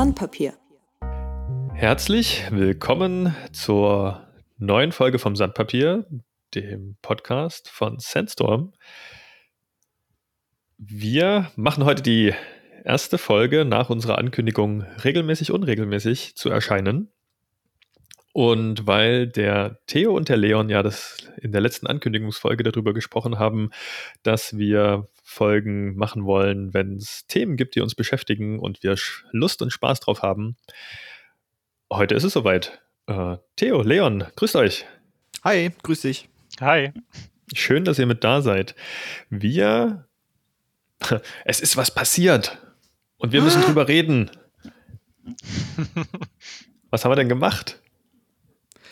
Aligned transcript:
Sandpapier. 0.00 0.54
Herzlich 1.74 2.44
willkommen 2.50 3.36
zur 3.52 4.26
neuen 4.56 4.92
Folge 4.92 5.18
vom 5.18 5.36
Sandpapier, 5.36 6.06
dem 6.54 6.96
Podcast 7.02 7.68
von 7.68 7.98
Sandstorm. 7.98 8.72
Wir 10.78 11.50
machen 11.54 11.84
heute 11.84 12.00
die 12.00 12.32
erste 12.82 13.18
Folge 13.18 13.66
nach 13.66 13.90
unserer 13.90 14.16
Ankündigung 14.16 14.86
regelmäßig 15.04 15.52
unregelmäßig 15.52 16.34
zu 16.34 16.48
erscheinen. 16.48 17.12
Und 18.32 18.86
weil 18.86 19.26
der 19.26 19.80
Theo 19.86 20.16
und 20.16 20.30
der 20.30 20.38
Leon 20.38 20.70
ja 20.70 20.82
das 20.82 21.18
in 21.42 21.52
der 21.52 21.60
letzten 21.60 21.86
Ankündigungsfolge 21.86 22.62
darüber 22.62 22.94
gesprochen 22.94 23.38
haben, 23.38 23.68
dass 24.22 24.56
wir 24.56 25.10
Folgen 25.30 25.94
machen 25.94 26.24
wollen, 26.24 26.74
wenn 26.74 26.96
es 26.96 27.24
Themen 27.28 27.56
gibt, 27.56 27.76
die 27.76 27.80
uns 27.80 27.94
beschäftigen 27.94 28.58
und 28.58 28.82
wir 28.82 28.96
Lust 29.30 29.62
und 29.62 29.70
Spaß 29.70 30.00
drauf 30.00 30.22
haben. 30.22 30.56
Heute 31.88 32.16
ist 32.16 32.24
es 32.24 32.32
soweit. 32.32 32.82
Äh, 33.06 33.36
Theo, 33.54 33.82
Leon, 33.82 34.24
grüßt 34.34 34.56
euch. 34.56 34.86
Hi, 35.44 35.70
grüß 35.84 36.00
dich. 36.00 36.28
Hi. 36.60 36.92
Schön, 37.54 37.84
dass 37.84 38.00
ihr 38.00 38.06
mit 38.06 38.24
da 38.24 38.42
seid. 38.42 38.74
Wir. 39.28 40.08
Es 41.44 41.60
ist 41.60 41.76
was 41.76 41.94
passiert. 41.94 42.58
Und 43.16 43.32
wir 43.32 43.40
müssen 43.40 43.62
drüber 43.66 43.86
reden. 43.86 44.32
Was 46.90 47.04
haben 47.04 47.12
wir 47.12 47.16
denn 47.16 47.28
gemacht? 47.28 47.80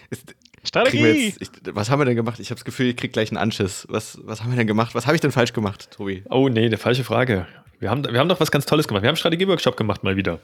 Ist, 0.09 0.37
Strategie! 0.69 1.29
Jetzt, 1.29 1.43
ich, 1.43 1.49
was 1.75 1.91
haben 1.91 2.01
wir 2.01 2.05
denn 2.05 2.17
gemacht? 2.17 2.39
Ich 2.41 2.51
habe 2.51 2.57
das 2.57 2.65
Gefühl, 2.65 2.87
ich 2.87 2.97
krieg 2.97 3.13
gleich 3.13 3.31
einen 3.31 3.39
Anschiss. 3.39 3.87
Was, 3.89 4.19
was 4.23 4.43
haben 4.43 4.51
wir 4.51 4.57
denn 4.57 4.67
gemacht? 4.67 4.95
Was 4.95 5.07
habe 5.07 5.17
ich 5.17 5.21
denn 5.21 5.33
falsch 5.33 5.53
gemacht, 5.53 5.91
Tobi? 5.91 6.23
Oh 6.31 6.49
nee, 6.49 6.67
eine 6.67 6.79
falsche 6.79 7.05
Frage. 7.05 7.47
Wir 7.81 7.91
haben, 7.91 8.05
wir 8.05 8.19
haben 8.19 8.29
doch 8.29 8.41
was 8.41 8.51
ganz 8.51 8.67
Tolles 8.67 8.87
gemacht. 8.87 9.03
Wir 9.03 9.09
haben 9.09 9.15
einen 9.15 9.19
Strategieworkshop 9.19 9.77
gemacht 9.77 10.05
mal 10.05 10.17
wieder. 10.17 10.41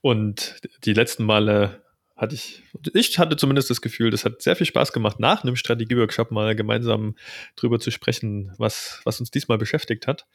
Und 0.00 0.56
die 0.84 0.94
letzten 0.94 1.24
Male 1.24 1.82
hatte 2.16 2.34
ich, 2.34 2.62
ich 2.94 3.18
hatte 3.18 3.36
zumindest 3.36 3.70
das 3.70 3.80
Gefühl, 3.80 4.10
das 4.10 4.24
hat 4.24 4.42
sehr 4.42 4.56
viel 4.56 4.66
Spaß 4.66 4.92
gemacht, 4.92 5.20
nach 5.20 5.42
einem 5.42 5.56
Strategieworkshop 5.56 6.30
mal 6.30 6.54
gemeinsam 6.54 7.16
drüber 7.56 7.80
zu 7.80 7.90
sprechen, 7.90 8.52
was, 8.58 9.00
was 9.04 9.20
uns 9.20 9.30
diesmal 9.30 9.58
beschäftigt 9.58 10.06
hat. 10.06 10.26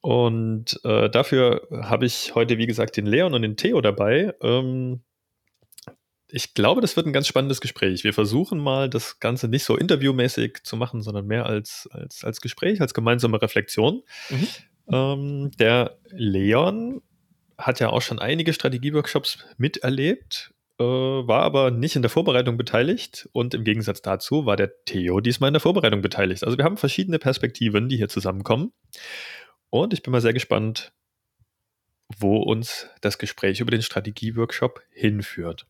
Und 0.00 0.80
äh, 0.84 1.08
dafür 1.08 1.66
habe 1.70 2.06
ich 2.06 2.34
heute, 2.34 2.58
wie 2.58 2.66
gesagt, 2.66 2.96
den 2.96 3.06
Leon 3.06 3.34
und 3.34 3.42
den 3.42 3.56
Theo 3.56 3.80
dabei. 3.80 4.34
Ähm, 4.42 5.00
ich 6.28 6.54
glaube, 6.54 6.80
das 6.80 6.96
wird 6.96 7.06
ein 7.06 7.12
ganz 7.12 7.26
spannendes 7.26 7.60
Gespräch. 7.60 8.04
Wir 8.04 8.12
versuchen 8.12 8.58
mal, 8.58 8.88
das 8.88 9.20
Ganze 9.20 9.48
nicht 9.48 9.64
so 9.64 9.76
interviewmäßig 9.76 10.64
zu 10.64 10.76
machen, 10.76 11.02
sondern 11.02 11.26
mehr 11.26 11.46
als, 11.46 11.88
als, 11.92 12.24
als 12.24 12.40
Gespräch, 12.40 12.80
als 12.80 12.94
gemeinsame 12.94 13.40
Reflexion. 13.40 14.02
Mhm. 14.30 14.48
Ähm, 14.92 15.50
der 15.58 15.98
Leon 16.10 17.02
hat 17.56 17.80
ja 17.80 17.90
auch 17.90 18.02
schon 18.02 18.18
einige 18.18 18.52
Strategieworkshops 18.52 19.38
miterlebt, 19.58 20.52
äh, 20.78 20.84
war 20.84 21.42
aber 21.42 21.70
nicht 21.70 21.94
in 21.96 22.02
der 22.02 22.10
Vorbereitung 22.10 22.56
beteiligt 22.56 23.28
und 23.32 23.54
im 23.54 23.64
Gegensatz 23.64 24.02
dazu 24.02 24.44
war 24.44 24.56
der 24.56 24.72
Theo 24.84 25.20
diesmal 25.20 25.48
in 25.48 25.54
der 25.54 25.60
Vorbereitung 25.60 26.02
beteiligt. 26.02 26.42
Also 26.44 26.58
wir 26.58 26.64
haben 26.64 26.76
verschiedene 26.76 27.18
Perspektiven, 27.18 27.88
die 27.88 27.96
hier 27.96 28.08
zusammenkommen. 28.08 28.72
Und 29.70 29.92
ich 29.92 30.02
bin 30.02 30.10
mal 30.12 30.20
sehr 30.20 30.32
gespannt, 30.32 30.92
wo 32.18 32.38
uns 32.38 32.88
das 33.00 33.18
Gespräch 33.18 33.60
über 33.60 33.70
den 33.70 33.82
Strategieworkshop 33.82 34.80
hinführt. 34.90 35.66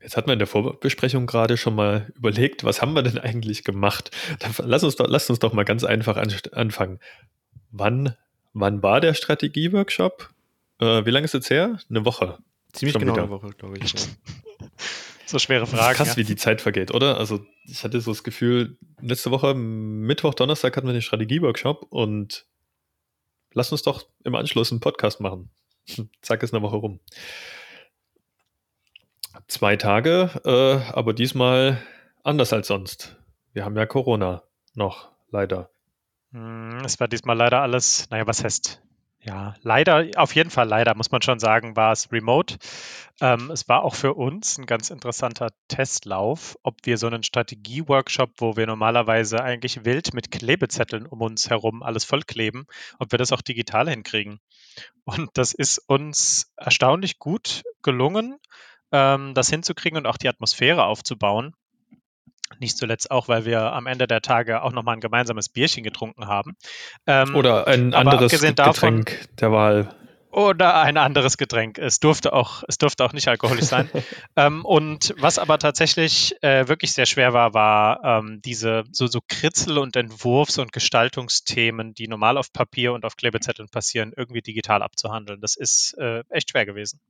Jetzt 0.00 0.16
hat 0.16 0.26
man 0.26 0.34
in 0.34 0.38
der 0.38 0.46
Vorbesprechung 0.46 1.26
gerade 1.26 1.56
schon 1.56 1.74
mal 1.74 2.12
überlegt, 2.14 2.62
was 2.62 2.80
haben 2.80 2.94
wir 2.94 3.02
denn 3.02 3.18
eigentlich 3.18 3.64
gemacht? 3.64 4.10
Dann 4.38 4.52
lass 4.58 4.84
uns 4.84 4.96
doch, 4.96 5.08
lasst 5.08 5.28
uns 5.28 5.40
doch 5.40 5.52
mal 5.52 5.64
ganz 5.64 5.82
einfach 5.82 6.16
an, 6.16 6.32
anfangen. 6.52 7.00
Wann, 7.70 8.14
wann 8.52 8.82
war 8.82 9.00
der 9.00 9.14
Strategieworkshop? 9.14 10.30
Äh, 10.80 11.04
wie 11.04 11.10
lange 11.10 11.24
ist 11.24 11.34
es 11.34 11.50
her? 11.50 11.78
Eine 11.90 12.04
Woche. 12.04 12.38
Ziemlich 12.72 12.92
schon 12.92 13.00
genau 13.00 13.14
wieder. 13.14 13.22
eine 13.24 13.30
Woche, 13.32 13.50
glaube 13.50 13.78
ich. 13.78 13.92
so 15.26 15.38
schwere 15.38 15.66
Frage. 15.66 15.96
Krass, 15.96 16.08
ja. 16.10 16.16
wie 16.16 16.24
die 16.24 16.36
Zeit 16.36 16.60
vergeht, 16.60 16.92
oder? 16.92 17.18
Also 17.18 17.44
ich 17.64 17.82
hatte 17.82 18.00
so 18.00 18.12
das 18.12 18.22
Gefühl, 18.22 18.78
letzte 19.00 19.32
Woche, 19.32 19.54
Mittwoch, 19.54 20.34
Donnerstag 20.34 20.76
hatten 20.76 20.86
wir 20.86 20.92
den 20.92 21.02
Strategieworkshop 21.02 21.86
und 21.90 22.46
lass 23.52 23.72
uns 23.72 23.82
doch 23.82 24.06
im 24.24 24.34
Anschluss 24.36 24.70
einen 24.70 24.80
Podcast 24.80 25.20
machen. 25.20 25.50
Zack, 26.22 26.42
ist 26.42 26.54
eine 26.54 26.62
Woche 26.62 26.76
rum. 26.76 27.00
Zwei 29.46 29.76
Tage, 29.76 30.30
äh, 30.44 30.92
aber 30.92 31.14
diesmal 31.14 31.82
anders 32.22 32.52
als 32.52 32.68
sonst. 32.68 33.16
Wir 33.52 33.64
haben 33.64 33.76
ja 33.76 33.86
Corona 33.86 34.42
noch, 34.74 35.10
leider. 35.30 35.70
Hm, 36.32 36.78
es 36.84 37.00
war 37.00 37.08
diesmal 37.08 37.36
leider 37.36 37.62
alles, 37.62 38.08
naja, 38.10 38.26
was 38.26 38.44
heißt, 38.44 38.82
ja, 39.20 39.56
leider, 39.62 40.06
auf 40.16 40.34
jeden 40.34 40.50
Fall 40.50 40.68
leider, 40.68 40.94
muss 40.94 41.10
man 41.10 41.22
schon 41.22 41.38
sagen, 41.38 41.76
war 41.76 41.92
es 41.92 42.12
remote. 42.12 42.56
Ähm, 43.20 43.50
es 43.50 43.68
war 43.68 43.82
auch 43.82 43.94
für 43.94 44.14
uns 44.14 44.58
ein 44.58 44.66
ganz 44.66 44.90
interessanter 44.90 45.48
Testlauf, 45.66 46.56
ob 46.62 46.76
wir 46.84 46.98
so 46.98 47.08
einen 47.08 47.24
Strategie-Workshop, 47.24 48.30
wo 48.38 48.56
wir 48.56 48.66
normalerweise 48.66 49.42
eigentlich 49.42 49.84
wild 49.84 50.14
mit 50.14 50.30
Klebezetteln 50.30 51.04
um 51.04 51.20
uns 51.20 51.50
herum 51.50 51.82
alles 51.82 52.04
vollkleben, 52.04 52.66
ob 52.98 53.10
wir 53.12 53.18
das 53.18 53.32
auch 53.32 53.42
digital 53.42 53.90
hinkriegen. 53.90 54.38
Und 55.04 55.30
das 55.34 55.52
ist 55.52 55.78
uns 55.88 56.52
erstaunlich 56.56 57.18
gut 57.18 57.64
gelungen 57.82 58.38
ähm, 58.92 59.34
das 59.34 59.48
hinzukriegen 59.50 59.98
und 59.98 60.06
auch 60.06 60.16
die 60.16 60.28
Atmosphäre 60.28 60.84
aufzubauen. 60.84 61.54
Nicht 62.60 62.78
zuletzt 62.78 63.10
auch, 63.10 63.28
weil 63.28 63.44
wir 63.44 63.72
am 63.72 63.86
Ende 63.86 64.06
der 64.06 64.22
Tage 64.22 64.62
auch 64.62 64.72
nochmal 64.72 64.96
ein 64.96 65.00
gemeinsames 65.00 65.48
Bierchen 65.48 65.84
getrunken 65.84 66.26
haben. 66.26 66.56
Ähm, 67.06 67.34
Oder 67.36 67.66
ein 67.66 67.94
anderes 67.94 68.32
Getränk 68.32 68.56
davon, 68.56 69.04
der 69.38 69.52
Wahl. 69.52 69.94
Oder 70.30 70.80
ein 70.80 70.98
anderes 70.98 71.38
Getränk. 71.38 71.78
Es 71.78 72.00
durfte 72.00 72.34
auch, 72.34 72.62
es 72.68 72.76
durfte 72.76 73.04
auch 73.04 73.12
nicht 73.14 73.28
alkoholisch 73.28 73.64
sein. 73.64 73.88
ähm, 74.36 74.64
und 74.64 75.14
was 75.18 75.38
aber 75.38 75.58
tatsächlich 75.58 76.36
äh, 76.42 76.68
wirklich 76.68 76.92
sehr 76.92 77.06
schwer 77.06 77.32
war, 77.32 77.54
war 77.54 78.04
ähm, 78.04 78.40
diese 78.44 78.84
so, 78.92 79.06
so 79.06 79.20
Kritzel- 79.26 79.78
und 79.78 79.96
Entwurfs- 79.96 80.58
und 80.58 80.72
Gestaltungsthemen, 80.72 81.94
die 81.94 82.08
normal 82.08 82.36
auf 82.36 82.52
Papier 82.52 82.92
und 82.92 83.06
auf 83.06 83.16
Klebezetteln 83.16 83.70
passieren, 83.70 84.12
irgendwie 84.14 84.42
digital 84.42 84.82
abzuhandeln. 84.82 85.40
Das 85.40 85.56
ist 85.56 85.94
äh, 85.98 86.22
echt 86.28 86.50
schwer 86.50 86.66
gewesen. 86.66 87.00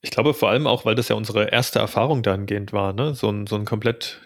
Ich 0.00 0.10
glaube 0.10 0.34
vor 0.34 0.50
allem 0.50 0.66
auch, 0.66 0.84
weil 0.84 0.94
das 0.94 1.08
ja 1.08 1.16
unsere 1.16 1.50
erste 1.50 1.78
Erfahrung 1.78 2.22
dahingehend 2.22 2.72
war, 2.72 2.92
ne? 2.92 3.14
so, 3.14 3.28
ein, 3.28 3.46
so 3.46 3.56
einen 3.56 3.64
komplett 3.64 4.20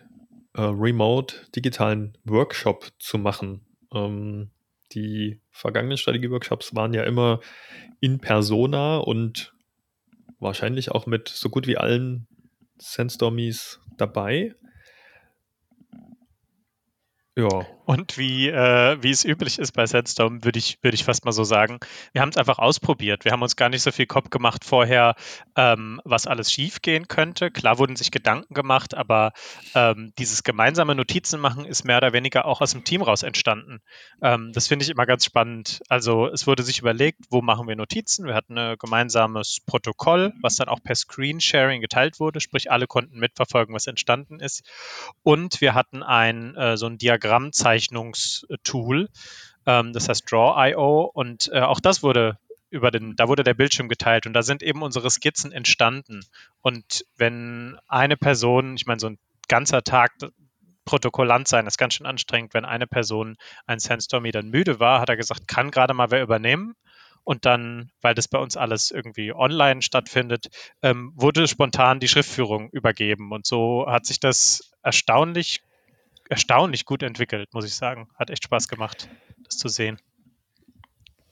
äh, 0.55 0.63
remote 0.63 1.37
digitalen 1.57 2.19
Workshop 2.25 2.91
zu 2.99 3.19
machen. 3.19 3.65
Ähm, 3.93 4.51
die 4.93 5.41
vergangenen 5.51 5.97
Strategie-Workshops 5.97 6.75
waren 6.75 6.93
ja 6.93 7.05
immer 7.05 7.41
in 8.01 8.19
persona 8.19 8.99
und 8.99 9.55
wahrscheinlich 10.39 10.91
auch 10.91 11.07
mit 11.07 11.29
so 11.29 11.49
gut 11.49 11.67
wie 11.67 11.79
allen 11.79 12.27
Sandstormies 12.79 13.81
dabei. 13.97 14.55
Ja. 17.37 17.67
Und 17.85 18.17
wie, 18.17 18.49
äh, 18.49 19.03
wie 19.03 19.11
es 19.11 19.25
üblich 19.25 19.59
ist 19.59 19.73
bei 19.73 19.87
Sandstorm, 19.87 20.45
würde 20.45 20.59
ich, 20.59 20.79
würd 20.83 20.95
ich 20.95 21.05
fast 21.05 21.25
mal 21.25 21.33
so 21.33 21.45
sagen, 21.45 21.81
wir 22.13 22.21
haben 22.21 22.29
es 22.29 22.37
einfach 22.37 22.59
ausprobiert. 22.59 23.25
Wir 23.25 23.33
haben 23.33 23.43
uns 23.43 23.57
gar 23.57 23.71
nicht 23.71 23.83
so 23.83 23.91
viel 23.91 24.07
Kopf 24.07 24.31
gemacht 24.31 24.65
vorher, 24.65 25.15
ähm, 25.57 26.01
was 26.05 26.27
alles 26.27 26.53
schief 26.53 26.83
gehen 26.83 27.09
könnte. 27.09 27.51
Klar 27.51 27.79
wurden 27.79 27.97
sich 27.97 28.11
Gedanken 28.11 28.55
gemacht, 28.55 28.95
aber 28.95 29.33
ähm, 29.75 30.13
dieses 30.19 30.43
gemeinsame 30.43 30.95
Notizen 30.95 31.41
machen 31.41 31.65
ist 31.65 31.85
mehr 31.85 31.97
oder 31.97 32.13
weniger 32.13 32.45
auch 32.45 32.61
aus 32.61 32.73
dem 32.73 32.85
Team 32.85 33.03
raus 33.03 33.23
entstanden. 33.23 33.81
Ähm, 34.23 34.53
das 34.55 34.69
finde 34.69 34.85
ich 34.85 34.91
immer 34.91 35.07
ganz 35.07 35.25
spannend. 35.25 35.81
Also 35.89 36.29
es 36.29 36.47
wurde 36.47 36.63
sich 36.63 36.79
überlegt, 36.79 37.21
wo 37.31 37.43
machen 37.43 37.67
wir 37.67 37.77
Notizen? 37.77 38.27
Wir 38.27 38.35
hatten 38.35 38.57
ein 38.59 38.77
gemeinsames 38.79 39.59
Protokoll, 39.67 40.33
was 40.41 40.57
dann 40.57 40.69
auch 40.69 40.83
per 40.83 40.95
Screensharing 40.95 41.81
geteilt 41.81 42.21
wurde, 42.21 42.41
sprich 42.41 42.71
alle 42.71 42.87
konnten 42.87 43.19
mitverfolgen, 43.19 43.75
was 43.75 43.87
entstanden 43.87 44.39
ist. 44.39 44.63
Und 45.23 45.61
wir 45.61 45.75
hatten 45.75 46.03
ein 46.03 46.55
äh, 46.57 46.77
so 46.77 46.87
ein 46.87 46.99
Diagrammzeichnungstool, 47.23 49.09
ähm, 49.67 49.93
das 49.93 50.09
heißt 50.09 50.31
Draw.io 50.31 51.11
und 51.13 51.51
äh, 51.53 51.61
auch 51.61 51.81
das 51.81 52.03
wurde 52.03 52.39
über 52.71 52.91
den, 52.91 53.15
da 53.17 53.29
wurde 53.29 53.45
der 53.45 53.55
Bildschirm 53.55 53.89
geteilt 53.89 54.27
und 54.27 54.33
da 54.33 54.43
sind 54.43 54.63
eben 54.63 54.83
unsere 54.83 55.11
Skizzen 55.11 55.53
entstanden. 55.53 56.25
Und 56.63 57.05
wenn 57.17 57.79
eine 57.87 58.17
Person, 58.17 58.77
ich 58.77 58.87
meine, 58.87 58.99
so 58.99 59.09
ein 59.09 59.19
ganzer 59.47 59.85
Tag 59.85 60.13
Protokollant 60.85 61.47
sein, 61.47 61.67
ist 61.67 61.79
ganz 61.79 61.95
schön 61.95 62.07
anstrengend, 62.07 62.55
wenn 62.55 62.65
eine 62.65 62.87
Person 62.87 63.37
ein 63.67 63.79
Sandstormy 63.79 64.33
dann 64.33 64.49
müde 64.49 64.81
war, 64.81 65.01
hat 65.01 65.11
er 65.11 65.17
gesagt, 65.17 65.47
kann 65.47 65.71
gerade 65.71 65.95
mal 65.95 66.11
wer 66.11 66.23
übernehmen. 66.23 66.75
Und 67.25 67.45
dann, 67.45 67.93
weil 68.01 68.15
das 68.15 68.27
bei 68.27 68.39
uns 68.39 68.57
alles 68.57 68.91
irgendwie 68.91 69.33
online 69.33 69.83
stattfindet, 69.83 70.49
ähm, 70.83 71.13
wurde 71.15 71.47
spontan 71.47 72.01
die 72.01 72.09
Schriftführung 72.09 72.69
übergeben. 72.71 73.31
Und 73.31 73.47
so 73.47 73.87
hat 73.87 74.07
sich 74.07 74.19
das 74.19 74.73
erstaunlich, 74.83 75.61
erstaunlich 76.33 76.87
gut 76.87 77.03
entwickelt, 77.03 77.53
muss 77.53 77.67
ich 77.67 77.75
sagen. 77.75 78.09
Hat 78.19 78.31
echt 78.31 78.45
Spaß 78.45 78.67
gemacht, 78.67 79.07
das 79.45 79.59
zu 79.59 79.69
sehen. 79.69 79.99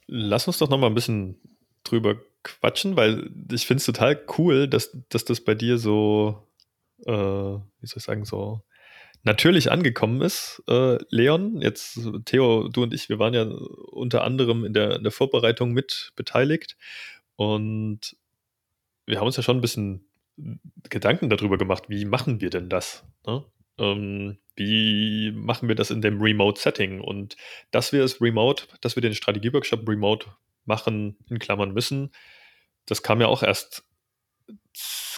Lass 0.07 0.47
uns 0.47 0.59
doch 0.59 0.69
noch 0.69 0.79
mal 0.79 0.89
ein 0.89 0.95
bisschen 0.95 1.41
drüber 1.85 2.17
quatschen, 2.43 2.97
weil 2.97 3.31
ich 3.51 3.67
finde 3.67 3.81
es 3.81 3.87
total 3.87 4.23
cool, 4.37 4.69
dass, 4.69 4.95
dass 5.09 5.25
das 5.25 5.41
bei 5.41 5.55
dir 5.55 5.79
so, 5.79 6.47
äh, 7.07 7.13
wie 7.13 7.87
soll 7.87 7.97
ich 7.99 8.05
sagen, 8.05 8.27
so 8.27 8.63
natürlich 9.23 9.73
angekommen 9.73 10.21
ist, 10.21 10.63
äh, 10.69 10.99
Leon. 11.09 11.63
Jetzt, 11.63 11.99
Theo, 12.27 12.69
du 12.69 12.83
und 12.83 12.93
ich, 12.93 13.09
wir 13.09 13.19
waren 13.19 13.33
ja 13.33 13.45
unter 13.45 14.23
anderem 14.23 14.67
in 14.67 14.75
der, 14.75 14.97
in 14.97 15.03
der 15.03 15.13
Vorbereitung 15.13 15.73
mit 15.73 16.13
beteiligt. 16.15 16.77
Und 17.37 18.17
wir 19.07 19.19
haben 19.19 19.27
uns 19.27 19.37
ja 19.37 19.43
schon 19.43 19.57
ein 19.57 19.63
bisschen 19.63 20.07
Gedanken 20.91 21.31
darüber 21.31 21.57
gemacht, 21.57 21.85
wie 21.89 22.05
machen 22.05 22.43
wir 22.43 22.51
denn 22.51 22.69
das? 22.69 23.05
Ne? 23.27 23.45
Ähm, 23.79 24.39
wie 24.61 25.33
machen 25.33 25.69
wir 25.69 25.75
das 25.75 25.91
in 25.91 26.03
dem 26.03 26.21
Remote-Setting? 26.21 27.01
Und 27.01 27.37
dass 27.71 27.93
wir 27.93 28.05
es 28.05 28.21
remote, 28.21 28.65
dass 28.83 28.95
wir 28.95 29.01
den 29.01 29.15
Strategieworkshop 29.15 29.89
remote 29.89 30.27
machen, 30.67 31.17
in 31.31 31.39
Klammern 31.39 31.73
müssen, 31.73 32.11
das 32.85 33.03
kam 33.03 33.23
ja 33.23 33.29
auch 33.29 33.43
erst 33.43 33.85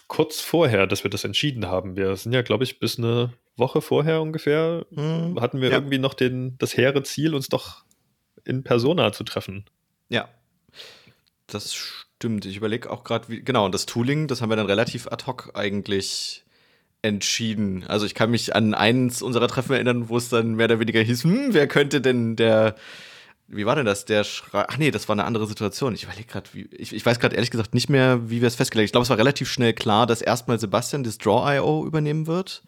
kurz 0.06 0.40
vorher, 0.40 0.86
dass 0.86 1.02
wir 1.02 1.10
das 1.10 1.24
entschieden 1.24 1.66
haben. 1.66 1.96
Wir 1.96 2.14
sind 2.16 2.32
ja, 2.32 2.42
glaube 2.42 2.62
ich, 2.62 2.78
bis 2.78 2.98
eine 2.98 3.32
Woche 3.56 3.80
vorher 3.80 4.22
ungefähr, 4.22 4.86
hm, 4.94 5.40
hatten 5.40 5.60
wir 5.60 5.70
ja. 5.70 5.76
irgendwie 5.76 5.98
noch 5.98 6.14
den, 6.14 6.56
das 6.58 6.76
hehre 6.76 7.02
Ziel, 7.02 7.34
uns 7.34 7.48
doch 7.48 7.84
in 8.44 8.62
Persona 8.62 9.12
zu 9.12 9.24
treffen. 9.24 9.64
Ja. 10.08 10.28
Das 11.48 11.74
stimmt. 11.74 12.44
Ich 12.46 12.56
überlege 12.56 12.90
auch 12.90 13.02
gerade, 13.02 13.28
wie, 13.28 13.42
genau, 13.42 13.64
und 13.64 13.74
das 13.74 13.86
Tooling, 13.86 14.28
das 14.28 14.40
haben 14.40 14.50
wir 14.50 14.56
dann 14.56 14.66
relativ 14.66 15.08
ad 15.08 15.24
hoc 15.26 15.50
eigentlich 15.54 16.44
entschieden. 17.02 17.84
Also 17.88 18.06
ich 18.06 18.14
kann 18.14 18.30
mich 18.30 18.54
an 18.54 18.74
eins 18.74 19.22
unserer 19.22 19.48
Treffen 19.48 19.72
erinnern, 19.72 20.08
wo 20.08 20.16
es 20.16 20.28
dann 20.28 20.54
mehr 20.54 20.66
oder 20.66 20.80
weniger 20.80 21.00
hieß, 21.00 21.24
hm, 21.24 21.48
wer 21.50 21.66
könnte 21.66 22.00
denn 22.00 22.36
der 22.36 22.76
wie 23.48 23.66
war 23.66 23.76
denn 23.76 23.84
das? 23.84 24.06
Der 24.06 24.24
Schrei 24.24 24.64
Ach 24.66 24.78
nee, 24.78 24.90
das 24.90 25.08
war 25.08 25.14
eine 25.14 25.24
andere 25.24 25.46
Situation. 25.46 25.94
Ich 25.94 26.04
überlege 26.04 26.24
gerade, 26.24 26.48
ich, 26.70 26.94
ich 26.94 27.04
weiß 27.04 27.20
gerade 27.20 27.36
ehrlich 27.36 27.50
gesagt 27.50 27.74
nicht 27.74 27.90
mehr, 27.90 28.30
wie 28.30 28.40
wir 28.40 28.48
es 28.48 28.54
festgelegt 28.54 28.86
haben. 28.86 28.86
Ich 28.86 28.92
glaube, 28.92 29.02
es 29.02 29.10
war 29.10 29.18
relativ 29.18 29.50
schnell 29.50 29.74
klar, 29.74 30.06
dass 30.06 30.22
erstmal 30.22 30.58
Sebastian 30.58 31.04
das 31.04 31.18
Draw.io 31.18 31.84
übernehmen 31.84 32.26
wird. 32.26 32.62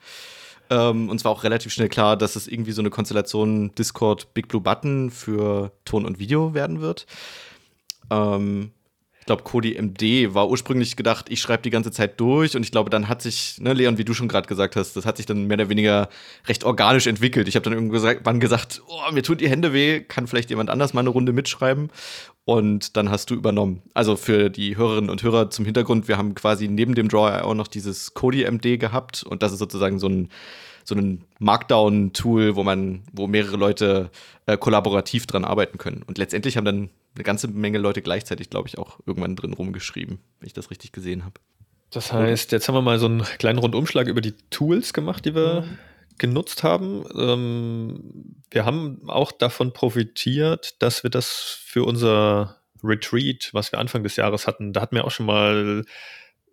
Ähm, 0.69 1.09
und 1.09 1.19
zwar 1.19 1.33
auch 1.33 1.43
relativ 1.43 1.73
schnell 1.73 1.89
klar, 1.89 2.19
dass 2.19 2.37
es 2.37 2.47
irgendwie 2.47 2.73
so 2.73 2.83
eine 2.83 2.91
Konstellation 2.91 3.75
Discord 3.75 4.35
Big 4.35 4.49
Blue 4.49 4.61
Button 4.61 5.11
für 5.11 5.73
Ton 5.87 6.05
und 6.05 6.19
Video 6.19 6.53
werden 6.53 6.83
wird. 6.83 7.07
Ähm, 8.11 8.73
ich 9.25 9.27
glaube, 9.27 9.43
Cody 9.43 9.81
MD 9.81 10.35
war 10.35 10.51
ursprünglich 10.51 10.97
gedacht, 10.97 11.31
ich 11.31 11.41
schreibe 11.41 11.63
die 11.63 11.71
ganze 11.71 11.91
Zeit 11.91 12.21
durch 12.21 12.57
und 12.57 12.63
ich 12.63 12.71
glaube, 12.71 12.91
dann 12.91 13.09
hat 13.09 13.23
sich, 13.23 13.59
ne, 13.59 13.73
Leon, 13.73 13.97
wie 13.97 14.05
du 14.05 14.13
schon 14.13 14.29
gerade 14.29 14.47
gesagt 14.47 14.77
hast, 14.77 14.97
das 14.97 15.07
hat 15.07 15.17
sich 15.17 15.25
dann 15.25 15.47
mehr 15.47 15.57
oder 15.57 15.71
weniger 15.71 16.11
recht 16.47 16.63
organisch 16.63 17.07
entwickelt. 17.07 17.49
Ich 17.49 17.57
habe 17.57 17.65
dann 17.65 17.73
irgendwann 17.73 18.39
gesagt, 18.39 18.83
oh, 18.87 19.13
mir 19.13 19.23
tut 19.23 19.41
die 19.41 19.49
Hände 19.49 19.73
weh, 19.73 20.01
kann 20.01 20.27
vielleicht 20.27 20.51
jemand 20.51 20.69
anders 20.69 20.93
mal 20.93 21.01
eine 21.01 21.09
Runde 21.09 21.33
mitschreiben 21.33 21.89
und 22.45 22.99
dann 22.99 23.11
hast 23.11 23.31
du 23.31 23.35
übernommen. 23.35 23.81
Also 23.95 24.17
für 24.17 24.51
die 24.51 24.77
Hörerinnen 24.77 25.09
und 25.09 25.23
Hörer 25.23 25.49
zum 25.49 25.65
Hintergrund, 25.65 26.07
wir 26.07 26.19
haben 26.19 26.35
quasi 26.35 26.69
neben 26.69 26.95
dem 26.95 27.09
Draw 27.09 27.41
auch 27.45 27.55
noch 27.55 27.69
dieses 27.69 28.13
Cody 28.13 28.45
MD 28.45 28.79
gehabt 28.79 29.23
und 29.23 29.43
das 29.43 29.53
ist 29.53 29.59
sozusagen 29.59 29.99
so 29.99 30.07
ein 30.07 30.29
so 30.87 30.95
ein 30.95 31.25
Markdown-Tool, 31.39 32.57
wo 32.57 32.63
man, 32.63 33.05
wo 33.11 33.27
mehrere 33.27 33.57
Leute 33.57 34.11
äh, 34.45 34.59
kollaborativ 34.59 35.27
dran 35.27 35.47
arbeiten 35.47 35.79
können. 35.79 36.03
Und 36.03 36.19
letztendlich 36.19 36.59
haben 36.59 36.67
dann 36.67 36.91
eine 37.15 37.25
ganze 37.25 37.49
Menge 37.49 37.79
Leute 37.79 38.03
gleichzeitig, 38.03 38.51
glaube 38.51 38.69
ich, 38.69 38.79
auch 38.79 39.01
irgendwann 39.07 39.37
drin 39.37 39.53
rumgeschrieben, 39.53 40.19
wenn 40.41 40.47
ich 40.47 40.53
das 40.53 40.71
richtig 40.71 40.93
gesehen 40.93 41.25
habe. 41.25 41.41
Das 41.91 42.13
heißt, 42.13 42.53
jetzt 42.53 42.69
haben 42.69 42.75
wir 42.75 42.83
mal 42.83 42.99
so 42.99 43.07
einen 43.07 43.23
kleinen 43.23 43.59
Rundumschlag 43.59 44.09
über 44.09 44.21
die 44.21 44.35
Tools 44.51 44.93
gemacht, 44.93 45.25
die 45.25 45.35
wir 45.35 45.63
mhm. 45.63 45.79
genutzt 46.19 46.65
haben. 46.65 47.05
Ähm, 47.17 48.43
wir 48.51 48.65
haben 48.65 49.09
auch 49.09 49.31
davon 49.31 49.73
profitiert, 49.73 50.83
dass 50.83 51.05
wir 51.05 51.11
das 51.11 51.61
für 51.65 51.85
unser 51.85 52.61
Retreat, 52.83 53.51
was 53.53 53.71
wir 53.71 53.79
Anfang 53.79 54.03
des 54.03 54.17
Jahres 54.17 54.49
hatten, 54.49 54.73
da 54.73 54.81
hatten 54.81 54.97
wir 54.97 55.05
auch 55.05 55.13
schon 55.13 55.27
mal 55.27 55.85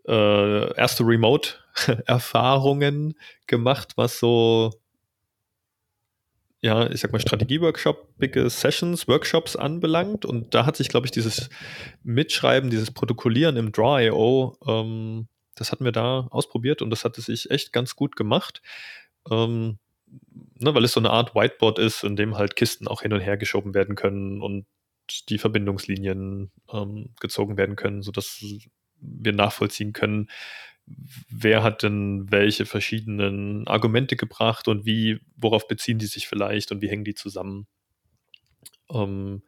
äh, 0.07 0.77
erste 0.77 1.03
Remote-Erfahrungen 1.03 3.15
gemacht, 3.47 3.93
was 3.95 4.19
so 4.19 4.80
ja, 6.61 6.89
ich 6.91 7.01
sag 7.01 7.11
mal, 7.11 7.19
Strategie-Workshop-bige 7.19 8.49
Sessions, 8.49 9.07
Workshops 9.07 9.55
anbelangt. 9.55 10.25
Und 10.25 10.53
da 10.53 10.65
hat 10.65 10.77
sich, 10.77 10.89
glaube 10.89 11.07
ich, 11.07 11.11
dieses 11.11 11.49
Mitschreiben, 12.03 12.69
dieses 12.69 12.91
Protokollieren 12.91 13.57
im 13.57 13.71
Draw.io, 13.71 14.57
ähm, 14.67 15.27
das 15.55 15.71
hatten 15.71 15.85
wir 15.85 15.91
da 15.91 16.27
ausprobiert 16.29 16.81
und 16.81 16.91
das 16.91 17.03
hatte 17.03 17.21
sich 17.21 17.49
echt 17.51 17.73
ganz 17.73 17.95
gut 17.95 18.15
gemacht. 18.15 18.61
Ähm, 19.29 19.79
ne, 20.59 20.73
weil 20.75 20.83
es 20.83 20.93
so 20.93 20.99
eine 20.99 21.09
Art 21.09 21.35
Whiteboard 21.35 21.79
ist, 21.79 22.03
in 22.03 22.15
dem 22.15 22.37
halt 22.37 22.55
Kisten 22.55 22.87
auch 22.87 23.01
hin 23.01 23.13
und 23.13 23.21
her 23.21 23.37
geschoben 23.37 23.73
werden 23.73 23.95
können 23.95 24.41
und 24.41 24.65
die 25.29 25.39
Verbindungslinien 25.39 26.51
ähm, 26.71 27.09
gezogen 27.19 27.57
werden 27.57 27.75
können, 27.75 28.01
sodass 28.01 28.43
wir 28.99 29.33
nachvollziehen 29.33 29.93
können, 29.93 30.29
wer 30.85 31.63
hat 31.63 31.83
denn 31.83 32.31
welche 32.31 32.65
verschiedenen 32.65 33.67
Argumente 33.67 34.15
gebracht 34.15 34.67
und 34.67 34.85
wie, 34.85 35.19
worauf 35.35 35.67
beziehen 35.67 35.99
die 35.99 36.05
sich 36.05 36.27
vielleicht 36.27 36.71
und 36.71 36.81
wie 36.81 36.89
hängen 36.89 37.03
die 37.03 37.15
zusammen. 37.15 37.67
Ähm, 38.89 39.43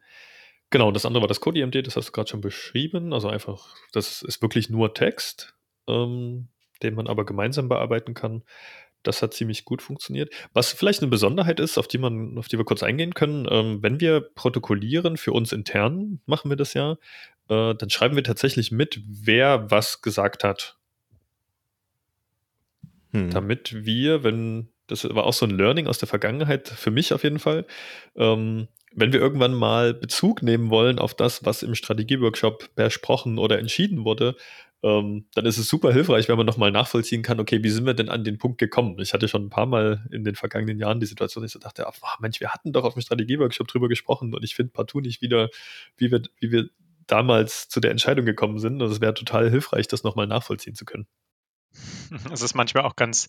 genau, 0.70 0.90
das 0.90 1.06
andere 1.06 1.22
war 1.22 1.28
das 1.28 1.40
CodeIMD, 1.40 1.86
das 1.86 1.96
hast 1.96 2.08
du 2.08 2.12
gerade 2.12 2.30
schon 2.30 2.40
beschrieben. 2.40 3.12
Also 3.12 3.28
einfach, 3.28 3.74
das 3.92 4.22
ist 4.22 4.42
wirklich 4.42 4.70
nur 4.70 4.94
Text, 4.94 5.54
ähm, 5.88 6.48
den 6.82 6.94
man 6.94 7.06
aber 7.06 7.24
gemeinsam 7.24 7.68
bearbeiten 7.68 8.14
kann. 8.14 8.42
Das 9.02 9.20
hat 9.20 9.34
ziemlich 9.34 9.66
gut 9.66 9.82
funktioniert. 9.82 10.32
Was 10.54 10.72
vielleicht 10.72 11.02
eine 11.02 11.10
Besonderheit 11.10 11.60
ist, 11.60 11.76
auf 11.76 11.86
die 11.86 11.98
man, 11.98 12.38
auf 12.38 12.48
die 12.48 12.56
wir 12.56 12.64
kurz 12.64 12.82
eingehen 12.82 13.12
können, 13.12 13.46
ähm, 13.50 13.82
wenn 13.82 14.00
wir 14.00 14.20
protokollieren 14.22 15.18
für 15.18 15.32
uns 15.32 15.52
intern, 15.52 16.20
machen 16.24 16.50
wir 16.50 16.56
das 16.56 16.72
ja, 16.72 16.92
äh, 17.50 17.74
dann 17.74 17.90
schreiben 17.90 18.16
wir 18.16 18.24
tatsächlich 18.24 18.72
mit, 18.72 19.02
wer 19.06 19.70
was 19.70 20.00
gesagt 20.00 20.42
hat 20.42 20.78
hm. 23.14 23.30
damit 23.30 23.86
wir, 23.86 24.24
wenn, 24.24 24.68
das 24.86 25.04
war 25.04 25.24
auch 25.24 25.32
so 25.32 25.46
ein 25.46 25.56
Learning 25.56 25.86
aus 25.86 25.98
der 25.98 26.08
Vergangenheit, 26.08 26.68
für 26.68 26.90
mich 26.90 27.12
auf 27.12 27.22
jeden 27.22 27.38
Fall, 27.38 27.66
ähm, 28.16 28.68
wenn 28.96 29.12
wir 29.12 29.20
irgendwann 29.20 29.54
mal 29.54 29.94
Bezug 29.94 30.42
nehmen 30.42 30.70
wollen 30.70 30.98
auf 30.98 31.14
das, 31.14 31.44
was 31.44 31.62
im 31.62 31.74
Strategieworkshop 31.74 32.74
besprochen 32.74 33.38
oder 33.38 33.58
entschieden 33.58 34.04
wurde, 34.04 34.36
ähm, 34.82 35.26
dann 35.34 35.46
ist 35.46 35.58
es 35.58 35.68
super 35.68 35.92
hilfreich, 35.92 36.28
wenn 36.28 36.36
man 36.36 36.46
nochmal 36.46 36.70
nachvollziehen 36.70 37.22
kann, 37.22 37.40
okay, 37.40 37.62
wie 37.62 37.70
sind 37.70 37.86
wir 37.86 37.94
denn 37.94 38.10
an 38.10 38.22
den 38.22 38.36
Punkt 38.36 38.58
gekommen? 38.58 38.98
Ich 39.00 39.14
hatte 39.14 39.28
schon 39.28 39.46
ein 39.46 39.50
paar 39.50 39.66
Mal 39.66 40.04
in 40.12 40.24
den 40.24 40.34
vergangenen 40.34 40.78
Jahren 40.78 41.00
die 41.00 41.06
Situation, 41.06 41.42
dass 41.42 41.50
ich 41.50 41.54
so 41.54 41.58
dachte, 41.58 41.86
ach, 41.88 42.20
Mensch, 42.20 42.38
wir 42.40 42.50
hatten 42.50 42.72
doch 42.72 42.84
auf 42.84 42.92
dem 42.92 43.00
Strategieworkshop 43.00 43.66
drüber 43.66 43.88
gesprochen 43.88 44.34
und 44.34 44.44
ich 44.44 44.54
finde 44.54 44.72
partout 44.72 45.00
nicht 45.00 45.22
wieder, 45.22 45.48
wie 45.96 46.12
wir, 46.12 46.22
wie 46.38 46.52
wir 46.52 46.68
damals 47.06 47.68
zu 47.68 47.80
der 47.80 47.90
Entscheidung 47.90 48.26
gekommen 48.26 48.58
sind. 48.58 48.82
Und 48.82 48.90
es 48.90 49.00
wäre 49.00 49.14
total 49.14 49.50
hilfreich, 49.50 49.88
das 49.88 50.04
nochmal 50.04 50.26
nachvollziehen 50.26 50.74
zu 50.74 50.84
können. 50.84 51.06
Es 52.32 52.42
ist 52.42 52.54
manchmal 52.54 52.84
auch 52.84 52.96
ganz, 52.96 53.28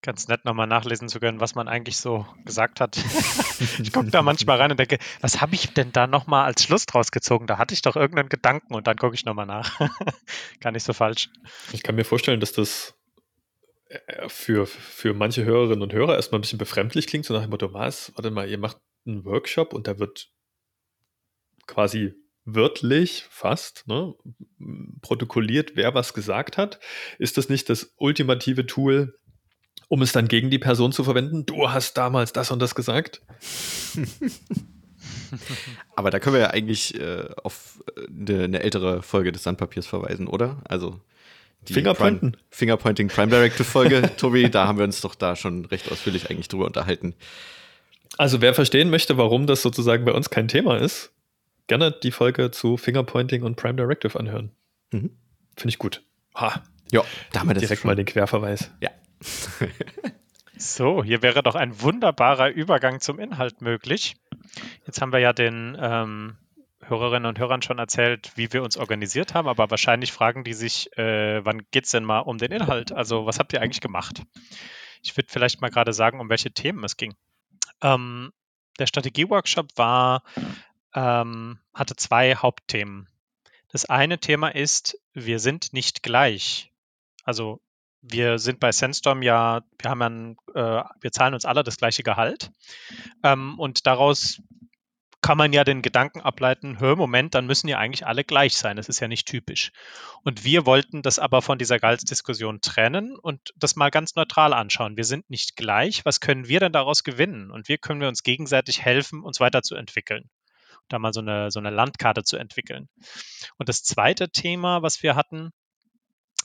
ganz 0.00 0.28
nett, 0.28 0.44
nochmal 0.44 0.66
nachlesen 0.66 1.08
zu 1.08 1.20
können, 1.20 1.40
was 1.40 1.54
man 1.54 1.68
eigentlich 1.68 1.96
so 1.96 2.26
gesagt 2.44 2.80
hat. 2.80 2.96
ich 3.82 3.92
gucke 3.92 4.10
da 4.10 4.22
manchmal 4.22 4.58
rein 4.58 4.70
und 4.70 4.78
denke, 4.78 4.98
was 5.20 5.40
habe 5.40 5.54
ich 5.54 5.72
denn 5.74 5.92
da 5.92 6.06
nochmal 6.06 6.44
als 6.44 6.62
Schluss 6.62 6.86
draus 6.86 7.10
gezogen? 7.10 7.46
Da 7.46 7.58
hatte 7.58 7.74
ich 7.74 7.82
doch 7.82 7.96
irgendeinen 7.96 8.28
Gedanken 8.28 8.74
und 8.74 8.86
dann 8.86 8.96
gucke 8.96 9.14
ich 9.14 9.24
nochmal 9.24 9.46
nach. 9.46 9.78
Gar 10.60 10.72
nicht 10.72 10.84
so 10.84 10.92
falsch. 10.92 11.30
Ich 11.72 11.82
kann 11.82 11.94
mir 11.94 12.04
vorstellen, 12.04 12.40
dass 12.40 12.52
das 12.52 12.94
äh, 13.88 14.28
für, 14.28 14.66
für 14.66 15.14
manche 15.14 15.44
Hörerinnen 15.44 15.82
und 15.82 15.92
Hörer 15.92 16.16
erstmal 16.16 16.38
ein 16.38 16.42
bisschen 16.42 16.58
befremdlich 16.58 17.06
klingt, 17.06 17.26
so 17.26 17.34
nach 17.34 17.42
dem 17.42 17.50
Motto, 17.50 17.72
was, 17.72 18.12
warte 18.16 18.30
mal, 18.30 18.48
ihr 18.48 18.58
macht 18.58 18.78
einen 19.06 19.24
Workshop 19.24 19.72
und 19.72 19.86
da 19.86 19.98
wird 19.98 20.30
quasi 21.66 22.14
wörtlich 22.44 23.24
fast 23.30 23.86
ne, 23.86 24.14
protokolliert, 25.00 25.72
wer 25.74 25.94
was 25.94 26.14
gesagt 26.14 26.56
hat. 26.56 26.80
Ist 27.18 27.38
das 27.38 27.48
nicht 27.48 27.68
das 27.68 27.94
ultimative 27.96 28.66
Tool, 28.66 29.18
um 29.88 30.02
es 30.02 30.12
dann 30.12 30.28
gegen 30.28 30.50
die 30.50 30.58
Person 30.58 30.92
zu 30.92 31.04
verwenden? 31.04 31.46
Du 31.46 31.70
hast 31.70 31.96
damals 31.96 32.32
das 32.32 32.50
und 32.50 32.60
das 32.60 32.74
gesagt. 32.74 33.22
Aber 35.96 36.10
da 36.10 36.18
können 36.18 36.34
wir 36.34 36.42
ja 36.42 36.50
eigentlich 36.50 36.98
äh, 36.98 37.28
auf 37.42 37.82
eine, 37.96 38.40
äh, 38.40 38.44
eine, 38.44 38.62
ältere 38.62 39.02
Folge 39.02 39.32
des 39.32 39.42
Sandpapiers 39.42 39.86
verweisen, 39.86 40.26
oder? 40.26 40.62
Also 40.64 41.00
die 41.68 41.74
Fingerpointen. 41.74 42.32
Prime, 42.32 42.44
Fingerpointing 42.50 43.08
Prime 43.08 43.28
Directive 43.28 43.64
Folge, 43.64 44.10
Tobi, 44.16 44.50
da 44.50 44.66
haben 44.66 44.78
wir 44.78 44.84
uns 44.84 45.00
doch 45.00 45.14
da 45.14 45.36
schon 45.36 45.64
recht 45.66 45.90
ausführlich 45.90 46.30
eigentlich 46.30 46.48
drüber 46.48 46.66
unterhalten. 46.66 47.14
Also 48.18 48.40
wer 48.40 48.52
verstehen 48.54 48.90
möchte, 48.90 49.16
warum 49.16 49.46
das 49.46 49.62
sozusagen 49.62 50.04
bei 50.04 50.12
uns 50.12 50.28
kein 50.28 50.48
Thema 50.48 50.76
ist, 50.76 51.11
gerne 51.72 51.90
die 51.90 52.10
Folge 52.10 52.50
zu 52.50 52.76
Fingerpointing 52.76 53.42
und 53.42 53.56
Prime 53.56 53.76
Directive 53.76 54.18
anhören. 54.18 54.52
Mhm. 54.92 55.16
Finde 55.56 55.68
ich 55.70 55.78
gut. 55.78 56.02
Ha. 56.34 56.62
Ja, 56.90 57.02
da 57.32 57.40
haben 57.40 57.48
wir 57.48 57.54
direkt 57.54 57.86
mal 57.86 57.96
den 57.96 58.04
Querverweis. 58.04 58.70
Ja. 58.80 58.90
so, 60.58 61.02
hier 61.02 61.22
wäre 61.22 61.42
doch 61.42 61.54
ein 61.54 61.80
wunderbarer 61.80 62.50
Übergang 62.50 63.00
zum 63.00 63.18
Inhalt 63.18 63.62
möglich. 63.62 64.16
Jetzt 64.86 65.00
haben 65.00 65.14
wir 65.14 65.20
ja 65.20 65.32
den 65.32 65.74
ähm, 65.80 66.36
Hörerinnen 66.82 67.26
und 67.26 67.38
Hörern 67.38 67.62
schon 67.62 67.78
erzählt, 67.78 68.32
wie 68.34 68.52
wir 68.52 68.62
uns 68.62 68.76
organisiert 68.76 69.32
haben, 69.32 69.48
aber 69.48 69.70
wahrscheinlich 69.70 70.12
fragen 70.12 70.44
die 70.44 70.52
sich, 70.52 70.94
äh, 70.98 71.42
wann 71.42 71.62
geht 71.70 71.86
es 71.86 71.92
denn 71.92 72.04
mal 72.04 72.20
um 72.20 72.36
den 72.36 72.52
Inhalt? 72.52 72.92
Also, 72.92 73.24
was 73.24 73.38
habt 73.38 73.54
ihr 73.54 73.62
eigentlich 73.62 73.80
gemacht? 73.80 74.22
Ich 75.02 75.16
würde 75.16 75.28
vielleicht 75.30 75.62
mal 75.62 75.70
gerade 75.70 75.94
sagen, 75.94 76.20
um 76.20 76.28
welche 76.28 76.50
Themen 76.50 76.84
es 76.84 76.98
ging. 76.98 77.14
Ähm, 77.80 78.30
der 78.78 78.86
Strategie-Workshop 78.86 79.68
war 79.76 80.22
ähm, 80.94 81.58
hatte 81.74 81.96
zwei 81.96 82.34
Hauptthemen. 82.34 83.08
Das 83.68 83.86
eine 83.86 84.18
Thema 84.18 84.48
ist, 84.48 84.98
wir 85.14 85.38
sind 85.38 85.72
nicht 85.72 86.02
gleich. 86.02 86.70
Also 87.24 87.60
wir 88.02 88.38
sind 88.38 88.60
bei 88.60 88.72
Sandstorm 88.72 89.22
ja, 89.22 89.62
wir 89.78 89.90
haben 89.90 90.02
ein, 90.02 90.36
äh, 90.54 90.82
wir 91.00 91.12
zahlen 91.12 91.34
uns 91.34 91.44
alle 91.44 91.62
das 91.62 91.76
gleiche 91.76 92.02
Gehalt. 92.02 92.50
Ähm, 93.22 93.58
und 93.58 93.86
daraus 93.86 94.42
kann 95.22 95.38
man 95.38 95.52
ja 95.52 95.62
den 95.62 95.82
Gedanken 95.82 96.20
ableiten, 96.20 96.80
hör, 96.80 96.96
Moment, 96.96 97.36
dann 97.36 97.46
müssen 97.46 97.68
ja 97.68 97.78
eigentlich 97.78 98.04
alle 98.04 98.24
gleich 98.24 98.56
sein. 98.56 98.76
Das 98.76 98.88
ist 98.88 98.98
ja 98.98 99.06
nicht 99.06 99.28
typisch. 99.28 99.70
Und 100.24 100.44
wir 100.44 100.66
wollten 100.66 101.00
das 101.00 101.20
aber 101.20 101.42
von 101.42 101.58
dieser 101.58 101.78
Gehaltsdiskussion 101.78 102.60
trennen 102.60 103.16
und 103.16 103.52
das 103.56 103.76
mal 103.76 103.90
ganz 103.90 104.16
neutral 104.16 104.52
anschauen. 104.52 104.96
Wir 104.96 105.04
sind 105.04 105.30
nicht 105.30 105.56
gleich. 105.56 106.04
Was 106.04 106.18
können 106.18 106.48
wir 106.48 106.58
denn 106.58 106.72
daraus 106.72 107.04
gewinnen? 107.04 107.52
Und 107.52 107.68
wie 107.68 107.78
können 107.78 108.00
wir 108.00 108.08
uns 108.08 108.24
gegenseitig 108.24 108.82
helfen, 108.82 109.22
uns 109.22 109.38
weiterzuentwickeln? 109.38 110.28
Da 110.92 110.98
mal 110.98 111.12
so 111.12 111.20
eine, 111.20 111.50
so 111.50 111.58
eine 111.58 111.70
Landkarte 111.70 112.22
zu 112.22 112.36
entwickeln. 112.36 112.88
Und 113.58 113.68
das 113.68 113.82
zweite 113.82 114.30
Thema, 114.30 114.82
was 114.82 115.02
wir 115.02 115.16
hatten, 115.16 115.50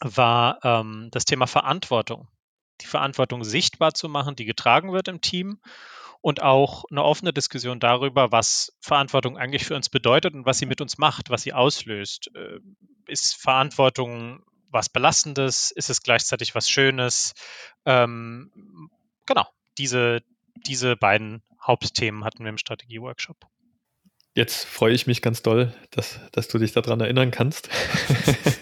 war 0.02 0.60
ähm, 0.64 1.10
das 1.12 1.26
Thema 1.26 1.48
Verantwortung. 1.48 2.28
Die 2.82 2.88
Verantwortung 2.88 3.44
sichtbar 3.44 3.94
zu 3.94 4.08
machen, 4.08 4.36
die 4.36 4.46
getragen 4.46 4.94
wird 4.94 5.08
im 5.08 5.22
Team 5.22 5.60
und 6.22 6.42
auch 6.42 6.86
eine 6.92 7.04
offene 7.04 7.34
Diskussion 7.34 7.80
darüber, 7.80 8.32
was 8.32 8.76
Verantwortung 8.80 9.38
eigentlich 9.38 9.66
für 9.66 9.76
uns 9.76 9.90
bedeutet 9.90 10.34
und 10.34 10.46
was 10.46 10.60
sie 10.60 10.66
mit 10.66 10.82
uns 10.82 10.98
macht, 10.98 11.30
was 11.30 11.42
sie 11.42 11.54
auslöst. 11.54 12.30
Äh, 12.36 12.60
ist 13.08 13.36
Verantwortung 13.36 14.44
was 14.70 14.90
Belastendes? 14.90 15.72
Ist 15.72 15.90
es 15.90 16.02
gleichzeitig 16.02 16.56
was 16.56 16.70
Schönes? 16.70 17.34
Ähm, 17.86 18.52
genau, 19.26 19.48
diese, 19.78 20.22
diese 20.56 20.96
beiden 20.96 21.42
Hauptthemen 21.62 22.24
hatten 22.24 22.44
wir 22.44 22.50
im 22.50 22.58
Strategieworkshop. 22.58 23.38
Jetzt 24.38 24.66
freue 24.66 24.94
ich 24.94 25.08
mich 25.08 25.24
ganz 25.24 25.42
doll, 25.42 25.74
dass, 25.90 26.20
dass 26.32 26.48
du 26.48 26.60
dich 26.60 26.72
daran 26.72 27.00
erinnern 27.00 27.32
kannst. 27.32 27.70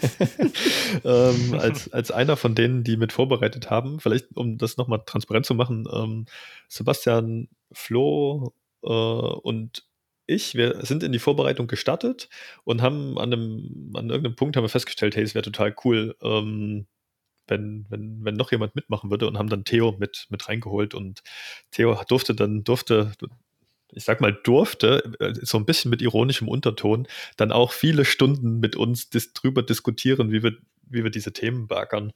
ähm, 1.03 1.53
als, 1.59 1.91
als 1.91 2.11
einer 2.11 2.37
von 2.37 2.55
denen, 2.55 2.85
die 2.85 2.95
mit 2.95 3.11
vorbereitet 3.11 3.69
haben, 3.69 3.99
vielleicht 3.99 4.37
um 4.37 4.57
das 4.57 4.77
nochmal 4.77 5.01
transparent 5.05 5.45
zu 5.45 5.53
machen, 5.53 5.85
ähm, 5.91 6.27
Sebastian, 6.69 7.49
Flo 7.73 8.53
äh, 8.83 8.87
und 8.87 9.83
ich, 10.27 10.55
wir 10.55 10.85
sind 10.85 11.03
in 11.03 11.11
die 11.11 11.19
Vorbereitung 11.19 11.67
gestartet 11.67 12.29
und 12.63 12.81
haben 12.81 13.19
an, 13.19 13.33
einem, 13.33 13.91
an 13.95 14.09
irgendeinem 14.09 14.37
Punkt 14.37 14.55
haben 14.55 14.63
wir 14.63 14.69
festgestellt, 14.69 15.17
hey, 15.17 15.23
es 15.23 15.35
wäre 15.35 15.43
total 15.43 15.75
cool, 15.83 16.15
ähm, 16.21 16.87
wenn, 17.47 17.85
wenn, 17.89 18.23
wenn 18.23 18.35
noch 18.35 18.53
jemand 18.53 18.75
mitmachen 18.75 19.09
würde 19.09 19.27
und 19.27 19.37
haben 19.37 19.49
dann 19.49 19.65
Theo 19.65 19.93
mit, 19.99 20.27
mit 20.29 20.47
reingeholt 20.47 20.93
und 20.93 21.21
Theo 21.71 22.01
durfte 22.07 22.33
dann, 22.33 22.63
durfte 22.63 23.11
ich 23.91 24.03
sag 24.03 24.21
mal, 24.21 24.33
durfte, 24.43 25.03
äh, 25.19 25.33
so 25.41 25.57
ein 25.57 25.65
bisschen 25.65 25.89
mit 25.89 26.01
ironischem 26.01 26.47
Unterton, 26.47 27.07
dann 27.37 27.51
auch 27.51 27.71
viele 27.71 28.05
Stunden 28.05 28.59
mit 28.59 28.75
uns 28.75 29.09
dis 29.09 29.33
drüber 29.33 29.63
diskutieren, 29.63 30.31
wie 30.31 30.43
wir, 30.43 30.53
wie 30.89 31.03
wir 31.03 31.11
diese 31.11 31.33
Themen 31.33 31.67
beackern. 31.67 32.13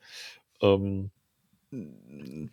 Ähm, 0.62 1.12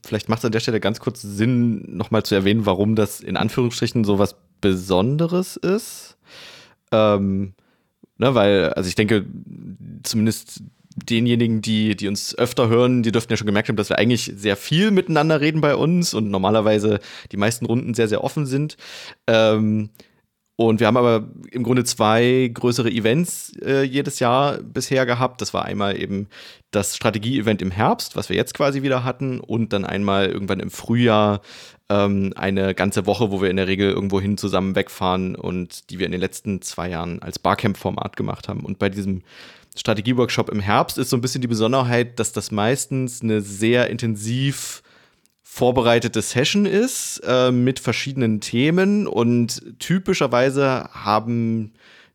Vielleicht 0.05 0.29
macht 0.29 0.41
es 0.41 0.45
an 0.45 0.53
der 0.53 0.61
Stelle 0.61 0.79
ganz 0.79 1.01
kurz 1.01 1.23
Sinn, 1.23 1.97
nochmal 1.97 2.23
zu 2.23 2.35
erwähnen, 2.35 2.67
warum 2.67 2.97
das 2.97 3.21
in 3.21 3.39
Anführungsstrichen 3.39 4.05
so 4.05 4.19
was 4.19 4.37
Besonderes 4.61 5.57
ist. 5.57 6.19
Ähm, 6.93 7.55
ne, 8.19 8.35
weil, 8.35 8.75
also 8.75 8.89
ich 8.89 8.95
denke, 8.95 9.25
zumindest 10.03 10.63
denjenigen, 10.97 11.61
die, 11.61 11.95
die 11.97 12.09
uns 12.09 12.37
öfter 12.37 12.69
hören, 12.69 13.03
die 13.03 13.13
dürften 13.13 13.33
ja 13.33 13.37
schon 13.37 13.47
gemerkt 13.47 13.69
haben, 13.69 13.77
dass 13.77 13.91
wir 13.91 13.99
eigentlich 13.99 14.33
sehr 14.37 14.57
viel 14.57 14.91
miteinander 14.91 15.41
reden 15.41 15.61
bei 15.61 15.77
uns 15.77 16.15
und 16.15 16.31
normalerweise 16.31 17.01
die 17.33 17.37
meisten 17.37 17.67
Runden 17.67 17.95
sehr, 17.95 18.09
sehr 18.09 18.25
offen 18.25 18.47
sind. 18.47 18.77
Ähm, 19.27 19.91
und 20.59 20.81
wir 20.81 20.87
haben 20.87 20.97
aber 20.97 21.29
im 21.51 21.63
Grunde 21.63 21.85
zwei 21.85 22.51
größere 22.53 22.91
Events 22.91 23.53
äh, 23.61 23.83
jedes 23.83 24.21
Jahr 24.21 24.57
bisher 24.63 25.05
gehabt. 25.05 25.43
Das 25.43 25.53
war 25.53 25.67
einmal 25.67 26.01
eben 26.01 26.29
das 26.71 26.97
Strategie-Event 26.97 27.61
im 27.61 27.71
Herbst, 27.71 28.17
was 28.17 28.31
wir 28.31 28.37
jetzt 28.37 28.55
quasi 28.55 28.83
wieder 28.83 29.05
hatten, 29.05 29.39
und 29.39 29.75
dann 29.75 29.85
einmal 29.85 30.27
irgendwann 30.27 30.61
im 30.61 30.71
Frühjahr 30.71 31.43
ähm, 31.91 32.33
eine 32.37 32.75
ganze 32.75 33.05
Woche, 33.05 33.31
wo 33.31 33.43
wir 33.43 33.51
in 33.51 33.57
der 33.57 33.69
Regel 33.69 33.91
irgendwo 33.91 34.19
hin 34.19 34.39
zusammen 34.39 34.75
wegfahren 34.75 35.37
und 35.37 35.91
die 35.91 35.99
wir 35.99 36.07
in 36.07 36.13
den 36.13 36.23
letzten 36.23 36.63
zwei 36.63 36.89
Jahren 36.89 37.21
als 37.21 37.39
Barcamp-Format 37.39 38.17
gemacht 38.17 38.49
haben. 38.49 38.61
Und 38.61 38.79
bei 38.79 38.89
diesem 38.89 39.23
Strategieworkshop 39.77 40.51
im 40.51 40.61
Herbst 40.61 40.99
ist 40.99 41.11
so 41.11 41.17
ein 41.17 41.21
bisschen 41.21 41.43
die 41.43 41.49
Besonderheit, 41.49 42.19
dass 42.19 42.33
das 42.33 42.51
meistens 42.51 43.23
eine 43.23 43.41
sehr 43.41 43.91
intensiv 43.91 44.83
vorbereitete 45.43 46.21
Session 46.21 46.67
ist 46.67 47.23
äh, 47.27 47.51
mit 47.51 47.79
verschiedenen 47.79 48.41
Themen 48.41 49.07
und 49.07 49.63
typischerweise 49.79 50.89
haben 50.93 51.73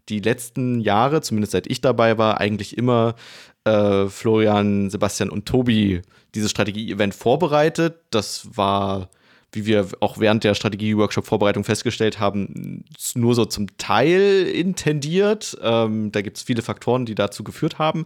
die 0.09 0.19
letzten 0.19 0.79
Jahre, 0.79 1.21
zumindest 1.21 1.53
seit 1.53 1.67
ich 1.67 1.81
dabei 1.81 2.17
war, 2.17 2.39
eigentlich 2.39 2.77
immer 2.77 3.15
äh, 3.63 4.07
Florian, 4.07 4.89
Sebastian 4.89 5.29
und 5.29 5.45
Tobi 5.45 6.01
dieses 6.35 6.51
Strategie-Event 6.51 7.15
vorbereitet. 7.15 7.95
Das 8.09 8.47
war 8.55 9.09
wie 9.53 9.65
wir 9.65 9.87
auch 9.99 10.17
während 10.17 10.43
der 10.43 10.55
Strategie-Workshop-Vorbereitung 10.55 11.63
festgestellt 11.63 12.19
haben, 12.19 12.85
nur 13.15 13.35
so 13.35 13.45
zum 13.45 13.67
Teil 13.77 14.47
intendiert. 14.47 15.57
Ähm, 15.61 16.11
da 16.11 16.21
gibt 16.21 16.37
es 16.37 16.43
viele 16.43 16.61
Faktoren, 16.61 17.05
die 17.05 17.15
dazu 17.15 17.43
geführt 17.43 17.77
haben. 17.77 18.05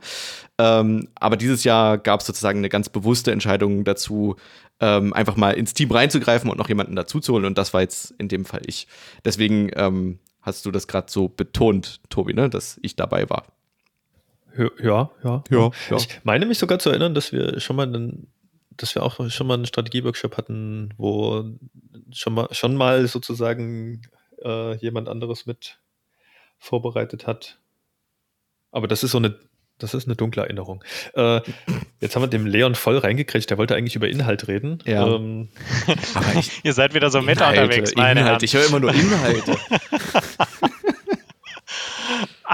Ähm, 0.58 1.08
aber 1.16 1.38
dieses 1.38 1.64
Jahr 1.64 1.98
gab 1.98 2.22
es 2.22 2.28
sozusagen 2.28 2.60
eine 2.60 2.70
ganz 2.70 2.90
bewusste 2.90 3.32
Entscheidung 3.32 3.84
dazu, 3.84 4.36
ähm, 4.80 5.14
einfach 5.14 5.36
mal 5.36 5.52
ins 5.52 5.74
Team 5.74 5.92
reinzugreifen 5.92 6.50
und 6.50 6.58
noch 6.58 6.70
jemanden 6.70 6.96
dazu 6.96 7.20
zu 7.20 7.34
holen. 7.34 7.46
Und 7.46 7.58
das 7.58 7.74
war 7.74 7.82
jetzt 7.82 8.12
in 8.18 8.28
dem 8.28 8.46
Fall 8.46 8.62
ich. 8.66 8.88
Deswegen 9.24 9.70
ähm, 9.76 10.20
hast 10.42 10.66
du 10.66 10.72
das 10.72 10.88
gerade 10.88 11.12
so 11.12 11.28
betont, 11.28 12.02
Tobi, 12.10 12.34
ne, 12.34 12.50
dass 12.50 12.80
ich 12.82 12.96
dabei 12.96 13.30
war. 13.30 13.46
Ja, 14.58 14.70
ja, 14.82 15.10
ja. 15.24 15.44
ja, 15.50 15.98
Ich 15.98 16.22
meine 16.24 16.46
mich 16.46 16.60
sogar 16.60 16.80
zu 16.80 16.90
erinnern, 16.90 17.14
dass 17.14 17.32
wir 17.32 17.60
schon 17.60 17.76
mal 17.76 17.88
einen 17.88 18.28
dass 18.78 18.96
wir 18.96 19.04
auch 19.04 19.30
schon 19.30 19.48
mal 19.48 19.56
einen 19.56 19.66
Strategieworkshop 19.66 20.38
hatten, 20.38 20.94
wo 20.98 21.46
schon 22.12 22.34
mal, 22.34 22.48
schon 22.52 22.76
mal 22.76 23.08
sozusagen 23.08 24.02
äh, 24.44 24.76
jemand 24.78 25.10
anderes 25.10 25.46
mit 25.46 25.80
vorbereitet 26.58 27.28
hat. 27.28 27.60
Aber 28.72 28.88
das 28.88 29.04
ist 29.04 29.12
so 29.12 29.18
eine, 29.18 29.40
das 29.78 29.94
ist 29.94 30.08
eine 30.08 30.16
dunkle 30.16 30.44
Erinnerung. 30.44 30.84
Äh, 31.16 31.42
jetzt 32.00 32.16
haben 32.16 32.24
wir 32.24 32.28
dem 32.28 32.46
Leon 32.46 32.76
voll 32.76 32.98
reingekriegt, 32.98 33.50
der 33.50 33.58
wollte 33.58 33.76
eigentlich 33.76 33.96
über 33.96 34.08
Inhalt 34.08 34.48
reden. 34.48 34.80
Ja. 34.86 35.08
Ähm, 35.08 35.50
Aber 36.14 36.36
ich, 36.40 36.64
Ihr 36.64 36.74
seid 36.74 36.94
wieder 36.94 37.10
so 37.10 37.22
Meta 37.24 37.50
unterwegs, 37.50 37.96
meine 37.96 38.22
Inhalte. 38.22 38.46
Ich 38.46 38.54
höre 38.54 38.66
immer 38.66 38.80
nur 38.80 38.94
Inhalte. 38.94 39.58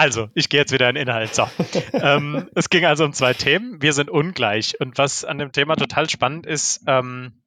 Also, 0.01 0.29
ich 0.33 0.49
gehe 0.49 0.59
jetzt 0.59 0.71
wieder 0.71 0.89
in 0.89 0.95
Inhalt. 0.95 1.35
So. 1.35 1.47
ähm, 1.93 2.49
es 2.55 2.71
ging 2.71 2.85
also 2.85 3.05
um 3.05 3.13
zwei 3.13 3.35
Themen. 3.35 3.83
Wir 3.83 3.93
sind 3.93 4.09
ungleich. 4.09 4.81
Und 4.81 4.97
was 4.97 5.23
an 5.23 5.37
dem 5.37 5.51
Thema 5.51 5.75
total 5.75 6.09
spannend 6.09 6.47
ist, 6.47 6.81
ähm, 6.87 7.43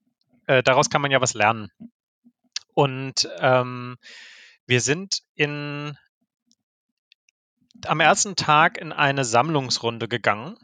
äh, 0.47 0.63
daraus 0.63 0.89
kann 0.89 1.03
man 1.03 1.11
ja 1.11 1.21
was 1.21 1.35
lernen. 1.35 1.73
Und 2.73 3.29
ähm, 3.41 3.97
wir 4.69 4.81
sind 4.81 5.25
in, 5.35 5.99
am 7.87 7.99
ersten 7.99 8.37
Tag 8.37 8.79
in 8.79 8.93
eine 8.93 9.25
Sammlungsrunde 9.25 10.07
gegangen, 10.07 10.57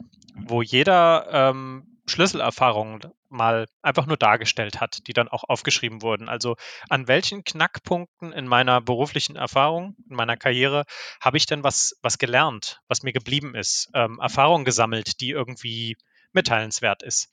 wo 0.45 0.61
jeder 0.61 1.27
ähm, 1.29 1.99
Schlüsselerfahrungen 2.07 3.01
mal 3.31 3.67
einfach 3.81 4.05
nur 4.05 4.17
dargestellt 4.17 4.79
hat, 4.81 5.07
die 5.07 5.13
dann 5.13 5.27
auch 5.27 5.43
aufgeschrieben 5.43 6.01
wurden. 6.01 6.29
Also 6.29 6.55
an 6.89 7.07
welchen 7.07 7.43
Knackpunkten 7.43 8.31
in 8.33 8.47
meiner 8.47 8.81
beruflichen 8.81 9.35
Erfahrung, 9.35 9.95
in 10.09 10.15
meiner 10.15 10.37
Karriere, 10.37 10.85
habe 11.19 11.37
ich 11.37 11.45
denn 11.45 11.63
was, 11.63 11.97
was 12.01 12.17
gelernt, 12.17 12.81
was 12.87 13.03
mir 13.03 13.13
geblieben 13.13 13.55
ist, 13.55 13.89
ähm, 13.93 14.19
Erfahrung 14.21 14.65
gesammelt, 14.65 15.21
die 15.21 15.29
irgendwie 15.31 15.97
mitteilenswert 16.33 17.03
ist. 17.03 17.31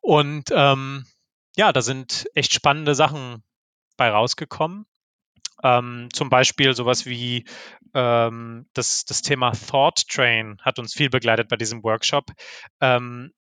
Und 0.00 0.50
ähm, 0.52 1.06
ja, 1.56 1.72
da 1.72 1.82
sind 1.82 2.26
echt 2.34 2.52
spannende 2.54 2.94
Sachen 2.94 3.42
bei 3.96 4.10
rausgekommen. 4.10 4.86
Ähm, 5.62 6.08
zum 6.12 6.30
Beispiel 6.30 6.74
sowas 6.74 7.06
wie 7.06 7.46
ähm, 7.94 8.66
das, 8.74 9.04
das 9.04 9.22
Thema 9.22 9.52
Thought 9.52 10.08
Train 10.08 10.58
hat 10.62 10.78
uns 10.78 10.94
viel 10.94 11.10
begleitet 11.10 11.48
bei 11.48 11.56
diesem 11.56 11.82
Workshop. 11.84 12.32
Ähm, 12.80 13.32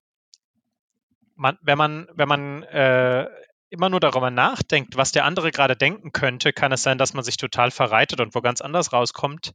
man, 1.35 1.57
wenn 1.61 1.77
man, 1.77 2.07
wenn 2.13 2.27
man 2.27 2.63
äh, 2.63 3.27
immer 3.73 3.89
nur 3.89 3.99
darüber 3.99 4.29
nachdenkt, 4.29 4.97
was 4.97 5.11
der 5.11 5.25
andere 5.25 5.51
gerade 5.51 5.75
denken 5.75 6.11
könnte, 6.11 6.53
kann 6.53 6.71
es 6.71 6.83
sein, 6.83 6.99
dass 6.99 7.15
man 7.15 7.23
sich 7.23 7.37
total 7.37 7.71
verreitet 7.71 8.21
und 8.21 8.35
wo 8.35 8.41
ganz 8.41 8.61
anders 8.61 8.93
rauskommt, 8.93 9.51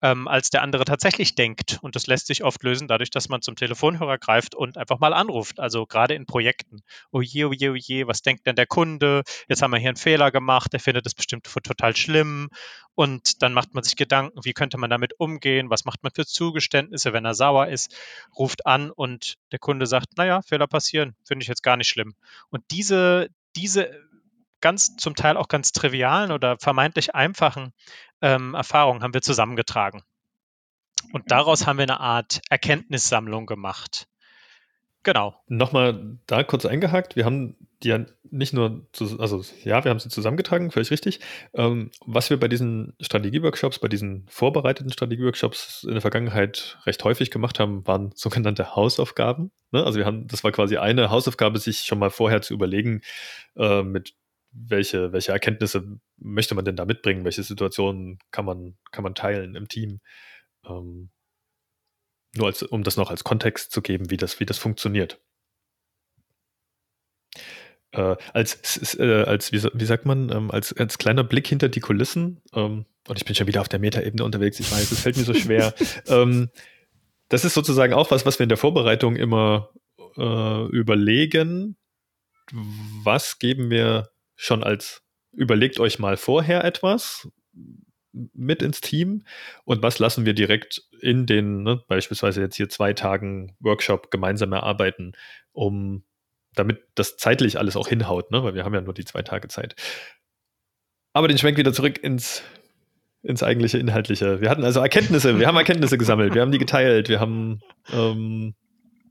ähm, 0.00 0.28
als 0.28 0.50
der 0.50 0.62
andere 0.62 0.84
tatsächlich 0.84 1.34
denkt. 1.34 1.80
Und 1.82 1.96
das 1.96 2.06
lässt 2.06 2.28
sich 2.28 2.44
oft 2.44 2.62
lösen 2.62 2.86
dadurch, 2.86 3.10
dass 3.10 3.28
man 3.28 3.42
zum 3.42 3.56
Telefonhörer 3.56 4.16
greift 4.16 4.54
und 4.54 4.78
einfach 4.78 5.00
mal 5.00 5.12
anruft. 5.12 5.58
Also 5.58 5.86
gerade 5.86 6.14
in 6.14 6.24
Projekten. 6.24 6.82
Oh 7.10 7.20
je, 7.20 7.46
oh 7.46 7.52
je, 7.52 8.04
oh 8.04 8.06
was 8.06 8.22
denkt 8.22 8.46
denn 8.46 8.54
der 8.54 8.66
Kunde? 8.66 9.22
Jetzt 9.48 9.60
haben 9.60 9.72
wir 9.72 9.80
hier 9.80 9.88
einen 9.88 9.96
Fehler 9.96 10.30
gemacht, 10.30 10.72
der 10.72 10.78
findet 10.78 11.04
es 11.06 11.16
bestimmt 11.16 11.44
total 11.44 11.96
schlimm. 11.96 12.50
Und 12.98 13.44
dann 13.44 13.52
macht 13.52 13.74
man 13.74 13.84
sich 13.84 13.94
Gedanken, 13.94 14.40
wie 14.42 14.52
könnte 14.52 14.76
man 14.76 14.90
damit 14.90 15.20
umgehen? 15.20 15.70
Was 15.70 15.84
macht 15.84 16.02
man 16.02 16.10
für 16.12 16.26
Zugeständnisse, 16.26 17.12
wenn 17.12 17.24
er 17.24 17.34
sauer 17.34 17.68
ist? 17.68 17.94
Ruft 18.36 18.66
an 18.66 18.90
und 18.90 19.36
der 19.52 19.60
Kunde 19.60 19.86
sagt, 19.86 20.16
naja, 20.16 20.42
Fehler 20.42 20.66
passieren, 20.66 21.14
finde 21.22 21.44
ich 21.44 21.48
jetzt 21.48 21.62
gar 21.62 21.76
nicht 21.76 21.86
schlimm. 21.86 22.16
Und 22.50 22.64
diese, 22.72 23.28
diese 23.54 23.88
ganz 24.60 24.96
zum 24.96 25.14
Teil 25.14 25.36
auch 25.36 25.46
ganz 25.46 25.70
trivialen 25.70 26.32
oder 26.32 26.58
vermeintlich 26.58 27.14
einfachen 27.14 27.72
ähm, 28.20 28.54
Erfahrungen 28.54 29.04
haben 29.04 29.14
wir 29.14 29.22
zusammengetragen. 29.22 30.02
Und 31.12 31.30
daraus 31.30 31.68
haben 31.68 31.78
wir 31.78 31.84
eine 31.84 32.00
Art 32.00 32.40
Erkenntnissammlung 32.50 33.46
gemacht. 33.46 34.08
Genau. 35.08 35.34
Nochmal 35.46 36.18
da 36.26 36.42
kurz 36.42 36.66
eingehakt. 36.66 37.16
Wir 37.16 37.24
haben 37.24 37.56
die 37.82 37.88
ja 37.88 38.04
nicht 38.30 38.52
nur, 38.52 38.86
zu, 38.92 39.18
also 39.18 39.42
ja, 39.64 39.82
wir 39.82 39.90
haben 39.90 40.00
sie 40.00 40.10
zusammengetragen, 40.10 40.70
völlig 40.70 40.90
richtig. 40.90 41.20
Ähm, 41.54 41.90
was 42.04 42.28
wir 42.28 42.38
bei 42.38 42.46
diesen 42.46 42.92
Strategieworkshops, 43.00 43.78
bei 43.78 43.88
diesen 43.88 44.26
vorbereiteten 44.28 44.92
Strategieworkshops 44.92 45.84
in 45.84 45.92
der 45.92 46.02
Vergangenheit 46.02 46.76
recht 46.84 47.02
häufig 47.04 47.30
gemacht 47.30 47.58
haben, 47.58 47.86
waren 47.86 48.12
sogenannte 48.16 48.76
Hausaufgaben. 48.76 49.50
Ne? 49.70 49.82
Also 49.82 49.98
wir 49.98 50.04
haben, 50.04 50.28
das 50.28 50.44
war 50.44 50.52
quasi 50.52 50.76
eine 50.76 51.08
Hausaufgabe, 51.08 51.58
sich 51.58 51.78
schon 51.78 51.98
mal 51.98 52.10
vorher 52.10 52.42
zu 52.42 52.52
überlegen, 52.52 53.00
äh, 53.56 53.82
mit 53.82 54.12
welche, 54.50 55.14
welche 55.14 55.32
Erkenntnisse 55.32 56.00
möchte 56.18 56.54
man 56.54 56.66
denn 56.66 56.76
da 56.76 56.84
mitbringen, 56.84 57.24
welche 57.24 57.42
Situationen 57.44 58.18
kann 58.30 58.44
man, 58.44 58.76
kann 58.92 59.04
man 59.04 59.14
teilen 59.14 59.54
im 59.54 59.68
Team. 59.68 60.00
Ähm, 60.68 61.08
nur 62.38 62.46
als, 62.46 62.62
um 62.62 62.82
das 62.82 62.96
noch 62.96 63.10
als 63.10 63.24
Kontext 63.24 63.72
zu 63.72 63.82
geben, 63.82 64.10
wie 64.10 64.16
das, 64.16 64.40
wie 64.40 64.46
das 64.46 64.58
funktioniert. 64.58 65.20
Äh, 67.92 68.16
als, 68.34 68.94
äh, 68.98 69.22
als 69.22 69.52
wie, 69.52 69.62
wie, 69.62 69.84
sagt 69.84 70.04
man, 70.04 70.30
ähm, 70.30 70.50
als, 70.50 70.76
als 70.76 70.98
kleiner 70.98 71.24
Blick 71.24 71.46
hinter 71.46 71.68
die 71.68 71.80
Kulissen, 71.80 72.42
ähm, 72.54 72.84
und 73.08 73.16
ich 73.16 73.24
bin 73.24 73.34
schon 73.34 73.46
wieder 73.46 73.62
auf 73.62 73.68
der 73.68 73.78
Metaebene 73.78 74.24
unterwegs, 74.24 74.60
ich 74.60 74.70
weiß, 74.70 74.92
es 74.92 75.00
fällt 75.00 75.16
mir 75.16 75.24
so 75.24 75.34
schwer. 75.34 75.74
ähm, 76.06 76.50
das 77.28 77.44
ist 77.44 77.54
sozusagen 77.54 77.94
auch 77.94 78.10
was, 78.10 78.26
was 78.26 78.38
wir 78.38 78.44
in 78.44 78.50
der 78.50 78.58
Vorbereitung 78.58 79.16
immer 79.16 79.70
äh, 80.16 80.66
überlegen. 80.66 81.76
Was 83.02 83.38
geben 83.38 83.70
wir 83.70 84.10
schon 84.36 84.62
als, 84.62 85.02
überlegt 85.32 85.80
euch 85.80 85.98
mal 85.98 86.16
vorher 86.16 86.64
etwas, 86.64 87.28
mit 88.12 88.62
ins 88.62 88.80
Team 88.80 89.24
und 89.64 89.82
was 89.82 89.98
lassen 89.98 90.26
wir 90.26 90.34
direkt 90.34 90.82
in 91.00 91.26
den, 91.26 91.62
ne, 91.62 91.82
beispielsweise 91.88 92.40
jetzt 92.40 92.56
hier 92.56 92.68
zwei 92.68 92.92
Tagen 92.92 93.56
Workshop 93.60 94.10
gemeinsam 94.10 94.52
erarbeiten, 94.52 95.12
um 95.52 96.04
damit 96.54 96.82
das 96.94 97.16
zeitlich 97.16 97.58
alles 97.58 97.76
auch 97.76 97.88
hinhaut, 97.88 98.30
ne, 98.30 98.42
weil 98.42 98.54
wir 98.54 98.64
haben 98.64 98.74
ja 98.74 98.80
nur 98.80 98.94
die 98.94 99.04
zwei 99.04 99.22
Tage 99.22 99.48
Zeit. 99.48 99.76
Aber 101.12 101.28
den 101.28 101.38
Schwenk 101.38 101.56
wieder 101.56 101.72
zurück 101.72 102.02
ins, 102.02 102.42
ins 103.22 103.42
eigentliche 103.42 103.78
Inhaltliche. 103.78 104.40
Wir 104.40 104.50
hatten 104.50 104.64
also 104.64 104.80
Erkenntnisse, 104.80 105.38
wir 105.38 105.46
haben 105.46 105.56
Erkenntnisse 105.56 105.98
gesammelt, 105.98 106.34
wir 106.34 106.42
haben 106.42 106.52
die 106.52 106.58
geteilt, 106.58 107.08
wir 107.08 107.20
haben, 107.20 107.60
ähm, 107.92 108.54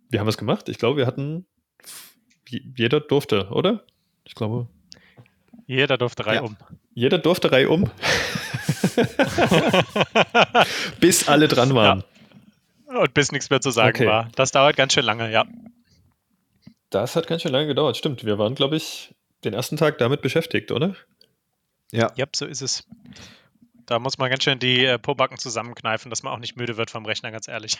wir 0.09 0.19
haben 0.19 0.27
was 0.27 0.37
gemacht. 0.37 0.69
Ich 0.69 0.77
glaube, 0.77 0.97
wir 0.97 1.05
hatten, 1.05 1.45
jeder 2.49 2.99
durfte, 2.99 3.49
oder? 3.49 3.85
Ich 4.23 4.35
glaube. 4.35 4.67
Jeder 5.65 5.97
durfte 5.97 6.25
reihum. 6.25 6.55
Ja. 6.59 6.67
Jeder 6.93 7.17
durfte 7.17 7.51
reihum. 7.51 7.89
bis 10.99 11.27
alle 11.27 11.47
dran 11.47 11.73
waren. 11.73 12.03
Ja. 12.89 12.99
Und 12.99 13.13
bis 13.13 13.31
nichts 13.31 13.49
mehr 13.49 13.61
zu 13.61 13.71
sagen 13.71 13.95
okay. 13.95 14.07
war. 14.07 14.29
Das 14.35 14.51
dauert 14.51 14.75
ganz 14.75 14.93
schön 14.93 15.03
lange, 15.03 15.31
ja. 15.31 15.45
Das 16.89 17.15
hat 17.15 17.27
ganz 17.27 17.41
schön 17.41 17.51
lange 17.51 17.67
gedauert, 17.67 17.97
stimmt. 17.97 18.25
Wir 18.25 18.37
waren, 18.37 18.55
glaube 18.55 18.77
ich, 18.77 19.13
den 19.43 19.53
ersten 19.53 19.77
Tag 19.77 19.97
damit 19.97 20.21
beschäftigt, 20.21 20.71
oder? 20.71 20.95
Ja. 21.91 22.11
Ja, 22.15 22.25
so 22.33 22.45
ist 22.45 22.61
es. 22.61 22.83
Da 23.87 23.99
muss 23.99 24.17
man 24.17 24.29
ganz 24.29 24.43
schön 24.43 24.59
die 24.59 24.83
äh, 24.83 24.99
Pobacken 24.99 25.37
zusammenkneifen, 25.37 26.09
dass 26.09 26.21
man 26.21 26.33
auch 26.33 26.39
nicht 26.39 26.57
müde 26.57 26.75
wird 26.75 26.91
vom 26.91 27.05
Rechner, 27.05 27.31
ganz 27.31 27.47
ehrlich. 27.47 27.77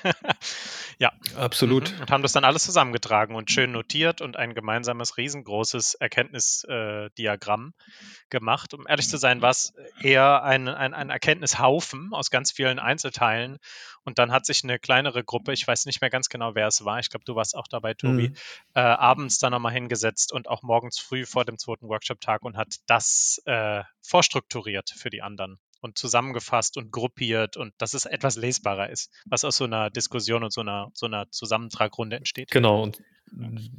ja. 0.99 1.11
Absolut. 1.35 1.91
Mhm. 1.91 2.01
Und 2.01 2.11
haben 2.11 2.21
das 2.23 2.31
dann 2.31 2.45
alles 2.45 2.63
zusammengetragen 2.63 3.35
und 3.35 3.51
schön 3.51 3.73
notiert 3.73 4.21
und 4.21 4.37
ein 4.37 4.53
gemeinsames, 4.53 5.17
riesengroßes 5.17 5.95
Erkenntnisdiagramm 5.95 7.73
äh, 7.77 7.83
gemacht. 8.29 8.73
Um 8.73 8.87
ehrlich 8.87 9.09
zu 9.09 9.17
sein, 9.17 9.41
war 9.41 9.49
es 9.49 9.73
eher 10.01 10.43
ein, 10.43 10.69
ein, 10.69 10.93
ein 10.93 11.09
Erkenntnishaufen 11.09 12.13
aus 12.13 12.31
ganz 12.31 12.53
vielen 12.53 12.79
Einzelteilen. 12.79 13.57
Und 14.05 14.17
dann 14.17 14.31
hat 14.31 14.45
sich 14.45 14.63
eine 14.63 14.79
kleinere 14.79 15.25
Gruppe, 15.25 15.51
ich 15.51 15.67
weiß 15.67 15.87
nicht 15.87 15.99
mehr 15.99 16.09
ganz 16.09 16.29
genau, 16.29 16.55
wer 16.55 16.67
es 16.67 16.85
war, 16.85 16.99
ich 16.99 17.09
glaube, 17.09 17.25
du 17.25 17.35
warst 17.35 17.53
auch 17.53 17.67
dabei, 17.67 17.93
Tobi, 17.93 18.29
mhm. 18.29 18.35
äh, 18.75 18.79
abends 18.79 19.39
dann 19.39 19.51
nochmal 19.51 19.73
hingesetzt 19.73 20.31
und 20.31 20.47
auch 20.47 20.63
morgens 20.63 20.99
früh 20.99 21.25
vor 21.25 21.43
dem 21.43 21.57
zweiten 21.57 21.89
Workshop-Tag 21.89 22.43
und 22.43 22.55
hat 22.55 22.75
das 22.85 23.41
äh, 23.43 23.83
vorstrukturiert 24.01 24.89
für 24.95 25.09
die 25.09 25.21
anderen 25.21 25.59
und 25.81 25.97
zusammengefasst 25.97 26.77
und 26.77 26.91
gruppiert 26.91 27.57
und 27.57 27.73
dass 27.77 27.93
es 27.93 28.05
etwas 28.05 28.37
lesbarer 28.37 28.89
ist, 28.89 29.11
was 29.25 29.43
aus 29.43 29.57
so 29.57 29.65
einer 29.65 29.89
Diskussion 29.89 30.43
und 30.43 30.53
so 30.53 30.61
einer, 30.61 30.89
so 30.93 31.05
einer 31.05 31.29
Zusammentragrunde 31.31 32.15
entsteht. 32.15 32.51
Genau, 32.51 32.83
und 32.83 33.01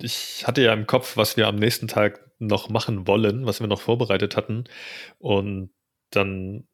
ich 0.01 0.47
hatte 0.47 0.63
ja 0.63 0.73
im 0.73 0.87
Kopf, 0.87 1.17
was 1.17 1.37
wir 1.37 1.47
am 1.47 1.57
nächsten 1.57 1.89
Tag 1.89 2.31
noch 2.39 2.69
machen 2.69 3.07
wollen, 3.07 3.47
was 3.47 3.61
wir 3.61 3.67
noch 3.67 3.81
vorbereitet 3.81 4.37
hatten. 4.37 4.65
Und 5.19 5.71
dann 6.11 6.69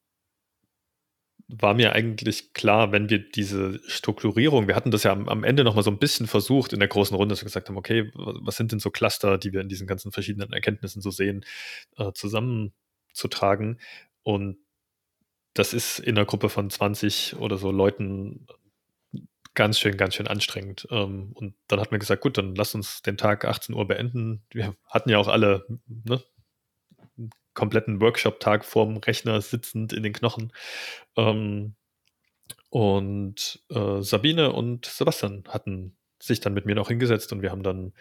war 1.49 1.75
mir 1.75 1.93
eigentlich 1.93 2.53
klar, 2.53 2.93
wenn 2.93 3.11
wir 3.11 3.19
diese 3.19 3.81
Strukturierung, 3.87 4.67
wir 4.67 4.75
hatten 4.75 4.91
das 4.91 5.03
ja 5.03 5.13
am, 5.13 5.29
am 5.29 5.45
Ende 5.45 5.63
nochmal 5.63 5.85
so 5.85 5.91
ein 5.91 5.99
bisschen 5.99 6.27
versucht 6.27 6.73
in 6.73 6.81
der 6.81 6.89
großen 6.89 7.17
Runde, 7.17 7.33
dass 7.33 7.43
wir 7.43 7.47
gesagt 7.47 7.69
haben, 7.69 7.77
okay, 7.77 8.11
was 8.15 8.57
sind 8.57 8.73
denn 8.73 8.79
so 8.81 8.91
Cluster, 8.91 9.39
die 9.39 9.53
wir 9.53 9.61
in 9.61 9.69
diesen 9.69 9.87
ganzen 9.87 10.11
verschiedenen 10.11 10.53
Erkenntnissen 10.53 11.03
so 11.03 11.11
sehen, 11.11 11.45
äh, 11.97 12.13
zusammenzutragen. 12.13 13.79
Und 14.23 14.57
das 15.55 15.73
ist 15.73 16.01
in 16.01 16.17
einer 16.17 16.27
Gruppe 16.27 16.49
von 16.49 16.69
20 16.69 17.37
oder 17.37 17.57
so 17.57 17.71
Leuten 17.71 18.47
ganz 19.55 19.79
schön, 19.79 19.97
ganz 19.97 20.15
schön 20.15 20.27
anstrengend. 20.27 20.87
Ähm, 20.91 21.33
und 21.35 21.55
dann 21.69 21.81
hat 21.81 21.91
man 21.91 22.01
gesagt, 22.01 22.23
gut, 22.23 22.37
dann 22.37 22.55
lass 22.55 22.75
uns 22.75 23.03
den 23.03 23.17
Tag 23.17 23.45
18 23.45 23.75
Uhr 23.75 23.87
beenden. 23.87 24.45
Wir 24.51 24.75
hatten 24.87 25.11
ja 25.11 25.19
auch 25.19 25.29
alle 25.29 25.65
ne, 25.87 26.23
einen 27.17 27.31
kompletten 27.55 28.01
Workshop-Tag 28.01 28.65
vorm 28.65 28.97
Rechner 28.97 29.41
sitzend 29.41 29.93
in 29.93 30.03
den 30.03 30.13
Knochen. 30.13 30.53
Ähm, 31.17 31.77
und 32.69 33.63
äh, 33.71 34.03
Sabine 34.03 34.53
und 34.53 34.87
Sebastian 34.87 35.45
hatten 35.49 35.97
sich 36.21 36.41
dann 36.41 36.55
mit 36.55 36.67
mir 36.67 36.75
noch 36.75 36.89
hingesetzt 36.89 37.33
und 37.33 37.43
wir 37.43 37.53
haben 37.53 37.63
dann 37.63 37.93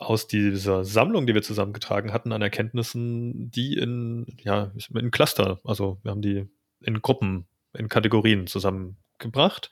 aus 0.00 0.26
dieser 0.26 0.84
Sammlung, 0.84 1.26
die 1.26 1.34
wir 1.34 1.42
zusammengetragen 1.42 2.12
hatten 2.12 2.32
an 2.32 2.40
Erkenntnissen, 2.40 3.50
die 3.50 3.74
in, 3.74 4.26
ja, 4.42 4.72
in 4.94 5.10
Cluster, 5.10 5.60
also 5.62 5.98
wir 6.02 6.10
haben 6.10 6.22
die 6.22 6.48
in 6.80 7.02
Gruppen, 7.02 7.46
in 7.74 7.90
Kategorien 7.90 8.46
zusammengebracht. 8.46 9.70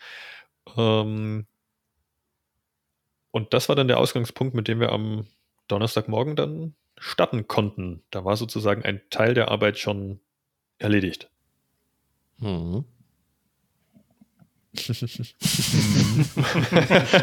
Ähm, 0.76 1.46
und 3.30 3.54
das 3.54 3.70
war 3.70 3.76
dann 3.76 3.88
der 3.88 3.98
Ausgangspunkt, 3.98 4.54
mit 4.54 4.68
dem 4.68 4.80
wir 4.80 4.92
am 4.92 5.26
Donnerstagmorgen 5.66 6.36
dann 6.36 6.74
starten 6.98 7.48
konnten. 7.48 8.02
Da 8.10 8.26
war 8.26 8.36
sozusagen 8.36 8.82
ein 8.82 9.00
Teil 9.08 9.32
der 9.32 9.50
Arbeit 9.50 9.78
schon 9.78 10.20
erledigt. 10.78 11.30
Mhm. 12.36 12.84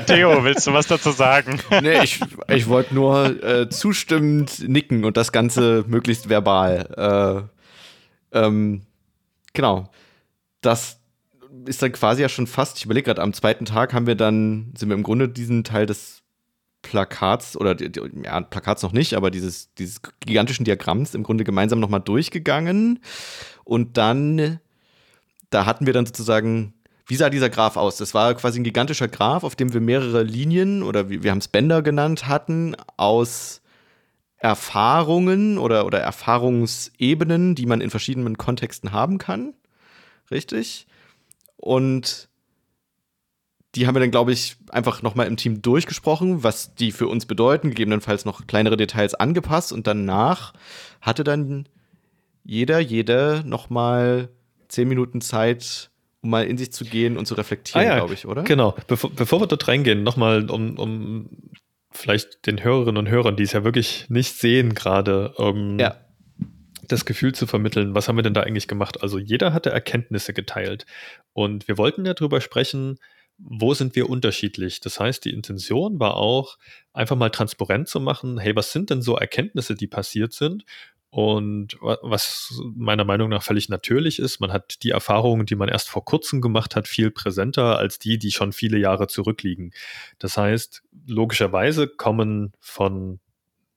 Theo, 0.08 0.44
willst 0.44 0.66
du 0.66 0.74
was 0.74 0.88
dazu 0.88 1.12
sagen? 1.12 1.62
Nee, 1.82 2.04
ich, 2.04 2.20
ich 2.48 2.68
wollte 2.68 2.96
nur 2.96 3.44
äh, 3.44 3.70
zustimmend 3.70 4.68
nicken 4.68 5.06
und 5.06 5.16
das 5.16 5.32
Ganze 5.32 5.86
möglichst 5.88 6.28
verbal. 6.28 7.48
Äh, 8.34 8.40
ähm, 8.40 8.82
genau. 9.54 9.92
Das 10.62 11.00
ist 11.66 11.82
dann 11.82 11.92
quasi 11.92 12.22
ja 12.24 12.30
schon 12.30 12.48
fast, 12.48 12.78
ich 12.78 12.86
überlege 12.86 13.06
gerade, 13.06 13.22
am 13.22 13.34
zweiten 13.34 13.66
Tag 13.66 13.94
haben 13.94 14.08
wir 14.08 14.16
dann, 14.16 14.74
sind 14.76 14.90
wir 14.90 14.96
im 14.96 15.04
Grunde 15.04 15.30
diesen 15.30 15.64
Teil 15.64 15.86
des 15.86 16.24
Plakats 16.82 17.58
oder 17.58 17.76
ja, 18.24 18.42
Plakats 18.42 18.84
noch 18.84 18.92
nicht, 18.92 19.16
aber 19.16 19.32
dieses, 19.32 19.74
dieses 19.74 20.02
gigantischen 20.20 20.66
Diagramms 20.66 21.16
im 21.16 21.24
Grunde 21.24 21.44
gemeinsam 21.44 21.80
nochmal 21.80 22.02
durchgegangen. 22.02 23.00
Und 23.64 23.98
dann, 23.98 24.60
da 25.50 25.66
hatten 25.66 25.88
wir 25.88 25.94
dann 25.94 26.06
sozusagen 26.06 26.75
wie 27.08 27.16
sah 27.16 27.30
dieser 27.30 27.50
Graph 27.50 27.78
aus? 27.78 27.98
Das 27.98 28.14
war 28.14 28.34
quasi 28.34 28.60
ein 28.60 28.64
gigantischer 28.64 29.08
Graph, 29.08 29.44
auf 29.44 29.56
dem 29.56 29.74
wir 29.74 29.82
mehrere 29.82 30.24
Linien 30.24 30.82
oder 30.84 31.10
wie, 31.10 31.24
wir 31.24 31.32
haben 31.32 31.38
es 31.38 31.48
Bänder 31.48 31.82
genannt 31.82 32.28
hatten, 32.28 32.76
aus 32.98 33.62
Erfahrungen 34.38 35.58
oder, 35.58 35.86
oder 35.86 36.00
Erfahrungsebenen, 36.00 37.56
die 37.56 37.66
man 37.66 37.82
in 37.82 37.90
verschiedenen 37.90 38.38
Kontexten 38.38 38.92
haben 38.92 39.18
kann. 39.18 39.54
Richtig? 40.32 40.88
Und 41.58 42.30
die 43.76 43.88
haben 43.88 43.96
wir 43.96 44.00
dann, 44.00 44.12
glaube 44.12 44.32
ich, 44.32 44.58
einfach 44.70 45.02
nochmal 45.02 45.28
im 45.28 45.38
Team 45.38 45.62
durchgesprochen, 45.62 46.44
was 46.44 46.76
die 46.76 46.92
für 46.92 47.08
uns 47.08 47.26
bedeuten, 47.26 47.70
gegebenenfalls 47.70 48.26
noch 48.26 48.48
kleinere 48.48 48.78
Details 48.78 49.16
angepasst 49.16 49.74
und 49.74 49.86
danach 49.86 50.54
hatte 51.02 51.24
dann 51.24 51.68
jeder, 52.44 52.80
jede 52.80 53.44
nochmal 53.46 54.30
zehn 54.70 54.88
Minuten 54.88 55.22
Zeit, 55.22 55.90
um 56.26 56.32
mal 56.32 56.46
in 56.46 56.58
sich 56.58 56.74
zu 56.74 56.84
gehen 56.86 57.18
und 57.18 57.28
zu 57.28 57.36
reflektieren, 57.36 57.88
ah, 57.88 57.90
ja, 57.90 57.96
glaube 57.98 58.16
ich, 58.16 58.26
oder? 58.26 58.44
Genau. 58.44 58.76
Bevor, 58.88 59.12
bevor 59.12 59.42
wir 59.42 59.48
dort 59.48 59.68
reingehen, 59.68 60.02
nochmal, 60.02 60.50
um, 60.50 60.78
um 60.78 61.30
vielleicht 61.92 62.48
den 62.48 62.64
Hörerinnen 62.64 62.98
und 62.98 63.10
Hörern, 63.10 63.38
die 63.38 63.44
es 63.44 63.54
ja 63.54 63.64
wirklich 63.64 64.10
nicht 64.10 64.36
sehen 64.36 64.74
gerade, 64.74 65.34
um 65.34 65.78
ja. 65.78 65.96
das 66.88 67.06
Gefühl 67.06 67.34
zu 67.34 67.46
vermitteln, 67.46 67.94
was 67.94 68.08
haben 68.08 68.16
wir 68.18 68.24
denn 68.24 68.34
da 68.34 68.42
eigentlich 68.42 68.68
gemacht? 68.68 69.04
Also 69.04 69.20
jeder 69.20 69.54
hatte 69.54 69.70
Erkenntnisse 69.70 70.34
geteilt 70.34 70.88
und 71.34 71.68
wir 71.68 71.78
wollten 71.78 72.06
ja 72.06 72.16
drüber 72.16 72.42
sprechen, 72.42 72.98
wo 73.38 73.74
sind 73.74 73.96
wir 73.96 74.10
unterschiedlich? 74.10 74.80
Das 74.80 75.00
heißt, 75.00 75.26
die 75.26 75.32
Intention 75.32 76.00
war 76.00 76.16
auch, 76.16 76.58
einfach 76.94 77.18
mal 77.18 77.30
transparent 77.30 77.88
zu 77.88 78.00
machen, 78.00 78.40
hey, 78.40 78.56
was 78.56 78.72
sind 78.72 78.90
denn 78.90 79.02
so 79.02 79.16
Erkenntnisse, 79.16 79.76
die 79.76 79.88
passiert 79.88 80.34
sind? 80.34 80.64
Und 81.16 81.78
was 81.80 82.62
meiner 82.76 83.06
Meinung 83.06 83.30
nach 83.30 83.42
völlig 83.42 83.70
natürlich 83.70 84.20
ist, 84.20 84.42
man 84.42 84.52
hat 84.52 84.84
die 84.84 84.90
Erfahrungen, 84.90 85.46
die 85.46 85.56
man 85.56 85.70
erst 85.70 85.88
vor 85.88 86.04
kurzem 86.04 86.42
gemacht 86.42 86.76
hat, 86.76 86.90
viel 86.90 87.10
präsenter 87.10 87.78
als 87.78 88.00
die, 88.00 88.20
die 88.20 88.32
schon 88.32 88.52
viele 88.52 88.78
Jahre 88.78 89.08
zurückliegen. 89.08 89.72
Das 90.20 90.36
heißt, 90.36 90.84
logischerweise 91.08 91.88
kommen 91.88 92.52
von 92.60 93.22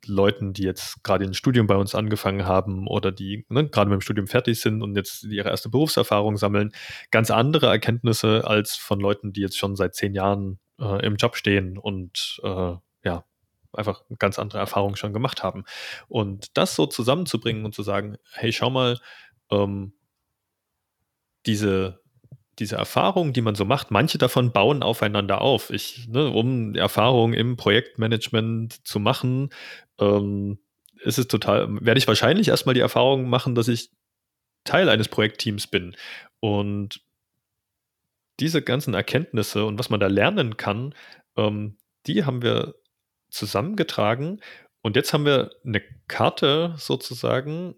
Leuten, 0.04 0.52
die 0.52 0.64
jetzt 0.64 1.04
gerade 1.04 1.26
ein 1.26 1.34
Studium 1.34 1.68
bei 1.68 1.76
uns 1.76 1.94
angefangen 1.94 2.44
haben 2.44 2.88
oder 2.88 3.12
die 3.12 3.46
ne, 3.50 3.68
gerade 3.68 3.88
mit 3.88 4.00
dem 4.00 4.02
Studium 4.02 4.26
fertig 4.26 4.58
sind 4.58 4.82
und 4.82 4.96
jetzt 4.96 5.22
ihre 5.22 5.50
erste 5.50 5.68
Berufserfahrung 5.68 6.38
sammeln, 6.38 6.72
ganz 7.12 7.30
andere 7.30 7.68
Erkenntnisse 7.68 8.48
als 8.48 8.74
von 8.74 8.98
Leuten, 8.98 9.32
die 9.32 9.42
jetzt 9.42 9.58
schon 9.58 9.76
seit 9.76 9.94
zehn 9.94 10.12
Jahren 10.12 10.58
äh, 10.80 11.06
im 11.06 11.14
Job 11.14 11.36
stehen 11.36 11.78
und 11.78 12.40
äh, 12.42 12.74
ja, 13.04 13.24
einfach 13.72 14.02
ganz 14.18 14.38
andere 14.38 14.58
Erfahrungen 14.58 14.96
schon 14.96 15.12
gemacht 15.12 15.42
haben. 15.42 15.64
Und 16.08 16.56
das 16.56 16.74
so 16.74 16.86
zusammenzubringen 16.86 17.64
und 17.64 17.74
zu 17.74 17.82
sagen, 17.82 18.16
hey, 18.32 18.52
schau 18.52 18.70
mal, 18.70 18.98
ähm, 19.50 19.92
diese, 21.46 22.00
diese 22.58 22.76
Erfahrungen, 22.76 23.32
die 23.32 23.40
man 23.40 23.54
so 23.54 23.64
macht, 23.64 23.90
manche 23.90 24.18
davon 24.18 24.52
bauen 24.52 24.82
aufeinander 24.82 25.40
auf. 25.40 25.70
Ich, 25.70 26.08
ne, 26.08 26.28
um 26.28 26.74
Erfahrungen 26.74 27.34
im 27.34 27.56
Projektmanagement 27.56 28.86
zu 28.86 29.00
machen, 29.00 29.50
ähm, 29.98 30.58
ist 31.00 31.18
es 31.18 31.28
total, 31.28 31.68
werde 31.80 31.98
ich 31.98 32.08
wahrscheinlich 32.08 32.48
erstmal 32.48 32.74
die 32.74 32.80
Erfahrung 32.80 33.28
machen, 33.28 33.54
dass 33.54 33.68
ich 33.68 33.90
Teil 34.64 34.88
eines 34.88 35.08
Projektteams 35.08 35.68
bin. 35.68 35.96
Und 36.40 37.00
diese 38.40 38.62
ganzen 38.62 38.94
Erkenntnisse 38.94 39.64
und 39.64 39.78
was 39.78 39.90
man 39.90 40.00
da 40.00 40.06
lernen 40.06 40.56
kann, 40.56 40.94
ähm, 41.36 41.76
die 42.06 42.24
haben 42.24 42.42
wir 42.42 42.74
zusammengetragen. 43.30 44.40
Und 44.82 44.96
jetzt 44.96 45.12
haben 45.12 45.24
wir 45.24 45.50
eine 45.64 45.82
Karte 46.06 46.74
sozusagen, 46.76 47.74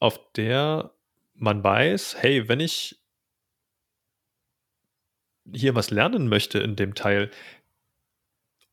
auf 0.00 0.18
der 0.32 0.92
man 1.34 1.62
weiß, 1.62 2.16
hey, 2.18 2.48
wenn 2.48 2.60
ich 2.60 3.00
hier 5.52 5.74
was 5.74 5.90
lernen 5.90 6.28
möchte 6.28 6.58
in 6.58 6.76
dem 6.76 6.94
Teil, 6.94 7.30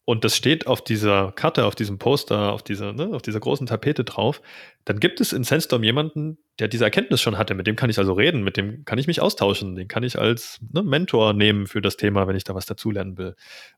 und 0.10 0.24
das 0.24 0.36
steht 0.36 0.66
auf 0.66 0.84
dieser 0.84 1.32
Karte, 1.34 1.66
auf 1.66 1.76
diesem 1.76 2.00
Poster, 2.00 2.52
auf 2.52 2.64
dieser, 2.64 2.94
ne, 2.94 3.12
auf 3.14 3.22
dieser 3.22 3.40
großen 3.40 3.68
Tapete 3.68 4.04
drauf, 4.04 4.42
dann 4.84 5.00
gibt 5.00 5.22
es 5.22 5.34
in 5.34 5.44
Sandstorm 5.44 5.84
jemanden, 5.84 6.40
der 6.58 6.68
diese 6.68 6.84
Erkenntnis 6.84 7.22
schon 7.22 7.38
hatte. 7.38 7.54
Mit 7.54 7.68
dem 7.68 7.76
kann 7.76 7.92
ich 7.92 8.00
also 8.00 8.14
reden, 8.14 8.44
mit 8.44 8.58
dem 8.58 8.86
kann 8.86 8.98
ich 8.98 9.06
mich 9.06 9.22
austauschen, 9.22 9.76
den 9.76 9.88
kann 9.88 10.02
ich 10.02 10.18
als 10.18 10.60
ne, 10.74 10.82
Mentor 10.82 11.34
nehmen 11.34 11.68
für 11.68 11.80
das 11.80 11.96
Thema, 11.96 12.28
wenn 12.28 12.36
ich 12.36 12.44
da 12.44 12.56
was 12.56 12.66
dazulernen 12.66 13.20
will. 13.20 13.36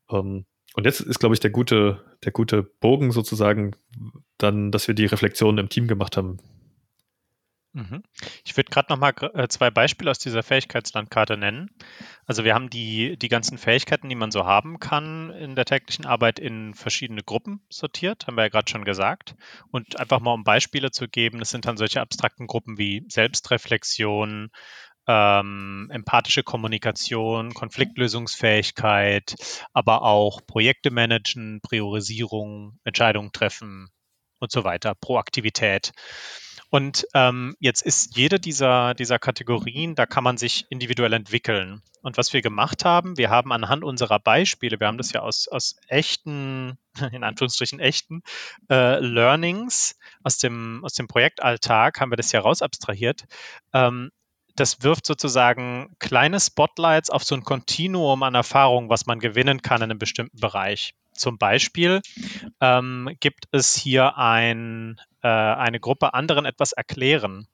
Ähm, 0.09 0.45
und 0.75 0.85
jetzt 0.85 1.01
ist, 1.01 1.19
glaube 1.19 1.35
ich, 1.35 1.39
der 1.39 1.51
gute, 1.51 2.03
der 2.23 2.31
gute 2.31 2.63
Bogen 2.63 3.11
sozusagen 3.11 3.75
dann, 4.37 4.71
dass 4.71 4.87
wir 4.87 4.95
die 4.95 5.05
Reflexion 5.05 5.57
im 5.57 5.69
Team 5.69 5.87
gemacht 5.87 6.17
haben, 6.17 6.39
Mhm. 7.73 8.03
Ich 8.43 8.57
würde 8.57 8.69
gerade 8.69 8.91
noch 8.91 8.99
mal 8.99 9.13
äh, 9.33 9.47
zwei 9.47 9.71
Beispiele 9.71 10.11
aus 10.11 10.19
dieser 10.19 10.43
Fähigkeitslandkarte 10.43 11.37
nennen. 11.37 11.69
Also 12.25 12.43
wir 12.43 12.53
haben 12.53 12.69
die, 12.69 13.17
die 13.17 13.29
ganzen 13.29 13.57
Fähigkeiten, 13.57 14.09
die 14.09 14.15
man 14.15 14.31
so 14.31 14.45
haben 14.45 14.79
kann 14.79 15.29
in 15.31 15.55
der 15.55 15.63
täglichen 15.63 16.05
Arbeit 16.05 16.37
in 16.37 16.73
verschiedene 16.73 17.23
Gruppen 17.23 17.61
sortiert, 17.69 18.27
haben 18.27 18.35
wir 18.35 18.43
ja 18.43 18.49
gerade 18.49 18.69
schon 18.69 18.83
gesagt. 18.83 19.35
Und 19.71 19.97
einfach 19.97 20.19
mal 20.19 20.33
um 20.33 20.43
Beispiele 20.43 20.91
zu 20.91 21.07
geben, 21.07 21.39
das 21.39 21.49
sind 21.49 21.65
dann 21.65 21.77
solche 21.77 22.01
abstrakten 22.01 22.47
Gruppen 22.47 22.77
wie 22.77 23.05
Selbstreflexion, 23.07 24.49
ähm, 25.07 25.89
empathische 25.91 26.43
Kommunikation, 26.43 27.53
Konfliktlösungsfähigkeit, 27.53 29.35
aber 29.73 30.03
auch 30.03 30.45
Projekte 30.45 30.91
managen, 30.91 31.61
Priorisierung, 31.61 32.79
Entscheidungen 32.83 33.31
treffen 33.31 33.89
und 34.39 34.51
so 34.51 34.63
weiter, 34.63 34.95
Proaktivität. 34.95 35.91
Und 36.69 37.05
ähm, 37.13 37.55
jetzt 37.59 37.81
ist 37.81 38.15
jede 38.15 38.39
dieser, 38.39 38.93
dieser 38.93 39.19
Kategorien, 39.19 39.93
da 39.93 40.05
kann 40.05 40.23
man 40.23 40.37
sich 40.37 40.65
individuell 40.69 41.11
entwickeln. 41.11 41.81
Und 42.01 42.17
was 42.17 42.31
wir 42.31 42.41
gemacht 42.41 42.85
haben, 42.85 43.17
wir 43.17 43.29
haben 43.29 43.51
anhand 43.51 43.83
unserer 43.83 44.19
Beispiele, 44.19 44.79
wir 44.79 44.87
haben 44.87 44.97
das 44.97 45.11
ja 45.11 45.21
aus, 45.21 45.49
aus 45.49 45.75
echten, 45.89 46.77
in 47.11 47.25
Anführungsstrichen 47.25 47.79
echten 47.79 48.21
äh, 48.69 48.99
Learnings 48.99 49.97
aus 50.23 50.37
dem, 50.37 50.79
aus 50.85 50.93
dem 50.93 51.09
Projektalltag, 51.09 51.99
haben 51.99 52.11
wir 52.11 52.15
das 52.15 52.31
ja 52.31 52.39
raus 52.39 52.61
abstrahiert. 52.61 53.25
Ähm, 53.73 54.11
das 54.55 54.83
wirft 54.83 55.05
sozusagen 55.05 55.95
kleine 55.99 56.39
Spotlights 56.39 57.09
auf 57.09 57.23
so 57.23 57.35
ein 57.35 57.43
Kontinuum 57.43 58.23
an 58.23 58.35
Erfahrung, 58.35 58.89
was 58.89 59.05
man 59.05 59.19
gewinnen 59.19 59.61
kann 59.61 59.77
in 59.77 59.91
einem 59.91 59.99
bestimmten 59.99 60.39
Bereich. 60.39 60.93
Zum 61.13 61.37
Beispiel 61.37 62.01
ähm, 62.61 63.09
gibt 63.19 63.45
es 63.51 63.75
hier 63.75 64.17
ein, 64.17 64.99
äh, 65.21 65.27
eine 65.27 65.79
Gruppe 65.79 66.13
anderen 66.13 66.45
etwas 66.45 66.71
erklären. 66.71 67.47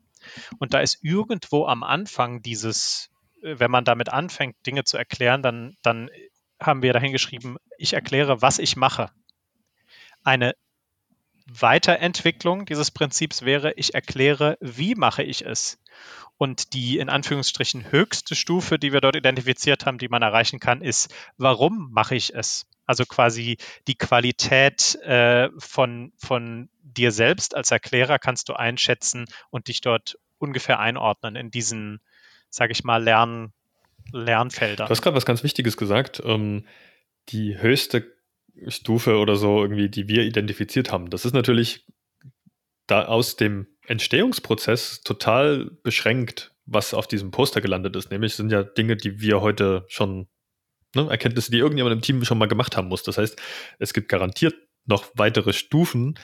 Und 0.60 0.74
da 0.74 0.80
ist 0.80 1.00
irgendwo 1.04 1.66
am 1.66 1.84
Anfang 1.84 2.42
dieses, 2.42 3.10
äh, 3.42 3.56
wenn 3.60 3.72
man 3.72 3.86
damit 3.86 4.10
anfängt, 4.10 4.56
Dinge 4.66 4.84
zu 4.84 4.98
erklären, 4.98 5.42
dann, 5.42 5.76
dann 5.82 6.10
haben 6.62 6.82
wir 6.82 6.94
dahin 6.94 7.12
geschrieben, 7.12 7.58
ich 7.78 7.94
erkläre, 7.94 8.42
was 8.42 8.60
ich 8.60 8.76
mache. 8.76 9.12
Eine 10.24 10.54
Weiterentwicklung 11.48 12.66
dieses 12.66 12.92
Prinzips 12.92 13.44
wäre, 13.44 13.74
ich 13.74 13.94
erkläre, 13.94 14.58
wie 14.60 14.96
mache 14.96 15.24
ich 15.24 15.46
es. 15.46 15.80
Und 16.38 16.74
die 16.74 17.00
in 17.00 17.10
Anführungsstrichen 17.10 17.92
höchste 17.92 18.36
Stufe, 18.36 18.78
die 18.78 18.94
wir 18.94 19.02
dort 19.02 19.16
identifiziert 19.16 19.86
haben, 19.86 19.98
die 19.98 20.10
man 20.10 20.22
erreichen 20.22 20.60
kann, 20.60 20.82
ist, 20.82 21.14
warum 21.38 21.90
mache 21.92 22.16
ich 22.16 22.36
es? 22.36 22.68
Also 22.86 23.06
quasi 23.06 23.58
die 23.88 23.96
Qualität 23.96 24.96
äh, 25.04 25.50
von, 25.58 26.14
von 26.18 26.70
dir 26.84 27.12
selbst 27.12 27.56
als 27.56 27.72
Erklärer 27.72 28.20
kannst 28.20 28.50
du 28.50 28.54
einschätzen 28.54 29.26
und 29.50 29.68
dich 29.68 29.82
dort 29.82 30.20
ungefähr 30.38 30.80
einordnen 30.80 31.36
in 31.36 31.50
diesen, 31.50 32.02
sage 32.50 32.72
ich 32.72 32.84
mal, 32.84 33.04
Lern, 33.04 33.52
Lernfeldern. 34.12 34.88
Du 34.88 34.92
hast 34.92 35.02
gerade 35.02 35.16
was 35.16 35.26
ganz 35.26 35.44
Wichtiges 35.44 35.76
gesagt. 35.76 36.22
Ähm, 36.24 36.66
die 37.30 37.58
höchste 37.58 38.17
Stufe 38.68 39.18
oder 39.18 39.36
so 39.36 39.62
irgendwie, 39.62 39.90
die 39.90 40.08
wir 40.08 40.24
identifiziert 40.24 40.92
haben. 40.92 41.10
Das 41.10 41.26
ist 41.26 41.34
natürlich 41.34 41.86
da 42.88 43.06
aus 43.06 43.36
dem 43.36 43.68
Entstehungsprozess 43.86 45.02
total 45.02 45.72
beschränkt, 45.84 46.54
was 46.66 46.94
auf 46.94 47.08
diesem 47.08 47.32
Poster 47.32 47.62
gelandet 47.62 47.96
ist. 47.96 48.12
Nämlich 48.12 48.36
sind 48.36 48.52
ja 48.52 48.64
Dinge, 48.64 48.98
die 48.98 49.22
wir 49.22 49.42
heute 49.42 49.86
schon 49.88 50.28
ne, 50.96 51.10
Erkenntnisse, 51.10 51.52
die 51.52 51.58
irgendjemand 51.58 51.96
im 51.96 52.02
Team 52.02 52.24
schon 52.26 52.38
mal 52.38 52.48
gemacht 52.48 52.76
haben 52.76 52.88
muss. 52.88 53.04
Das 53.04 53.18
heißt, 53.18 53.42
es 53.80 53.94
gibt 53.94 54.10
garantiert 54.10 54.56
noch 54.86 55.06
weitere 55.16 55.54
Stufen 55.54 56.18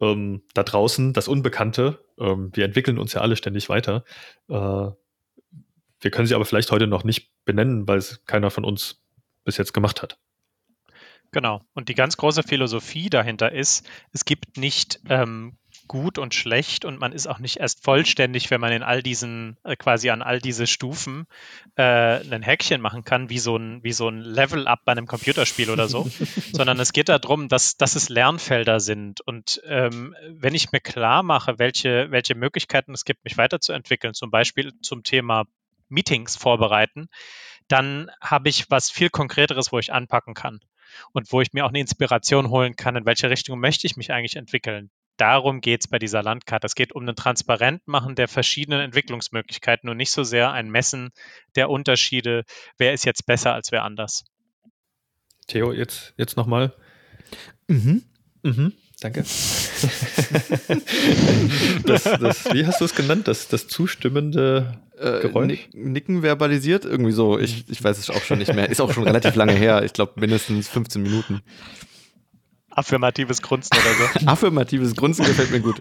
ähm, 0.00 0.42
da 0.54 0.62
draußen, 0.62 1.12
das 1.12 1.28
Unbekannte. 1.28 2.04
Ähm, 2.18 2.50
wir 2.54 2.64
entwickeln 2.64 2.98
uns 2.98 3.12
ja 3.12 3.20
alle 3.20 3.36
ständig 3.36 3.68
weiter. 3.68 4.04
Äh, 4.48 4.90
wir 6.00 6.10
können 6.10 6.26
sie 6.26 6.34
aber 6.34 6.44
vielleicht 6.44 6.70
heute 6.70 6.86
noch 6.86 7.04
nicht 7.04 7.32
benennen, 7.44 7.88
weil 7.88 7.98
es 7.98 8.24
keiner 8.24 8.50
von 8.50 8.64
uns 8.64 9.02
bis 9.44 9.56
jetzt 9.56 9.72
gemacht 9.72 10.02
hat. 10.02 10.18
Genau. 11.30 11.62
Und 11.74 11.88
die 11.88 11.94
ganz 11.94 12.16
große 12.16 12.42
Philosophie 12.42 13.10
dahinter 13.10 13.52
ist, 13.52 13.88
es 14.12 14.24
gibt 14.24 14.56
nicht 14.56 15.00
ähm, 15.08 15.58
gut 15.88 16.18
und 16.18 16.34
schlecht 16.34 16.84
und 16.84 17.00
man 17.00 17.12
ist 17.12 17.26
auch 17.26 17.38
nicht 17.38 17.56
erst 17.56 17.82
vollständig, 17.82 18.50
wenn 18.50 18.60
man 18.60 18.72
in 18.72 18.82
all 18.82 19.02
diesen, 19.02 19.56
äh, 19.64 19.74
quasi 19.74 20.10
an 20.10 20.22
all 20.22 20.38
diese 20.38 20.66
Stufen 20.66 21.26
äh, 21.76 21.82
ein 21.82 22.42
Häkchen 22.42 22.80
machen 22.80 23.04
kann, 23.04 23.30
wie 23.30 23.38
so 23.38 23.56
ein, 23.56 23.82
wie 23.82 23.92
so 23.92 24.08
ein 24.08 24.20
Level-Up 24.20 24.80
bei 24.84 24.92
einem 24.92 25.06
Computerspiel 25.06 25.70
oder 25.70 25.88
so, 25.88 26.08
sondern 26.52 26.78
es 26.78 26.92
geht 26.92 27.08
darum, 27.08 27.48
dass, 27.48 27.76
dass 27.76 27.96
es 27.96 28.08
Lernfelder 28.08 28.80
sind. 28.80 29.20
Und 29.22 29.60
ähm, 29.66 30.14
wenn 30.28 30.54
ich 30.54 30.70
mir 30.72 30.80
klar 30.80 31.22
mache, 31.22 31.58
welche, 31.58 32.10
welche 32.10 32.34
Möglichkeiten 32.34 32.92
es 32.92 33.04
gibt, 33.04 33.24
mich 33.24 33.36
weiterzuentwickeln, 33.36 34.14
zum 34.14 34.30
Beispiel 34.30 34.72
zum 34.82 35.02
Thema 35.02 35.44
Meetings 35.88 36.36
vorbereiten, 36.36 37.08
dann 37.68 38.10
habe 38.20 38.48
ich 38.48 38.70
was 38.70 38.90
viel 38.90 39.10
Konkreteres, 39.10 39.72
wo 39.72 39.78
ich 39.78 39.92
anpacken 39.92 40.34
kann 40.34 40.60
und 41.12 41.32
wo 41.32 41.40
ich 41.40 41.52
mir 41.52 41.64
auch 41.64 41.70
eine 41.70 41.80
Inspiration 41.80 42.50
holen 42.50 42.76
kann, 42.76 42.96
in 42.96 43.06
welche 43.06 43.30
Richtung 43.30 43.60
möchte 43.60 43.86
ich 43.86 43.96
mich 43.96 44.12
eigentlich 44.12 44.36
entwickeln 44.36 44.90
darum 45.18 45.60
geht 45.60 45.82
es 45.82 45.88
bei 45.88 45.98
dieser 45.98 46.22
Landkarte. 46.22 46.66
Es 46.66 46.74
geht 46.74 46.92
um 46.92 47.06
ein 47.06 47.14
Transparentmachen 47.14 48.14
der 48.14 48.28
verschiedenen 48.28 48.80
Entwicklungsmöglichkeiten 48.80 49.90
und 49.90 49.98
nicht 49.98 50.12
so 50.12 50.24
sehr 50.24 50.52
ein 50.52 50.70
Messen 50.70 51.10
der 51.56 51.68
Unterschiede, 51.68 52.44
wer 52.78 52.94
ist 52.94 53.04
jetzt 53.04 53.26
besser 53.26 53.52
als 53.52 53.70
wer 53.70 53.84
anders. 53.84 54.24
Theo, 55.46 55.72
jetzt, 55.72 56.14
jetzt 56.16 56.36
nochmal. 56.36 56.72
Mhm. 57.66 58.04
Mhm. 58.42 58.72
Danke. 59.00 59.20
das, 61.86 62.02
das, 62.02 62.52
wie 62.52 62.66
hast 62.66 62.80
du 62.80 62.84
es 62.84 62.96
genannt? 62.96 63.28
Das, 63.28 63.46
das 63.46 63.68
zustimmende 63.68 64.80
äh, 64.98 65.20
Geräusch? 65.20 65.68
Nicken 65.72 66.22
verbalisiert, 66.22 66.84
irgendwie 66.84 67.12
so. 67.12 67.38
Ich, 67.38 67.64
ich 67.68 67.84
weiß 67.84 67.96
es 67.96 68.10
auch 68.10 68.22
schon 68.22 68.38
nicht 68.38 68.52
mehr. 68.52 68.68
Ist 68.68 68.80
auch 68.80 68.92
schon 68.92 69.04
relativ 69.04 69.36
lange 69.36 69.52
her. 69.52 69.84
Ich 69.84 69.92
glaube 69.92 70.14
mindestens 70.16 70.68
15 70.68 71.00
Minuten. 71.00 71.42
Affirmatives 72.70 73.40
Grunzen 73.40 73.76
oder 73.76 73.94
so. 73.94 74.26
Affirmatives 74.26 74.96
Grunzen 74.96 75.24
gefällt 75.24 75.52
mir 75.52 75.60
gut. 75.60 75.80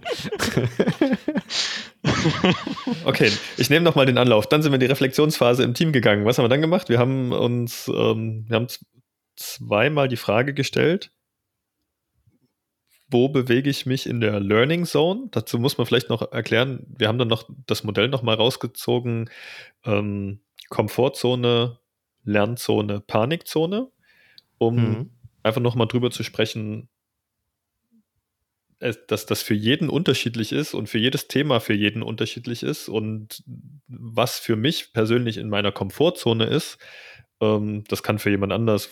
okay, 3.05 3.31
ich 3.57 3.69
nehme 3.71 3.83
nochmal 3.83 4.05
den 4.05 4.19
Anlauf. 4.19 4.47
Dann 4.47 4.61
sind 4.61 4.71
wir 4.71 4.75
in 4.75 4.81
die 4.81 4.87
Reflexionsphase 4.87 5.63
im 5.63 5.73
Team 5.73 5.91
gegangen. 5.91 6.25
Was 6.25 6.37
haben 6.37 6.45
wir 6.45 6.49
dann 6.49 6.61
gemacht? 6.61 6.89
Wir 6.89 6.99
haben 6.99 7.31
uns, 7.31 7.87
ähm, 7.87 8.45
wir 8.47 8.55
haben 8.55 8.67
zweimal 9.35 10.07
die 10.07 10.17
Frage 10.17 10.53
gestellt, 10.53 11.11
wo 13.09 13.29
bewege 13.29 13.69
ich 13.69 13.85
mich 13.85 14.05
in 14.05 14.19
der 14.19 14.39
Learning 14.39 14.85
Zone? 14.85 15.29
Dazu 15.31 15.59
muss 15.59 15.77
man 15.77 15.87
vielleicht 15.87 16.09
noch 16.09 16.31
erklären, 16.31 16.85
wir 16.89 17.07
haben 17.07 17.17
dann 17.17 17.27
noch 17.27 17.49
das 17.65 17.83
Modell 17.83 18.09
nochmal 18.09 18.35
rausgezogen, 18.35 19.29
ähm, 19.85 20.41
Komfortzone, 20.69 21.79
Lernzone, 22.23 22.99
Panikzone, 22.99 23.89
um 24.57 24.75
mhm. 24.75 25.11
einfach 25.43 25.61
nochmal 25.61 25.87
drüber 25.87 26.11
zu 26.11 26.23
sprechen, 26.23 26.89
dass 28.79 29.25
das 29.25 29.41
für 29.41 29.55
jeden 29.55 29.89
unterschiedlich 29.89 30.51
ist 30.51 30.73
und 30.73 30.87
für 30.87 30.99
jedes 30.99 31.27
Thema 31.27 31.59
für 31.59 31.73
jeden 31.73 32.03
unterschiedlich 32.03 32.61
ist 32.61 32.89
und 32.89 33.43
was 33.87 34.37
für 34.37 34.55
mich 34.55 34.93
persönlich 34.93 35.37
in 35.37 35.49
meiner 35.49 35.71
Komfortzone 35.71 36.45
ist, 36.45 36.77
ähm, 37.41 37.85
das 37.87 38.03
kann 38.03 38.19
für 38.19 38.29
jemand 38.29 38.53
anders 38.53 38.91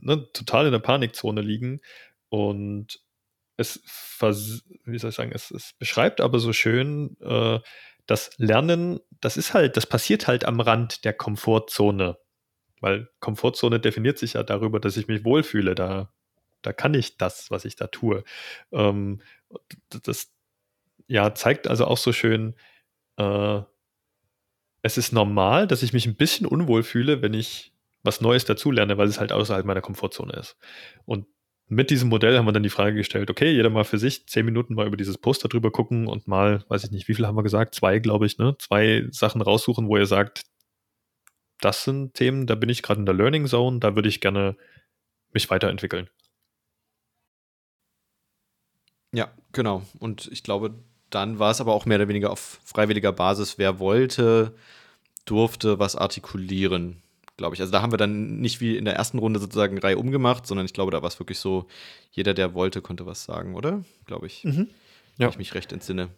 ne, 0.00 0.28
total 0.32 0.66
in 0.66 0.72
der 0.72 0.78
Panikzone 0.80 1.40
liegen 1.40 1.80
und 2.28 3.03
es, 3.56 3.82
wie 4.84 4.98
soll 4.98 5.10
ich 5.10 5.16
sagen, 5.16 5.32
es, 5.32 5.50
es 5.50 5.74
beschreibt 5.78 6.20
aber 6.20 6.38
so 6.38 6.52
schön, 6.52 7.16
äh, 7.20 7.60
das 8.06 8.30
Lernen, 8.36 9.00
das 9.20 9.36
ist 9.36 9.54
halt, 9.54 9.76
das 9.76 9.86
passiert 9.86 10.26
halt 10.26 10.44
am 10.44 10.60
Rand 10.60 11.04
der 11.04 11.12
Komfortzone. 11.12 12.18
Weil 12.80 13.08
Komfortzone 13.20 13.80
definiert 13.80 14.18
sich 14.18 14.34
ja 14.34 14.42
darüber, 14.42 14.78
dass 14.80 14.96
ich 14.96 15.08
mich 15.08 15.24
wohlfühle. 15.24 15.74
Da, 15.74 16.12
da 16.62 16.72
kann 16.72 16.92
ich 16.94 17.16
das, 17.16 17.50
was 17.50 17.64
ich 17.64 17.76
da 17.76 17.86
tue. 17.86 18.24
Ähm, 18.72 19.22
das 20.02 20.30
ja, 21.06 21.34
zeigt 21.34 21.66
also 21.68 21.86
auch 21.86 21.96
so 21.96 22.12
schön, 22.12 22.56
äh, 23.16 23.60
es 24.82 24.98
ist 24.98 25.12
normal, 25.12 25.66
dass 25.66 25.82
ich 25.82 25.94
mich 25.94 26.06
ein 26.06 26.16
bisschen 26.16 26.46
unwohl 26.46 26.82
fühle, 26.82 27.22
wenn 27.22 27.32
ich 27.32 27.72
was 28.02 28.20
Neues 28.20 28.44
dazulerne, 28.44 28.98
weil 28.98 29.08
es 29.08 29.18
halt 29.18 29.32
außerhalb 29.32 29.64
meiner 29.64 29.80
Komfortzone 29.80 30.34
ist. 30.34 30.58
Und 31.06 31.26
mit 31.68 31.90
diesem 31.90 32.08
Modell 32.08 32.36
haben 32.36 32.46
wir 32.46 32.52
dann 32.52 32.62
die 32.62 32.70
Frage 32.70 32.96
gestellt, 32.96 33.30
okay, 33.30 33.50
jeder 33.50 33.70
mal 33.70 33.84
für 33.84 33.98
sich 33.98 34.26
zehn 34.26 34.44
Minuten 34.44 34.74
mal 34.74 34.86
über 34.86 34.96
dieses 34.96 35.18
Poster 35.18 35.48
drüber 35.48 35.70
gucken 35.70 36.06
und 36.06 36.28
mal, 36.28 36.64
weiß 36.68 36.84
ich 36.84 36.90
nicht, 36.90 37.08
wie 37.08 37.14
viel 37.14 37.26
haben 37.26 37.36
wir 37.36 37.42
gesagt? 37.42 37.74
Zwei, 37.74 37.98
glaube 37.98 38.26
ich, 38.26 38.38
ne? 38.38 38.56
Zwei 38.58 39.06
Sachen 39.10 39.40
raussuchen, 39.40 39.88
wo 39.88 39.96
ihr 39.96 40.06
sagt, 40.06 40.44
das 41.60 41.84
sind 41.84 42.14
Themen, 42.14 42.46
da 42.46 42.54
bin 42.54 42.68
ich 42.68 42.82
gerade 42.82 43.00
in 43.00 43.06
der 43.06 43.14
Learning 43.14 43.46
Zone, 43.46 43.80
da 43.80 43.96
würde 43.96 44.08
ich 44.08 44.20
gerne 44.20 44.56
mich 45.32 45.48
weiterentwickeln. 45.50 46.10
Ja, 49.12 49.32
genau. 49.52 49.82
Und 50.00 50.28
ich 50.32 50.42
glaube, 50.42 50.74
dann 51.08 51.38
war 51.38 51.50
es 51.50 51.60
aber 51.60 51.72
auch 51.72 51.86
mehr 51.86 51.98
oder 51.98 52.08
weniger 52.08 52.30
auf 52.30 52.60
freiwilliger 52.64 53.12
Basis. 53.12 53.58
Wer 53.58 53.78
wollte, 53.78 54.54
durfte 55.24 55.78
was 55.78 55.96
artikulieren 55.96 57.03
glaube 57.36 57.54
ich. 57.54 57.60
Also 57.60 57.72
da 57.72 57.82
haben 57.82 57.92
wir 57.92 57.96
dann 57.96 58.40
nicht 58.40 58.60
wie 58.60 58.76
in 58.76 58.84
der 58.84 58.94
ersten 58.94 59.18
Runde 59.18 59.40
sozusagen 59.40 59.78
Reihe 59.78 59.98
umgemacht, 59.98 60.46
sondern 60.46 60.66
ich 60.66 60.72
glaube, 60.72 60.90
da 60.90 61.02
war 61.02 61.08
es 61.08 61.18
wirklich 61.18 61.38
so, 61.38 61.66
jeder, 62.12 62.34
der 62.34 62.54
wollte, 62.54 62.82
konnte 62.82 63.06
was 63.06 63.24
sagen, 63.24 63.54
oder? 63.54 63.84
Glaube 64.06 64.26
ich. 64.26 64.44
Mhm. 64.44 64.68
Ja. 65.16 65.26
Wenn 65.26 65.30
ich 65.30 65.38
mich 65.38 65.54
recht 65.54 65.72
entsinne. 65.72 66.10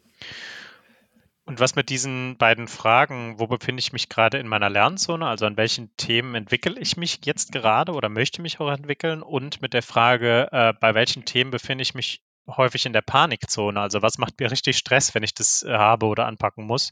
Und 1.44 1.60
was 1.60 1.76
mit 1.76 1.90
diesen 1.90 2.36
beiden 2.38 2.66
Fragen, 2.66 3.38
wo 3.38 3.46
befinde 3.46 3.78
ich 3.78 3.92
mich 3.92 4.08
gerade 4.08 4.38
in 4.38 4.48
meiner 4.48 4.68
Lernzone, 4.68 5.26
also 5.26 5.46
an 5.46 5.56
welchen 5.56 5.96
Themen 5.96 6.34
entwickle 6.34 6.76
ich 6.78 6.96
mich 6.96 7.20
jetzt 7.24 7.52
gerade 7.52 7.92
oder 7.92 8.08
möchte 8.08 8.42
mich 8.42 8.58
auch 8.58 8.70
entwickeln 8.70 9.22
und 9.22 9.62
mit 9.62 9.72
der 9.72 9.82
Frage, 9.82 10.48
äh, 10.50 10.72
bei 10.80 10.94
welchen 10.94 11.24
Themen 11.24 11.52
befinde 11.52 11.82
ich 11.82 11.94
mich 11.94 12.20
häufig 12.48 12.84
in 12.84 12.92
der 12.92 13.02
Panikzone, 13.02 13.80
also 13.80 14.02
was 14.02 14.18
macht 14.18 14.40
mir 14.40 14.50
richtig 14.50 14.76
Stress, 14.76 15.14
wenn 15.14 15.22
ich 15.22 15.34
das 15.34 15.62
äh, 15.62 15.72
habe 15.72 16.06
oder 16.06 16.26
anpacken 16.26 16.66
muss. 16.66 16.90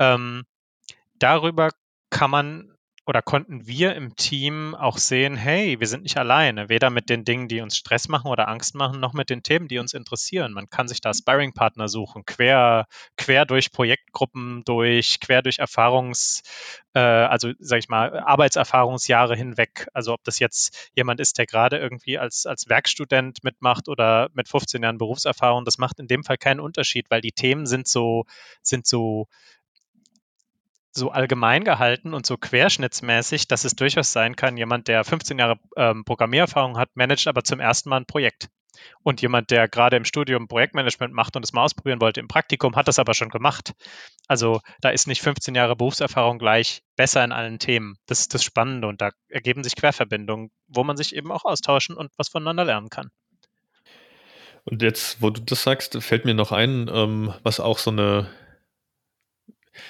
Ähm, 0.00 0.44
darüber 1.20 1.70
kann 2.10 2.30
man 2.30 2.76
oder 3.10 3.22
konnten 3.22 3.66
wir 3.66 3.96
im 3.96 4.14
Team 4.14 4.76
auch 4.76 4.96
sehen, 4.96 5.34
hey, 5.34 5.80
wir 5.80 5.88
sind 5.88 6.04
nicht 6.04 6.16
alleine, 6.16 6.68
weder 6.68 6.90
mit 6.90 7.10
den 7.10 7.24
Dingen, 7.24 7.48
die 7.48 7.60
uns 7.60 7.76
Stress 7.76 8.06
machen 8.06 8.30
oder 8.30 8.46
Angst 8.46 8.76
machen, 8.76 9.00
noch 9.00 9.14
mit 9.14 9.30
den 9.30 9.42
Themen, 9.42 9.66
die 9.66 9.80
uns 9.80 9.94
interessieren. 9.94 10.52
Man 10.52 10.70
kann 10.70 10.86
sich 10.86 11.00
da 11.00 11.12
Sparring-Partner 11.12 11.88
suchen, 11.88 12.24
quer, 12.24 12.86
quer 13.16 13.46
durch 13.46 13.72
Projektgruppen 13.72 14.62
durch, 14.64 15.18
quer 15.18 15.42
durch 15.42 15.58
Erfahrungs, 15.58 16.42
äh, 16.94 17.00
also 17.00 17.50
sag 17.58 17.80
ich 17.80 17.88
mal, 17.88 18.16
Arbeitserfahrungsjahre 18.20 19.34
hinweg. 19.34 19.88
Also 19.92 20.12
ob 20.12 20.22
das 20.22 20.38
jetzt 20.38 20.92
jemand 20.94 21.18
ist, 21.18 21.36
der 21.36 21.46
gerade 21.46 21.78
irgendwie 21.78 22.16
als, 22.16 22.46
als 22.46 22.68
Werkstudent 22.68 23.42
mitmacht 23.42 23.88
oder 23.88 24.28
mit 24.34 24.46
15 24.46 24.84
Jahren 24.84 24.98
Berufserfahrung, 24.98 25.64
das 25.64 25.78
macht 25.78 25.98
in 25.98 26.06
dem 26.06 26.22
Fall 26.22 26.38
keinen 26.38 26.60
Unterschied, 26.60 27.06
weil 27.10 27.22
die 27.22 27.32
Themen 27.32 27.66
sind 27.66 27.88
so, 27.88 28.24
sind 28.62 28.86
so 28.86 29.26
so 30.92 31.10
allgemein 31.10 31.64
gehalten 31.64 32.14
und 32.14 32.26
so 32.26 32.36
querschnittsmäßig, 32.36 33.48
dass 33.48 33.64
es 33.64 33.76
durchaus 33.76 34.12
sein 34.12 34.36
kann, 34.36 34.56
jemand, 34.56 34.88
der 34.88 35.04
15 35.04 35.38
Jahre 35.38 35.58
ähm, 35.76 36.04
Programmiererfahrung 36.04 36.78
hat, 36.78 36.90
managt 36.94 37.28
aber 37.28 37.44
zum 37.44 37.60
ersten 37.60 37.88
Mal 37.88 37.98
ein 37.98 38.06
Projekt. 38.06 38.48
Und 39.02 39.20
jemand, 39.20 39.50
der 39.50 39.68
gerade 39.68 39.96
im 39.96 40.04
Studium 40.04 40.48
Projektmanagement 40.48 41.12
macht 41.12 41.36
und 41.36 41.44
es 41.44 41.52
mal 41.52 41.64
ausprobieren 41.64 42.00
wollte 42.00 42.20
im 42.20 42.28
Praktikum, 42.28 42.76
hat 42.76 42.88
das 42.88 42.98
aber 42.98 43.14
schon 43.14 43.28
gemacht. 43.28 43.72
Also 44.26 44.60
da 44.80 44.90
ist 44.90 45.06
nicht 45.06 45.22
15 45.22 45.54
Jahre 45.54 45.76
Berufserfahrung 45.76 46.38
gleich 46.38 46.82
besser 46.96 47.22
in 47.24 47.32
allen 47.32 47.58
Themen. 47.58 47.96
Das 48.06 48.20
ist 48.20 48.32
das 48.32 48.42
Spannende 48.42 48.88
und 48.88 49.00
da 49.00 49.10
ergeben 49.28 49.64
sich 49.64 49.76
Querverbindungen, 49.76 50.50
wo 50.66 50.84
man 50.84 50.96
sich 50.96 51.14
eben 51.14 51.30
auch 51.30 51.44
austauschen 51.44 51.96
und 51.96 52.10
was 52.16 52.28
voneinander 52.28 52.64
lernen 52.64 52.88
kann. 52.88 53.10
Und 54.64 54.82
jetzt, 54.82 55.22
wo 55.22 55.30
du 55.30 55.40
das 55.40 55.62
sagst, 55.62 56.02
fällt 56.02 56.24
mir 56.24 56.34
noch 56.34 56.52
ein, 56.52 56.90
ähm, 56.92 57.34
was 57.42 57.60
auch 57.60 57.78
so 57.78 57.90
eine 57.90 58.28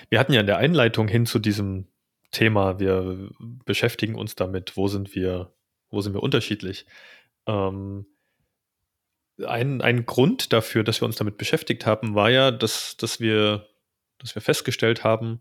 wir 0.09 0.19
hatten 0.19 0.33
ja 0.33 0.41
in 0.41 0.47
der 0.47 0.59
Einleitung 0.59 1.09
hin 1.09 1.27
zu 1.27 1.39
diesem 1.39 1.87
Thema, 2.31 2.79
wir 2.79 3.31
beschäftigen 3.65 4.15
uns 4.15 4.35
damit, 4.35 4.77
wo 4.77 4.89
sind 4.89 5.15
wir, 5.15 5.53
wo 5.91 6.01
sind 6.01 6.15
wir 6.15 6.23
unterschiedlich. 6.23 6.87
Ähm, 7.47 8.07
ein, 9.47 9.81
ein 9.81 10.07
Grund 10.07 10.53
dafür, 10.53 10.85
dass 10.85 11.01
wir 11.01 11.07
uns 11.07 11.17
damit 11.17 11.39
beschäftigt 11.39 11.87
haben, 11.87 12.15
war 12.15 12.31
ja, 12.31 12.51
dass, 12.51 12.97
dass, 12.97 13.21
wir, 13.21 13.67
dass 14.19 14.35
wir 14.35 14.43
festgestellt 14.43 15.03
haben, 15.03 15.41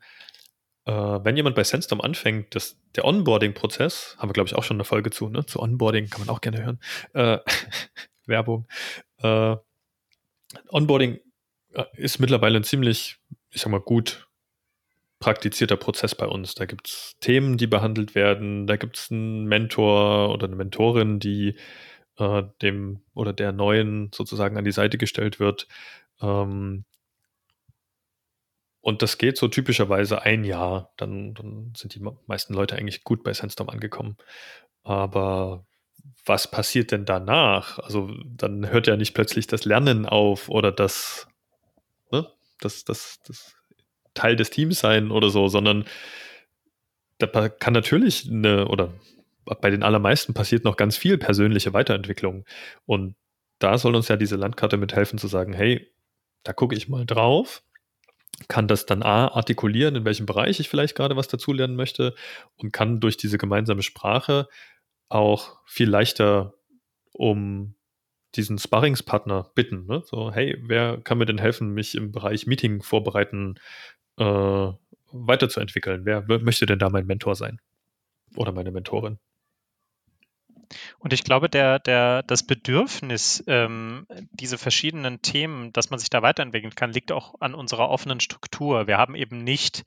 äh, 0.86 0.92
wenn 0.92 1.38
jemand 1.38 1.56
bei 1.56 1.64
Sandstorm 1.64 2.02
anfängt, 2.02 2.56
dass 2.56 2.80
der 2.96 3.06
Onboarding-Prozess, 3.06 4.16
haben 4.18 4.30
wir 4.30 4.34
glaube 4.34 4.48
ich 4.48 4.56
auch 4.56 4.64
schon 4.64 4.78
eine 4.78 4.86
Folge 4.86 5.12
zu, 5.12 5.30
ne? 5.30 5.46
zu 5.46 5.60
Onboarding 5.60 6.10
kann 6.10 6.22
man 6.22 6.30
auch 6.30 6.42
gerne 6.42 6.64
hören, 6.64 6.80
äh, 7.14 7.40
Werbung. 8.26 8.68
Äh, 9.18 9.58
Onboarding 10.70 11.20
äh, 11.74 11.86
ist 11.94 12.20
mittlerweile 12.20 12.58
ein 12.58 12.64
ziemlich, 12.64 13.18
ich 13.52 13.62
sag 13.62 13.70
mal, 13.70 13.82
gut 13.82 14.29
praktizierter 15.20 15.78
Prozess 15.78 16.16
bei 16.16 16.26
uns. 16.26 16.56
Da 16.56 16.66
gibt 16.66 16.88
es 16.88 17.18
Themen, 17.20 17.58
die 17.58 17.68
behandelt 17.68 18.16
werden, 18.16 18.68
da 18.68 18.78
gibt 18.78 18.98
es 18.98 19.12
einen 19.12 19.46
Mentor 19.46 20.30
oder 20.34 20.48
eine 20.48 20.56
Mentorin, 20.56 21.20
die 21.20 21.56
äh, 22.18 22.44
dem 22.62 23.02
oder 23.14 23.34
der 23.34 23.52
Neuen 23.52 24.12
sozusagen 24.14 24.58
an 24.58 24.66
die 24.66 24.72
Seite 24.72 24.98
gestellt 24.98 25.40
wird. 25.40 25.68
Ähm, 26.22 26.86
und 28.82 29.02
das 29.02 29.18
geht 29.18 29.38
so 29.38 29.48
typischerweise 29.50 30.22
ein 30.22 30.44
Jahr. 30.46 30.94
Dann, 30.98 31.34
dann 31.34 31.74
sind 31.76 31.96
die 31.96 32.06
meisten 32.28 32.54
Leute 32.54 32.76
eigentlich 32.76 33.04
gut 33.04 33.24
bei 33.24 33.34
Sandstorm 33.34 33.70
angekommen. 33.70 34.18
Aber 34.84 35.66
was 36.26 36.50
passiert 36.50 36.92
denn 36.92 37.06
danach? 37.06 37.80
Also 37.80 38.10
dann 38.26 38.70
hört 38.70 38.88
ja 38.88 38.96
nicht 38.96 39.14
plötzlich 39.14 39.48
das 39.48 39.66
Lernen 39.66 40.06
auf 40.06 40.50
oder 40.50 40.72
das, 40.72 41.28
ne? 42.12 42.28
das, 42.62 42.86
das, 42.86 43.20
das 43.26 43.59
Teil 44.20 44.36
des 44.36 44.50
Teams 44.50 44.80
sein 44.80 45.12
oder 45.12 45.30
so, 45.30 45.48
sondern 45.48 45.86
da 47.20 47.50
kann 47.50 47.74
natürlich 47.74 48.30
eine, 48.30 48.68
oder 48.68 48.94
bei 49.44 49.70
den 49.70 49.84
allermeisten 49.84 50.34
passiert 50.34 50.64
noch 50.64 50.78
ganz 50.78 50.98
viel 50.98 51.18
persönliche 51.18 51.74
Weiterentwicklung. 51.74 52.46
Und 52.86 53.16
da 53.60 53.78
soll 53.78 53.96
uns 53.96 54.08
ja 54.08 54.16
diese 54.16 54.36
Landkarte 54.36 54.78
mithelfen 54.78 55.20
zu 55.20 55.28
sagen, 55.28 55.54
hey, 55.54 55.92
da 56.44 56.54
gucke 56.54 56.76
ich 56.76 56.88
mal 56.88 57.06
drauf, 57.06 57.64
kann 58.48 58.68
das 58.68 58.86
dann 58.86 59.04
A 59.04 59.28
artikulieren, 59.28 59.96
in 59.96 60.06
welchem 60.06 60.26
Bereich 60.26 60.60
ich 60.60 60.70
vielleicht 60.70 60.96
gerade 60.96 61.18
was 61.18 61.28
dazulernen 61.28 61.76
möchte 61.76 62.16
und 62.56 62.72
kann 62.72 63.00
durch 63.00 63.18
diese 63.18 63.38
gemeinsame 63.38 63.84
Sprache 63.84 64.48
auch 65.10 65.58
viel 65.66 65.90
leichter 65.90 66.54
um 67.12 67.76
diesen 68.36 68.60
Sparringspartner 68.60 69.52
bitten. 69.56 69.88
Ne? 69.88 70.04
So, 70.06 70.32
hey, 70.32 70.58
wer 70.62 71.02
kann 71.02 71.18
mir 71.18 71.26
denn 71.26 71.40
helfen, 71.40 71.74
mich 71.74 71.96
im 71.96 72.12
Bereich 72.12 72.48
Meeting 72.48 72.82
vorbereiten 72.84 73.56
äh, 74.20 74.74
weiterzuentwickeln. 75.12 76.06
Wer 76.06 76.24
möchte 76.40 76.66
denn 76.66 76.80
da 76.80 76.90
mein 76.90 77.08
Mentor 77.08 77.36
sein? 77.36 77.60
Oder 78.36 78.52
meine 78.52 78.72
Mentorin? 78.72 79.18
Und 81.00 81.14
ich 81.14 81.24
glaube, 81.24 81.50
der, 81.50 81.80
der, 81.80 82.22
das 82.24 82.44
Bedürfnis, 82.44 83.44
ähm, 83.48 84.06
diese 84.32 84.60
verschiedenen 84.60 85.22
Themen, 85.24 85.74
dass 85.74 85.90
man 85.90 86.00
sich 86.00 86.12
da 86.12 86.22
weiterentwickeln 86.22 86.76
kann, 86.76 86.94
liegt 86.94 87.12
auch 87.12 87.36
an 87.40 87.56
unserer 87.56 87.90
offenen 87.90 88.20
Struktur. 88.20 88.86
Wir 88.86 89.00
haben 89.00 89.16
eben 89.16 89.44
nicht 89.44 89.84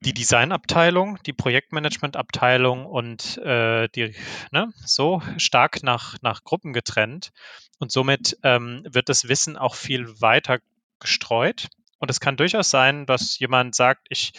die 0.00 0.12
Designabteilung, 0.12 1.18
die 1.24 1.32
Projektmanagementabteilung 1.32 2.84
und 2.84 3.38
äh, 3.38 3.88
die 3.88 4.14
ne, 4.50 4.70
so 4.76 5.22
stark 5.38 5.82
nach, 5.82 6.16
nach 6.20 6.44
Gruppen 6.44 6.74
getrennt. 6.74 7.30
Und 7.78 7.90
somit 7.90 8.36
ähm, 8.42 8.82
wird 8.90 9.08
das 9.08 9.28
Wissen 9.28 9.56
auch 9.56 9.74
viel 9.74 10.20
weiter 10.20 10.58
gestreut 10.98 11.68
Und 12.00 12.10
es 12.10 12.18
kann 12.18 12.36
durchaus 12.36 12.70
sein, 12.70 13.04
dass 13.04 13.38
jemand 13.38 13.74
sagt, 13.74 14.06
ich, 14.08 14.32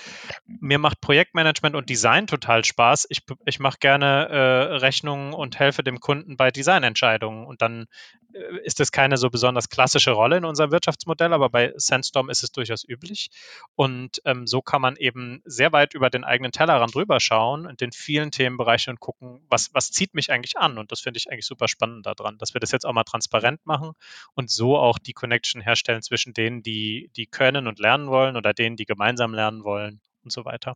mir 0.47 0.80
macht 0.80 1.00
Projektmanagement 1.00 1.76
und 1.76 1.89
Design 1.89 2.26
total 2.26 2.65
Spaß. 2.65 3.06
Ich, 3.10 3.21
ich 3.45 3.60
mache 3.60 3.78
gerne 3.80 4.30
äh, 4.30 4.76
Rechnungen 4.78 5.34
und 5.34 5.60
helfe 5.60 5.84
dem 5.84 6.00
Kunden 6.00 6.38
bei 6.38 6.50
Designentscheidungen. 6.50 7.45
Und 7.45 7.62
dann 7.62 7.86
äh, 8.34 8.39
ist 8.63 8.80
das 8.80 8.91
keine 8.91 9.17
so 9.17 9.30
besonders 9.30 9.69
klassische 9.69 10.12
Rolle 10.12 10.38
in 10.38 10.45
unserem 10.45 10.71
Wirtschaftsmodell, 10.71 11.34
aber 11.34 11.50
bei 11.50 11.71
Sandstorm 11.76 12.32
ist 12.32 12.41
es 12.41 12.52
durchaus 12.52 12.84
üblich. 12.84 13.30
Und 13.76 14.21
ähm, 14.26 14.47
so 14.47 14.63
kann 14.63 14.82
man 14.82 14.95
eben 14.95 15.43
sehr 15.45 15.71
weit 15.71 15.93
über 15.93 16.10
den 16.10 16.24
eigenen 16.24 16.52
Tellerrand 16.52 16.95
drüber 16.95 17.19
schauen 17.19 17.67
und 17.67 17.80
den 17.80 17.91
vielen 17.91 18.32
Themenbereichen 18.32 18.89
und 18.89 19.00
gucken, 19.00 19.45
was, 19.50 19.69
was 19.74 19.91
zieht 19.91 20.15
mich 20.15 20.32
eigentlich 20.32 20.58
an. 20.58 20.80
Und 20.80 20.91
das 20.91 21.02
finde 21.02 21.19
ich 21.19 21.30
eigentlich 21.30 21.45
super 21.45 21.67
spannend 21.67 22.08
daran, 22.08 22.39
dass 22.39 22.56
wir 22.56 22.60
das 22.60 22.71
jetzt 22.71 22.88
auch 22.88 22.93
mal 22.93 23.04
transparent 23.04 23.63
machen 23.65 23.91
und 24.34 24.50
so 24.50 24.80
auch 24.80 24.97
die 24.97 25.13
Connection 25.13 25.62
herstellen 25.62 26.02
zwischen 26.02 26.34
denen, 26.34 26.63
die, 26.63 27.12
die 27.15 27.28
können 27.28 27.51
können 27.52 27.68
und 27.68 27.80
lernen 27.80 28.08
wollen 28.08 28.38
oder 28.38 28.54
denen, 28.54 28.76
die 28.76 28.86
gemeinsam 28.86 29.34
lernen 29.34 29.64
wollen 29.64 30.00
und 30.24 30.32
so 30.32 30.46
weiter. 30.46 30.76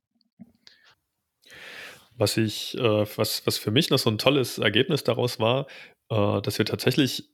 Was 2.18 2.38
ich, 2.38 2.78
äh, 2.78 3.06
was, 3.18 3.46
was 3.46 3.58
für 3.58 3.72
mich 3.72 3.90
noch 3.90 4.00
so 4.00 4.10
ein 4.10 4.18
tolles 4.18 4.58
Ergebnis 4.58 5.04
daraus 5.04 5.40
war, 5.40 5.68
äh, 6.10 6.42
dass 6.42 6.58
wir 6.58 6.66
tatsächlich 6.66 7.30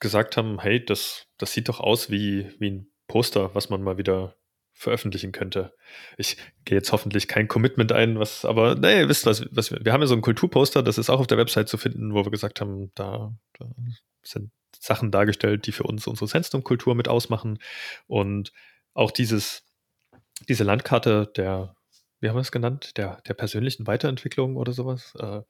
gesagt 0.00 0.36
haben, 0.36 0.60
hey, 0.60 0.84
das, 0.84 1.26
das 1.38 1.52
sieht 1.52 1.68
doch 1.68 1.80
aus 1.80 2.10
wie, 2.10 2.52
wie 2.58 2.70
ein 2.70 2.92
Poster, 3.06 3.54
was 3.54 3.70
man 3.70 3.82
mal 3.82 3.98
wieder 3.98 4.36
veröffentlichen 4.72 5.30
könnte. 5.30 5.72
Ich 6.16 6.36
gehe 6.64 6.78
jetzt 6.78 6.90
hoffentlich 6.90 7.28
kein 7.28 7.46
Commitment 7.46 7.92
ein, 7.92 8.18
was, 8.18 8.44
aber 8.44 8.74
nee, 8.74 9.00
ihr 9.00 9.08
wisst 9.08 9.24
was, 9.24 9.46
was 9.52 9.70
wir, 9.70 9.92
haben 9.92 10.00
ja 10.00 10.06
so 10.08 10.16
ein 10.16 10.20
Kulturposter, 10.20 10.82
das 10.82 10.98
ist 10.98 11.10
auch 11.10 11.20
auf 11.20 11.28
der 11.28 11.38
Website 11.38 11.68
zu 11.68 11.76
finden, 11.76 12.12
wo 12.12 12.24
wir 12.24 12.30
gesagt 12.30 12.60
haben, 12.60 12.90
da, 12.94 13.32
da 13.58 13.66
sind 14.22 14.50
Sachen 14.80 15.10
dargestellt, 15.10 15.66
die 15.66 15.72
für 15.72 15.84
uns 15.84 16.06
unsere 16.06 16.28
Sandstorm-Kultur 16.28 16.94
mit 16.94 17.08
ausmachen. 17.08 17.58
Und 18.06 18.52
auch 18.94 19.10
dieses, 19.10 19.64
diese 20.48 20.64
Landkarte 20.64 21.30
der, 21.36 21.76
wie 22.20 22.28
haben 22.28 22.36
wir 22.36 22.40
es 22.40 22.52
genannt, 22.52 22.96
der, 22.96 23.20
der 23.22 23.34
persönlichen 23.34 23.86
Weiterentwicklung 23.86 24.56
oder 24.56 24.72
sowas, 24.72 25.14
äh, 25.18 25.42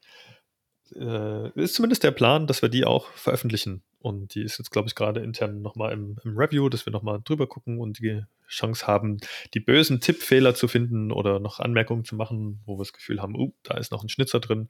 äh, 0.93 1.51
ist 1.55 1.75
zumindest 1.75 2.03
der 2.03 2.11
Plan, 2.11 2.47
dass 2.47 2.61
wir 2.61 2.69
die 2.69 2.85
auch 2.85 3.07
veröffentlichen. 3.11 3.83
Und 3.99 4.35
die 4.35 4.43
ist 4.43 4.59
jetzt, 4.59 4.69
glaube 4.69 4.87
ich, 4.87 4.95
gerade 4.95 5.21
intern 5.21 5.61
nochmal 5.61 5.91
im, 5.93 6.17
im 6.23 6.37
Review, 6.37 6.69
dass 6.69 6.85
wir 6.85 6.93
nochmal 6.93 7.21
drüber 7.23 7.47
gucken 7.47 7.79
und 7.79 7.99
die 7.99 8.23
Chance 8.47 8.85
haben, 8.85 9.17
die 9.55 9.59
bösen 9.59 9.99
Tippfehler 9.99 10.53
zu 10.53 10.67
finden 10.67 11.11
oder 11.11 11.39
noch 11.39 11.59
Anmerkungen 11.59 12.05
zu 12.05 12.15
machen, 12.15 12.61
wo 12.65 12.75
wir 12.75 12.83
das 12.83 12.93
Gefühl 12.93 13.21
haben, 13.21 13.35
uh, 13.35 13.51
da 13.63 13.77
ist 13.77 13.91
noch 13.91 14.03
ein 14.03 14.09
Schnitzer 14.09 14.39
drin. 14.39 14.69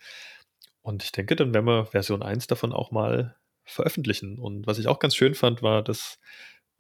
Und 0.81 1.03
ich 1.03 1.11
denke, 1.11 1.35
dann 1.35 1.53
werden 1.53 1.65
wir 1.65 1.87
Version 1.87 2.23
1 2.23 2.47
davon 2.47 2.71
auch 2.71 2.91
mal 2.91 3.35
veröffentlichen. 3.65 4.39
Und 4.39 4.67
was 4.67 4.79
ich 4.79 4.87
auch 4.87 4.99
ganz 4.99 5.15
schön 5.15 5.35
fand, 5.35 5.61
war, 5.61 5.83
dass, 5.83 6.19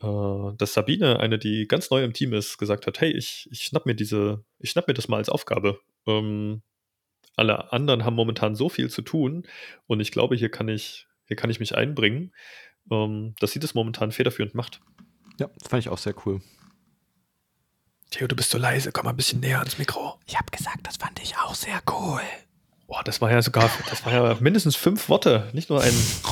äh, 0.01 0.53
dass 0.57 0.73
Sabine, 0.73 1.19
eine, 1.19 1.39
die 1.39 1.67
ganz 1.67 1.89
neu 1.89 2.03
im 2.03 2.13
Team 2.13 2.33
ist, 2.33 2.57
gesagt 2.57 2.87
hat, 2.87 3.01
hey, 3.01 3.11
ich, 3.11 3.47
ich 3.51 3.63
schnapp 3.63 3.85
mir 3.85 3.95
diese, 3.95 4.43
ich 4.59 4.71
schnapp 4.71 4.87
mir 4.87 4.93
das 4.93 5.07
mal 5.07 5.17
als 5.17 5.29
Aufgabe. 5.29 5.79
Ähm, 6.07 6.61
alle 7.35 7.73
anderen 7.73 8.05
haben 8.05 8.15
momentan 8.15 8.55
so 8.55 8.69
viel 8.69 8.89
zu 8.89 9.01
tun 9.01 9.45
und 9.87 9.99
ich 9.99 10.11
glaube, 10.11 10.35
hier 10.35 10.49
kann 10.49 10.69
ich, 10.69 11.07
hier 11.25 11.35
kann 11.35 11.49
ich 11.49 11.59
mich 11.59 11.75
einbringen, 11.75 12.33
ähm, 12.91 13.35
dass 13.39 13.51
sie 13.51 13.59
das 13.59 13.73
momentan 13.73 14.11
federführend 14.11 14.55
macht. 14.55 14.81
Ja, 15.39 15.49
das 15.59 15.67
fand 15.67 15.81
ich 15.81 15.89
auch 15.89 15.97
sehr 15.97 16.15
cool. 16.25 16.41
Theo, 18.11 18.27
du 18.27 18.35
bist 18.35 18.51
so 18.51 18.57
leise, 18.57 18.91
komm 18.91 19.05
mal 19.05 19.09
ein 19.11 19.17
bisschen 19.17 19.41
näher 19.41 19.59
ans 19.59 19.77
Mikro. 19.77 20.17
Ich 20.25 20.37
habe 20.37 20.49
gesagt, 20.51 20.79
das 20.83 20.97
fand 20.97 21.19
ich 21.21 21.37
auch 21.37 21.55
sehr 21.55 21.81
cool. 21.91 22.21
Boah, 22.87 23.03
das 23.03 23.19
war 23.19 23.31
ja 23.31 23.41
sogar, 23.41 23.69
das 23.89 24.05
war 24.05 24.13
ja 24.13 24.37
mindestens 24.39 24.75
fünf 24.75 25.09
Worte, 25.09 25.49
nicht 25.53 25.69
nur 25.69 25.81
ein 25.81 25.93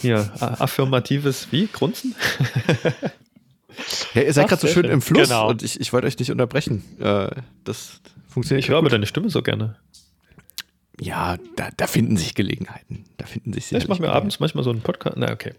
hier, 0.00 0.30
affirmatives, 0.40 1.48
wie? 1.50 1.66
Grunzen? 1.66 2.14
ja, 4.14 4.22
ihr 4.22 4.32
seid 4.32 4.48
gerade 4.48 4.60
so 4.60 4.68
schön 4.68 4.84
im 4.84 5.02
Fluss 5.02 5.28
genau. 5.28 5.48
und 5.48 5.62
ich, 5.62 5.80
ich 5.80 5.92
wollte 5.92 6.06
euch 6.06 6.18
nicht 6.18 6.30
unterbrechen. 6.30 6.82
Äh, 7.00 7.30
das 7.64 8.00
funktioniert. 8.28 8.64
Ich 8.64 8.70
höre 8.70 8.78
aber 8.78 8.88
deine 8.88 9.06
Stimme 9.06 9.30
so 9.30 9.42
gerne. 9.42 9.76
Ja, 11.00 11.38
da, 11.56 11.70
da, 11.76 11.86
finden 11.86 12.18
sich 12.18 12.34
Gelegenheiten. 12.34 13.06
Da 13.16 13.24
finden 13.24 13.54
sich 13.54 13.70
ja, 13.70 13.78
Ich 13.78 13.88
mache 13.88 14.02
mir 14.02 14.10
abends 14.10 14.38
manchmal 14.38 14.64
so 14.64 14.70
einen 14.70 14.82
Podcast. 14.82 15.16
Na, 15.16 15.32
okay. 15.32 15.54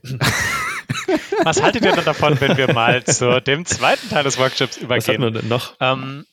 Was 1.43 1.63
haltet 1.63 1.83
ihr 1.83 1.93
denn 1.93 2.05
davon, 2.05 2.39
wenn 2.39 2.57
wir 2.57 2.71
mal 2.71 3.03
zu 3.05 3.41
dem 3.41 3.65
zweiten 3.65 4.07
Teil 4.09 4.23
des 4.23 4.37
Workshops 4.37 4.77
übergehen? 4.77 4.97
Was 4.99 5.07
hatten 5.07 5.21
wir 5.21 5.41
denn 5.41 5.49
noch? 5.49 5.75
Ähm, 5.79 6.25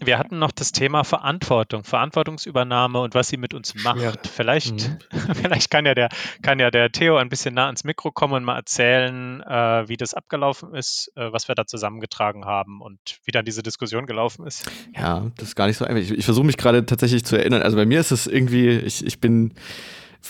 wir 0.00 0.18
hatten 0.18 0.38
noch 0.38 0.52
das 0.52 0.72
Thema 0.72 1.04
Verantwortung, 1.04 1.84
Verantwortungsübernahme 1.84 3.00
und 3.00 3.14
was 3.14 3.28
sie 3.28 3.36
mit 3.36 3.54
uns 3.54 3.74
macht. 3.82 4.00
Ja. 4.00 4.12
Vielleicht, 4.30 4.88
mhm. 4.88 4.98
vielleicht 5.34 5.70
kann 5.70 5.86
ja 5.86 5.94
der, 5.94 6.08
kann 6.42 6.58
ja 6.58 6.70
der 6.70 6.90
Theo 6.90 7.16
ein 7.16 7.28
bisschen 7.28 7.54
nah 7.54 7.66
ans 7.66 7.84
Mikro 7.84 8.10
kommen 8.12 8.34
und 8.34 8.44
mal 8.44 8.56
erzählen, 8.56 9.40
äh, 9.42 9.88
wie 9.88 9.96
das 9.96 10.14
abgelaufen 10.14 10.74
ist, 10.74 11.12
äh, 11.16 11.32
was 11.32 11.48
wir 11.48 11.54
da 11.54 11.66
zusammengetragen 11.66 12.44
haben 12.44 12.80
und 12.80 12.98
wie 13.24 13.32
dann 13.32 13.44
diese 13.44 13.62
Diskussion 13.62 14.06
gelaufen 14.06 14.46
ist. 14.46 14.70
Ja, 14.96 15.30
das 15.36 15.48
ist 15.48 15.56
gar 15.56 15.66
nicht 15.66 15.76
so 15.76 15.84
einfach. 15.84 16.02
Ich, 16.02 16.10
ich 16.10 16.24
versuche 16.24 16.46
mich 16.46 16.56
gerade 16.56 16.86
tatsächlich 16.86 17.24
zu 17.24 17.36
erinnern. 17.36 17.62
Also 17.62 17.76
bei 17.76 17.86
mir 17.86 18.00
ist 18.00 18.10
es 18.10 18.26
irgendwie, 18.26 18.70
ich, 18.70 19.04
ich 19.04 19.20
bin, 19.20 19.54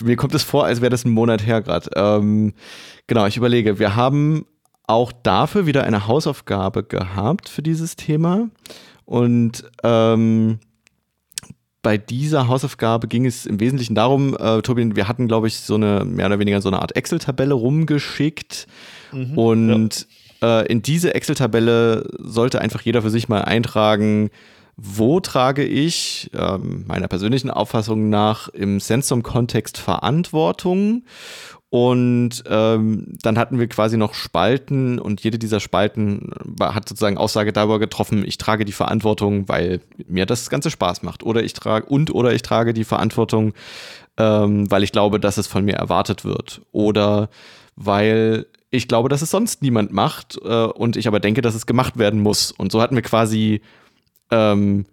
mir 0.01 0.17
kommt 0.17 0.35
es 0.35 0.43
vor, 0.43 0.65
als 0.65 0.81
wäre 0.81 0.91
das 0.91 1.05
ein 1.05 1.11
Monat 1.11 1.47
her 1.47 1.63
gerade. 1.63 1.91
Ähm, 1.95 2.55
genau, 3.07 3.27
ich 3.27 3.37
überlege, 3.37 3.79
wir 3.79 3.97
haben 3.97 4.47
auch 4.87 5.13
dafür 5.13 5.67
wieder 5.67 5.85
eine 5.85 6.07
Hausaufgabe 6.07 6.85
gehabt 6.85 7.49
für 7.49 7.63
dieses 7.63 7.97
Thema. 7.97 8.49
Und 9.05 9.65
ähm, 9.83 10.59
bei 11.83 11.99
dieser 11.99 12.49
Hausaufgabe 12.49 13.07
ging 13.09 13.27
es 13.27 13.47
im 13.47 13.61
Wesentlichen 13.61 13.95
darum, 13.95 14.37
äh, 14.37 14.63
Tobi, 14.63 14.97
wir 14.97 15.07
hatten, 15.07 15.29
glaube 15.29 15.47
ich, 15.47 15.57
so 15.57 15.75
eine 15.75 16.05
mehr 16.05 16.27
oder 16.27 16.39
weniger 16.39 16.61
so 16.61 16.69
eine 16.69 16.81
Art 16.81 16.97
Excel-Tabelle 16.97 17.55
rumgeschickt. 17.55 18.67
Mhm, 19.13 19.39
und 19.39 20.07
ja. 20.41 20.63
äh, 20.63 20.67
in 20.67 20.83
diese 20.83 21.15
Excel-Tabelle 21.15 22.09
sollte 22.19 22.61
einfach 22.61 22.81
jeder 22.81 23.03
für 23.03 23.11
sich 23.11 23.29
mal 23.29 23.43
eintragen, 23.43 24.31
wo 24.77 25.21
trage 25.21 25.65
ich 25.65 26.31
äh, 26.35 26.59
meiner 26.59 27.09
persönlichen 27.09 27.51
Auffassung 27.51 28.09
nach 28.09 28.49
im 28.49 28.81
Sensum-Kontext 28.81 29.79
Verantwortung 29.79 31.05
und 31.75 32.45
ähm, 32.49 33.17
dann 33.21 33.37
hatten 33.37 33.59
wir 33.59 33.67
quasi 33.67 33.97
noch 33.97 34.15
Spalten 34.15 35.01
und 35.01 35.25
jede 35.25 35.41
dieser 35.41 35.59
Spalten 35.59 36.31
hat 36.61 36.89
sozusagen 36.89 37.19
Aussage 37.19 37.53
darüber 37.53 37.81
getroffen, 37.81 38.23
ich 38.25 38.39
trage 38.39 38.65
die 38.65 38.71
Verantwortung, 38.71 39.49
weil 39.49 39.81
mir 40.07 40.25
das 40.25 40.51
Ganze 40.51 40.71
Spaß 40.71 41.03
macht. 41.03 41.25
Oder 41.25 41.43
ich 41.43 41.53
trage 41.53 41.87
und 41.87 42.15
oder 42.15 42.33
ich 42.33 42.43
trage 42.43 42.75
die 42.75 42.85
Verantwortung, 42.85 43.55
ähm, 44.19 44.71
weil 44.71 44.85
ich 44.85 44.93
glaube, 44.93 45.19
dass 45.19 45.37
es 45.37 45.49
von 45.49 45.65
mir 45.65 45.75
erwartet 45.75 46.25
wird. 46.25 46.63
Oder 46.71 47.29
weil 47.75 48.47
ich 48.71 48.87
glaube, 48.87 49.09
dass 49.09 49.23
es 49.23 49.33
sonst 49.33 49.61
niemand 49.61 49.93
macht 49.93 50.39
äh, 50.45 50.67
und 50.67 50.97
ich 50.97 51.09
aber 51.09 51.19
denke, 51.19 51.43
dass 51.43 51.57
es 51.57 51.67
gemacht 51.67 51.99
werden 51.99 52.21
muss. 52.21 52.53
Und 52.53 52.71
so 52.71 52.81
hatten 52.81 52.95
wir 52.95 53.03
quasi 53.03 53.63
ähm, 54.31 54.87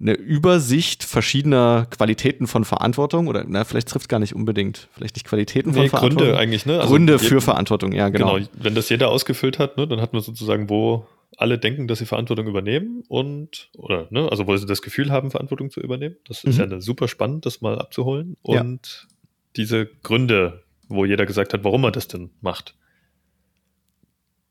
eine 0.00 0.14
Übersicht 0.14 1.04
verschiedener 1.04 1.86
Qualitäten 1.90 2.46
von 2.46 2.64
Verantwortung 2.64 3.28
oder 3.28 3.44
na, 3.46 3.64
vielleicht 3.64 3.88
trifft 3.88 4.04
es 4.04 4.08
gar 4.08 4.18
nicht 4.18 4.34
unbedingt, 4.34 4.88
vielleicht 4.92 5.16
nicht 5.16 5.26
Qualitäten 5.26 5.70
nee, 5.70 5.76
von 5.76 5.88
Verantwortung. 5.88 6.18
Gründe 6.18 6.38
eigentlich, 6.38 6.66
ne? 6.66 6.80
Also 6.80 6.90
Gründe 6.90 7.18
für 7.18 7.40
Verantwortung, 7.40 7.92
ja, 7.92 8.08
genau. 8.08 8.34
genau. 8.34 8.48
Wenn 8.54 8.74
das 8.74 8.88
jeder 8.88 9.10
ausgefüllt 9.10 9.58
hat, 9.58 9.76
ne, 9.76 9.86
dann 9.86 10.00
hat 10.00 10.12
man 10.12 10.20
sozusagen, 10.20 10.68
wo 10.68 11.06
alle 11.36 11.58
denken, 11.58 11.88
dass 11.88 12.00
sie 12.00 12.06
Verantwortung 12.06 12.46
übernehmen 12.46 13.02
und, 13.08 13.70
oder, 13.76 14.06
ne, 14.10 14.28
also 14.30 14.46
wo 14.46 14.56
sie 14.56 14.66
das 14.66 14.82
Gefühl 14.82 15.10
haben, 15.10 15.30
Verantwortung 15.30 15.70
zu 15.70 15.80
übernehmen. 15.80 16.16
Das 16.26 16.44
ist 16.44 16.58
mhm. 16.58 16.70
ja 16.70 16.80
super 16.80 17.08
spannend, 17.08 17.46
das 17.46 17.60
mal 17.60 17.78
abzuholen. 17.78 18.36
Und 18.42 19.06
ja. 19.08 19.16
diese 19.56 19.86
Gründe, 20.02 20.64
wo 20.88 21.04
jeder 21.04 21.24
gesagt 21.24 21.54
hat, 21.54 21.64
warum 21.64 21.84
er 21.84 21.92
das 21.92 22.08
denn 22.08 22.30
macht. 22.40 22.74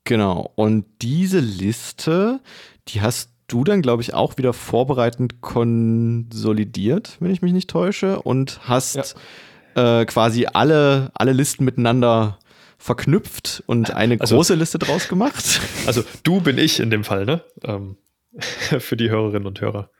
Genau. 0.04 0.52
Und 0.56 0.84
diese 1.00 1.40
Liste, 1.40 2.40
die 2.88 3.00
hast 3.00 3.33
du 3.54 3.62
dann, 3.62 3.82
glaube 3.82 4.02
ich, 4.02 4.14
auch 4.14 4.36
wieder 4.36 4.52
vorbereitend 4.52 5.40
konsolidiert, 5.40 7.16
wenn 7.20 7.30
ich 7.30 7.40
mich 7.40 7.52
nicht 7.52 7.70
täusche, 7.70 8.20
und 8.20 8.58
hast 8.64 9.14
ja. 9.76 10.00
äh, 10.00 10.04
quasi 10.06 10.46
alle, 10.52 11.12
alle 11.14 11.32
Listen 11.32 11.64
miteinander 11.64 12.40
verknüpft 12.78 13.62
und 13.66 13.94
eine 13.94 14.20
also, 14.20 14.34
große 14.34 14.56
Liste 14.56 14.78
draus 14.78 15.08
gemacht. 15.08 15.60
Also 15.86 16.02
du 16.22 16.40
bin 16.40 16.58
ich 16.58 16.80
in 16.80 16.90
dem 16.90 17.04
Fall, 17.04 17.26
ne? 17.26 17.44
Ähm, 17.62 17.96
für 18.80 18.96
die 18.96 19.10
Hörerinnen 19.10 19.46
und 19.46 19.60
Hörer. 19.60 19.90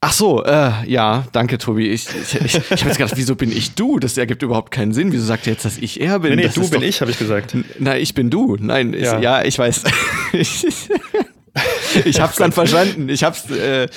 Ach 0.00 0.12
so, 0.12 0.42
äh, 0.44 0.70
ja, 0.86 1.26
danke, 1.32 1.58
Tobi. 1.58 1.88
Ich, 1.88 2.06
ich, 2.08 2.34
ich, 2.36 2.54
ich 2.54 2.70
habe 2.70 2.86
jetzt 2.86 2.96
gedacht, 2.96 3.16
wieso 3.16 3.34
bin 3.34 3.52
ich 3.52 3.74
du? 3.74 3.98
Das 3.98 4.16
ergibt 4.16 4.42
überhaupt 4.42 4.70
keinen 4.70 4.94
Sinn. 4.94 5.12
Wieso 5.12 5.26
sagt 5.26 5.46
ihr 5.46 5.52
jetzt, 5.52 5.66
dass 5.66 5.76
ich 5.76 6.00
er 6.00 6.20
bin? 6.20 6.36
Nee, 6.36 6.46
nee 6.46 6.50
du 6.54 6.70
bin 6.70 6.80
doch, 6.80 6.86
ich, 6.86 7.02
habe 7.02 7.10
ich 7.10 7.18
gesagt. 7.18 7.54
Nein, 7.78 8.00
ich 8.00 8.14
bin 8.14 8.30
du. 8.30 8.56
Nein, 8.58 8.94
ja, 8.94 9.18
ich, 9.18 9.22
ja 9.22 9.44
ich 9.44 9.58
weiß. 9.58 9.84
ich 12.04 12.20
hab's 12.20 12.36
dann 12.36 12.52
verstanden. 12.52 13.08
Ich 13.08 13.24
hab's. 13.24 13.50
Äh, 13.50 13.88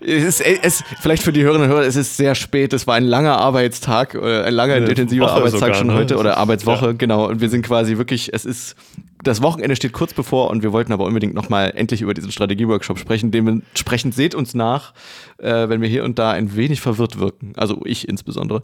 es 0.00 0.40
ist, 0.40 0.40
es, 0.40 0.82
vielleicht 1.00 1.22
für 1.22 1.32
die 1.32 1.42
Hörerinnen 1.42 1.68
und 1.68 1.74
Hörer, 1.74 1.86
es 1.86 1.96
ist 1.96 2.16
sehr 2.16 2.34
spät. 2.34 2.72
Es 2.72 2.86
war 2.86 2.94
ein 2.94 3.04
langer 3.04 3.38
Arbeitstag, 3.38 4.14
äh, 4.14 4.42
ein 4.42 4.54
langer 4.54 4.74
Eine 4.74 4.86
intensiver 4.86 5.26
Woche 5.26 5.32
Arbeitstag 5.32 5.60
sogar, 5.60 5.74
schon 5.74 5.86
ne? 5.88 5.94
heute 5.94 6.16
oder 6.16 6.36
Arbeitswoche, 6.36 6.86
ja. 6.86 6.92
genau. 6.92 7.28
Und 7.28 7.40
wir 7.40 7.48
sind 7.48 7.64
quasi 7.64 7.98
wirklich, 7.98 8.32
es 8.32 8.44
ist, 8.44 8.76
das 9.22 9.42
Wochenende 9.42 9.76
steht 9.76 9.92
kurz 9.92 10.14
bevor 10.14 10.50
und 10.50 10.62
wir 10.62 10.72
wollten 10.72 10.92
aber 10.92 11.04
unbedingt 11.04 11.34
nochmal 11.34 11.72
endlich 11.74 12.02
über 12.02 12.14
diesen 12.14 12.32
Strategieworkshop 12.32 12.98
sprechen. 12.98 13.30
Dementsprechend 13.30 14.14
seht 14.14 14.34
uns 14.34 14.54
nach, 14.54 14.94
äh, 15.38 15.68
wenn 15.68 15.80
wir 15.80 15.88
hier 15.88 16.04
und 16.04 16.18
da 16.18 16.32
ein 16.32 16.56
wenig 16.56 16.80
verwirrt 16.80 17.18
wirken. 17.18 17.52
Also 17.56 17.80
ich 17.84 18.08
insbesondere. 18.08 18.62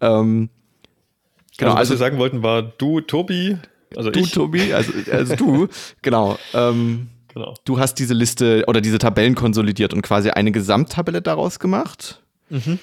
Ähm, 0.00 0.50
genau, 1.56 1.72
also, 1.72 1.74
was 1.74 1.78
also, 1.78 1.94
wir 1.94 1.98
sagen 1.98 2.18
wollten, 2.18 2.42
war 2.42 2.62
du, 2.62 3.00
Tobi, 3.00 3.56
Also 3.96 4.10
du, 4.10 4.20
ich. 4.20 4.32
Tobi, 4.32 4.72
also, 4.72 4.92
also 5.10 5.36
du, 5.36 5.68
genau. 6.02 6.38
Ähm, 6.54 7.08
genau. 7.36 7.54
Du 7.64 7.78
hast 7.78 7.94
diese 7.98 8.14
Liste 8.14 8.64
oder 8.66 8.80
diese 8.80 8.98
Tabellen 8.98 9.34
konsolidiert 9.34 9.92
und 9.92 10.02
quasi 10.02 10.30
eine 10.30 10.52
Gesamttabelle 10.52 11.22
daraus 11.22 11.58
gemacht. 11.58 12.22
Mhm. 12.48 12.78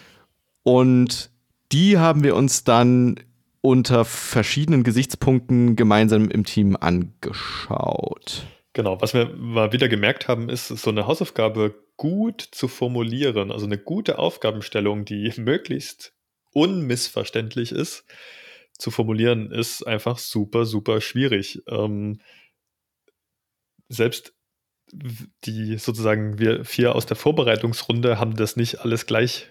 Und 0.61 1.31
die 1.71 1.97
haben 1.97 2.23
wir 2.23 2.35
uns 2.35 2.63
dann 2.63 3.19
unter 3.61 4.05
verschiedenen 4.05 4.83
Gesichtspunkten 4.83 5.75
gemeinsam 5.75 6.29
im 6.29 6.45
Team 6.45 6.77
angeschaut. 6.79 8.45
Genau, 8.73 9.01
was 9.01 9.13
wir 9.13 9.33
mal 9.35 9.71
wieder 9.71 9.87
gemerkt 9.87 10.27
haben, 10.27 10.49
ist, 10.49 10.67
so 10.67 10.89
eine 10.89 11.07
Hausaufgabe 11.07 11.75
gut 11.97 12.41
zu 12.41 12.67
formulieren, 12.67 13.51
also 13.51 13.65
eine 13.65 13.77
gute 13.77 14.19
Aufgabenstellung, 14.19 15.05
die 15.05 15.31
möglichst 15.37 16.13
unmissverständlich 16.53 17.71
ist, 17.71 18.05
zu 18.77 18.91
formulieren, 18.91 19.51
ist 19.51 19.85
einfach 19.87 20.17
super, 20.19 20.65
super 20.65 21.01
schwierig. 21.01 21.63
Ähm, 21.67 22.19
selbst 23.89 24.33
die 25.45 25.77
sozusagen 25.77 26.39
wir 26.39 26.65
vier 26.65 26.95
aus 26.95 27.05
der 27.05 27.17
Vorbereitungsrunde 27.17 28.19
haben 28.19 28.35
das 28.35 28.55
nicht 28.55 28.81
alles 28.81 29.05
gleich 29.05 29.47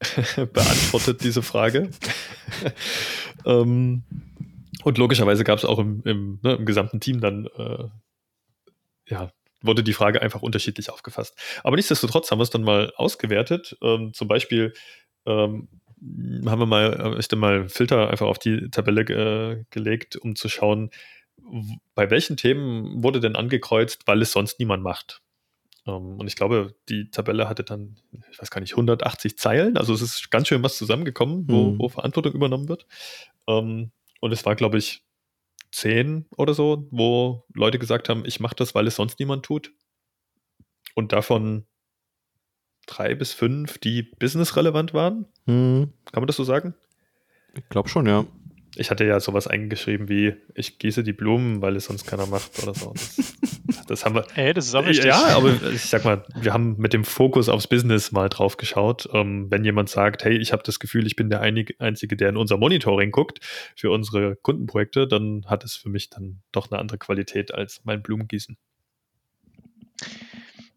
beantwortet, 0.36 1.22
diese 1.22 1.42
Frage. 1.42 1.90
ähm, 3.46 4.02
und 4.84 4.98
logischerweise 4.98 5.44
gab 5.44 5.58
es 5.58 5.64
auch 5.64 5.78
im, 5.78 6.02
im, 6.04 6.40
ne, 6.42 6.54
im, 6.54 6.66
gesamten 6.66 7.00
Team 7.00 7.20
dann, 7.20 7.46
äh, 7.56 7.84
ja, 9.06 9.30
wurde 9.60 9.82
die 9.82 9.92
Frage 9.92 10.22
einfach 10.22 10.42
unterschiedlich 10.42 10.90
aufgefasst. 10.90 11.36
Aber 11.64 11.76
nichtsdestotrotz 11.76 12.30
haben 12.30 12.38
wir 12.38 12.44
es 12.44 12.50
dann 12.50 12.62
mal 12.62 12.92
ausgewertet. 12.96 13.76
Ähm, 13.82 14.12
zum 14.14 14.28
Beispiel 14.28 14.72
ähm, 15.26 15.68
haben 16.46 16.60
wir 16.60 16.66
mal, 16.66 17.16
ich 17.18 17.28
dann 17.28 17.40
mal 17.40 17.68
Filter 17.68 18.10
einfach 18.10 18.26
auf 18.26 18.38
die 18.38 18.70
Tabelle 18.70 19.02
äh, 19.02 19.64
gelegt, 19.70 20.16
um 20.16 20.36
zu 20.36 20.48
schauen, 20.48 20.90
bei 21.94 22.10
welchen 22.10 22.36
Themen 22.36 23.02
wurde 23.02 23.20
denn 23.20 23.36
angekreuzt, 23.36 24.06
weil 24.06 24.22
es 24.22 24.32
sonst 24.32 24.58
niemand 24.58 24.82
macht. 24.82 25.22
Ähm, 25.86 26.18
und 26.18 26.26
ich 26.26 26.36
glaube, 26.36 26.74
die 26.88 27.10
Tabelle 27.10 27.48
hatte 27.48 27.64
dann, 27.64 27.96
ich 28.30 28.40
weiß 28.40 28.50
gar 28.50 28.60
nicht, 28.60 28.72
180 28.72 29.38
Zeilen. 29.38 29.76
Also 29.76 29.94
es 29.94 30.02
ist 30.02 30.30
ganz 30.30 30.48
schön 30.48 30.62
was 30.62 30.76
zusammengekommen, 30.76 31.48
wo, 31.48 31.70
mhm. 31.70 31.78
wo 31.78 31.88
Verantwortung 31.88 32.34
übernommen 32.34 32.68
wird. 32.68 32.86
Ähm, 33.46 33.90
und 34.20 34.32
es 34.32 34.44
war, 34.44 34.54
glaube 34.56 34.78
ich, 34.78 35.04
zehn 35.70 36.26
oder 36.36 36.54
so, 36.54 36.86
wo 36.90 37.44
Leute 37.54 37.78
gesagt 37.78 38.08
haben, 38.08 38.24
ich 38.24 38.40
mache 38.40 38.56
das, 38.56 38.74
weil 38.74 38.86
es 38.86 38.96
sonst 38.96 39.18
niemand 39.18 39.44
tut. 39.44 39.72
Und 40.94 41.12
davon 41.12 41.66
drei 42.86 43.14
bis 43.14 43.32
fünf, 43.32 43.78
die 43.78 44.02
businessrelevant 44.02 44.94
waren. 44.94 45.26
Mhm. 45.46 45.92
Kann 46.10 46.22
man 46.22 46.26
das 46.26 46.36
so 46.36 46.44
sagen? 46.44 46.74
Ich 47.54 47.68
glaube 47.68 47.88
schon, 47.88 48.06
ja. 48.06 48.26
Ich 48.78 48.90
hatte 48.90 49.04
ja 49.04 49.18
sowas 49.20 49.46
eingeschrieben 49.46 50.08
wie, 50.08 50.34
ich 50.54 50.78
gieße 50.78 51.02
die 51.02 51.12
Blumen, 51.12 51.60
weil 51.62 51.76
es 51.76 51.86
sonst 51.86 52.06
keiner 52.06 52.26
macht 52.26 52.62
oder 52.62 52.74
so. 52.74 52.94
Das, 53.66 53.86
das 53.86 54.04
haben 54.04 54.14
wir. 54.14 54.26
Ey, 54.34 54.54
das 54.54 54.66
ist 54.66 54.74
auch 54.74 54.86
wichtig. 54.86 55.06
Ja, 55.06 55.36
aber 55.36 55.54
ich 55.72 55.82
sag 55.82 56.04
mal, 56.04 56.24
wir 56.40 56.52
haben 56.52 56.76
mit 56.78 56.92
dem 56.92 57.04
Fokus 57.04 57.48
aufs 57.48 57.66
Business 57.66 58.12
mal 58.12 58.28
drauf 58.28 58.56
geschaut. 58.56 59.08
Ähm, 59.12 59.50
wenn 59.50 59.64
jemand 59.64 59.88
sagt, 59.88 60.24
hey, 60.24 60.36
ich 60.36 60.52
habe 60.52 60.62
das 60.64 60.78
Gefühl, 60.78 61.06
ich 61.06 61.16
bin 61.16 61.30
der 61.30 61.40
Einzige, 61.40 62.16
der 62.16 62.28
in 62.28 62.36
unser 62.36 62.56
Monitoring 62.56 63.10
guckt 63.10 63.40
für 63.76 63.90
unsere 63.90 64.36
Kundenprojekte, 64.36 65.06
dann 65.06 65.44
hat 65.46 65.64
es 65.64 65.76
für 65.76 65.88
mich 65.88 66.10
dann 66.10 66.40
doch 66.52 66.70
eine 66.70 66.80
andere 66.80 66.98
Qualität 66.98 67.52
als 67.52 67.80
mein 67.84 68.02
Blumengießen. 68.02 68.56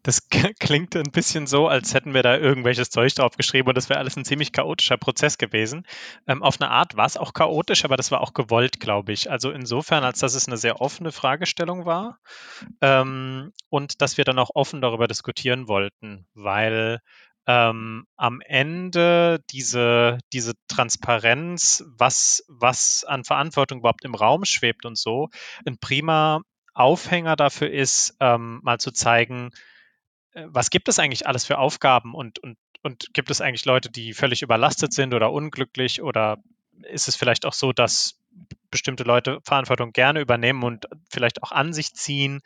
Das 0.02 0.28
klingt 0.60 0.96
ein 0.96 1.12
bisschen 1.12 1.46
so, 1.46 1.68
als 1.68 1.94
hätten 1.94 2.14
wir 2.14 2.22
da 2.22 2.36
irgendwelches 2.36 2.90
Zeug 2.90 3.14
draufgeschrieben 3.14 3.68
und 3.68 3.76
das 3.76 3.88
wäre 3.88 3.98
alles 3.98 4.16
ein 4.16 4.24
ziemlich 4.24 4.52
chaotischer 4.52 4.96
Prozess 4.96 5.38
gewesen. 5.38 5.86
Ähm, 6.26 6.42
auf 6.42 6.60
eine 6.60 6.70
Art 6.70 6.96
war 6.96 7.06
es 7.06 7.16
auch 7.16 7.32
chaotisch, 7.32 7.84
aber 7.84 7.96
das 7.96 8.10
war 8.10 8.20
auch 8.20 8.34
gewollt, 8.34 8.80
glaube 8.80 9.12
ich. 9.12 9.30
Also 9.30 9.50
insofern, 9.50 10.04
als 10.04 10.18
dass 10.18 10.34
es 10.34 10.48
eine 10.48 10.56
sehr 10.56 10.80
offene 10.80 11.12
Fragestellung 11.12 11.86
war 11.86 12.18
ähm, 12.80 13.52
und 13.68 14.00
dass 14.02 14.16
wir 14.16 14.24
dann 14.24 14.38
auch 14.38 14.50
offen 14.54 14.80
darüber 14.80 15.06
diskutieren 15.06 15.68
wollten, 15.68 16.26
weil 16.34 17.00
ähm, 17.46 18.06
am 18.16 18.40
Ende 18.40 19.40
diese, 19.50 20.18
diese 20.32 20.54
Transparenz, 20.68 21.84
was, 21.86 22.44
was 22.48 23.04
an 23.04 23.24
Verantwortung 23.24 23.80
überhaupt 23.80 24.04
im 24.04 24.14
Raum 24.14 24.44
schwebt 24.44 24.84
und 24.84 24.96
so, 24.96 25.28
ein 25.66 25.78
prima 25.78 26.42
Aufhänger 26.74 27.36
dafür 27.36 27.70
ist, 27.70 28.16
ähm, 28.20 28.60
mal 28.62 28.78
zu 28.78 28.92
zeigen, 28.92 29.50
was 30.34 30.70
gibt 30.70 30.88
es 30.88 30.98
eigentlich 30.98 31.26
alles 31.26 31.44
für 31.44 31.58
Aufgaben 31.58 32.14
und, 32.14 32.38
und, 32.38 32.56
und 32.82 33.12
gibt 33.12 33.30
es 33.30 33.40
eigentlich 33.40 33.64
Leute, 33.64 33.90
die 33.90 34.14
völlig 34.14 34.42
überlastet 34.42 34.92
sind 34.92 35.14
oder 35.14 35.32
unglücklich 35.32 36.02
oder 36.02 36.38
ist 36.82 37.08
es 37.08 37.16
vielleicht 37.16 37.46
auch 37.46 37.52
so, 37.52 37.72
dass 37.72 38.18
bestimmte 38.70 39.04
Leute 39.04 39.40
Verantwortung 39.44 39.92
gerne 39.92 40.20
übernehmen 40.20 40.62
und 40.62 40.86
vielleicht 41.10 41.42
auch 41.42 41.52
an 41.52 41.72
sich 41.72 41.94
ziehen. 41.94 42.40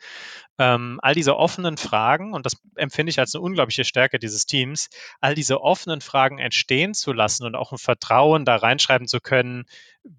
Ähm, 0.59 0.99
all 1.01 1.13
diese 1.13 1.37
offenen 1.37 1.77
Fragen, 1.77 2.33
und 2.33 2.45
das 2.45 2.57
empfinde 2.75 3.09
ich 3.09 3.19
als 3.19 3.35
eine 3.35 3.43
unglaubliche 3.43 3.83
Stärke 3.83 4.19
dieses 4.19 4.45
Teams, 4.45 4.89
all 5.19 5.35
diese 5.35 5.61
offenen 5.61 6.01
Fragen 6.01 6.39
entstehen 6.39 6.93
zu 6.93 7.13
lassen 7.13 7.45
und 7.45 7.55
auch 7.55 7.71
ein 7.71 7.77
Vertrauen 7.77 8.45
da 8.45 8.55
reinschreiben 8.55 9.07
zu 9.07 9.19
können, 9.19 9.65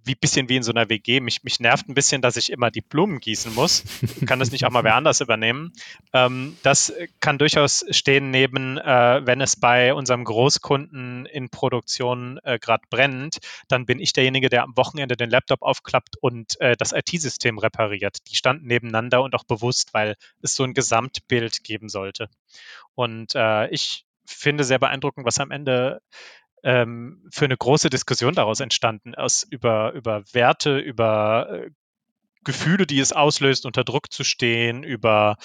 wie 0.05 0.14
bisschen 0.14 0.49
wie 0.49 0.57
in 0.57 0.62
so 0.62 0.72
einer 0.72 0.89
WG. 0.89 1.20
Mich, 1.20 1.43
mich 1.45 1.61
nervt 1.61 1.89
ein 1.89 1.95
bisschen, 1.95 2.22
dass 2.22 2.36
ich 2.36 2.51
immer 2.51 2.70
die 2.70 2.80
Blumen 2.80 3.20
gießen 3.20 3.55
muss. 3.55 3.84
Kann 4.26 4.39
das 4.39 4.51
nicht 4.51 4.64
auch 4.64 4.70
mal 4.70 4.84
wer 4.84 4.95
anders 4.95 5.20
übernehmen? 5.20 5.72
Ähm, 6.12 6.57
das 6.62 6.93
kann 7.20 7.39
durchaus 7.39 7.84
stehen 7.91 8.30
neben, 8.30 8.78
äh, 8.78 9.20
wenn 9.24 9.41
es 9.41 9.57
bei 9.57 9.95
unserem 9.95 10.24
Großkunden 10.24 11.26
in 11.26 11.49
Produktion 11.51 12.39
äh, 12.45 12.59
gerade 12.59 12.84
brennt, 12.91 13.39
dann 13.68 13.86
bin 13.86 13.99
ich 13.99 14.12
derjenige, 14.12 14.49
der 14.49 14.62
am 14.62 14.76
Wochenende 14.76 15.16
den 15.16 15.30
Laptop 15.30 15.62
aufklappt 15.62 16.16
und 16.20 16.61
äh, 16.61 16.76
das 16.76 16.93
IT-System 16.93 17.59
repariert. 17.59 18.18
Die 18.30 18.36
standen 18.36 18.66
nebeneinander 18.66 19.22
und 19.22 19.34
auch 19.34 19.45
bewusst, 19.45 19.95
weil 19.95 20.16
es 20.42 20.54
so 20.54 20.64
ein 20.64 20.74
Gesamtbild 20.74 21.64
geben 21.64 21.88
sollte. 21.88 22.28
Und 22.94 23.34
äh, 23.34 23.68
ich 23.68 24.04
finde 24.24 24.64
sehr 24.64 24.78
beeindruckend, 24.78 25.26
was 25.26 25.38
am 25.38 25.50
Ende 25.50 26.02
ähm, 26.62 27.26
für 27.32 27.44
eine 27.44 27.56
große 27.56 27.90
Diskussion 27.90 28.34
daraus 28.34 28.60
entstanden 28.60 29.14
ist, 29.14 29.44
über, 29.50 29.92
über 29.92 30.22
Werte, 30.32 30.78
über 30.78 31.48
äh, 31.50 31.70
Gefühle, 32.44 32.86
die 32.86 33.00
es 33.00 33.12
auslöst, 33.12 33.66
unter 33.66 33.84
Druck 33.84 34.12
zu 34.12 34.24
stehen, 34.24 34.82
über 34.82 35.36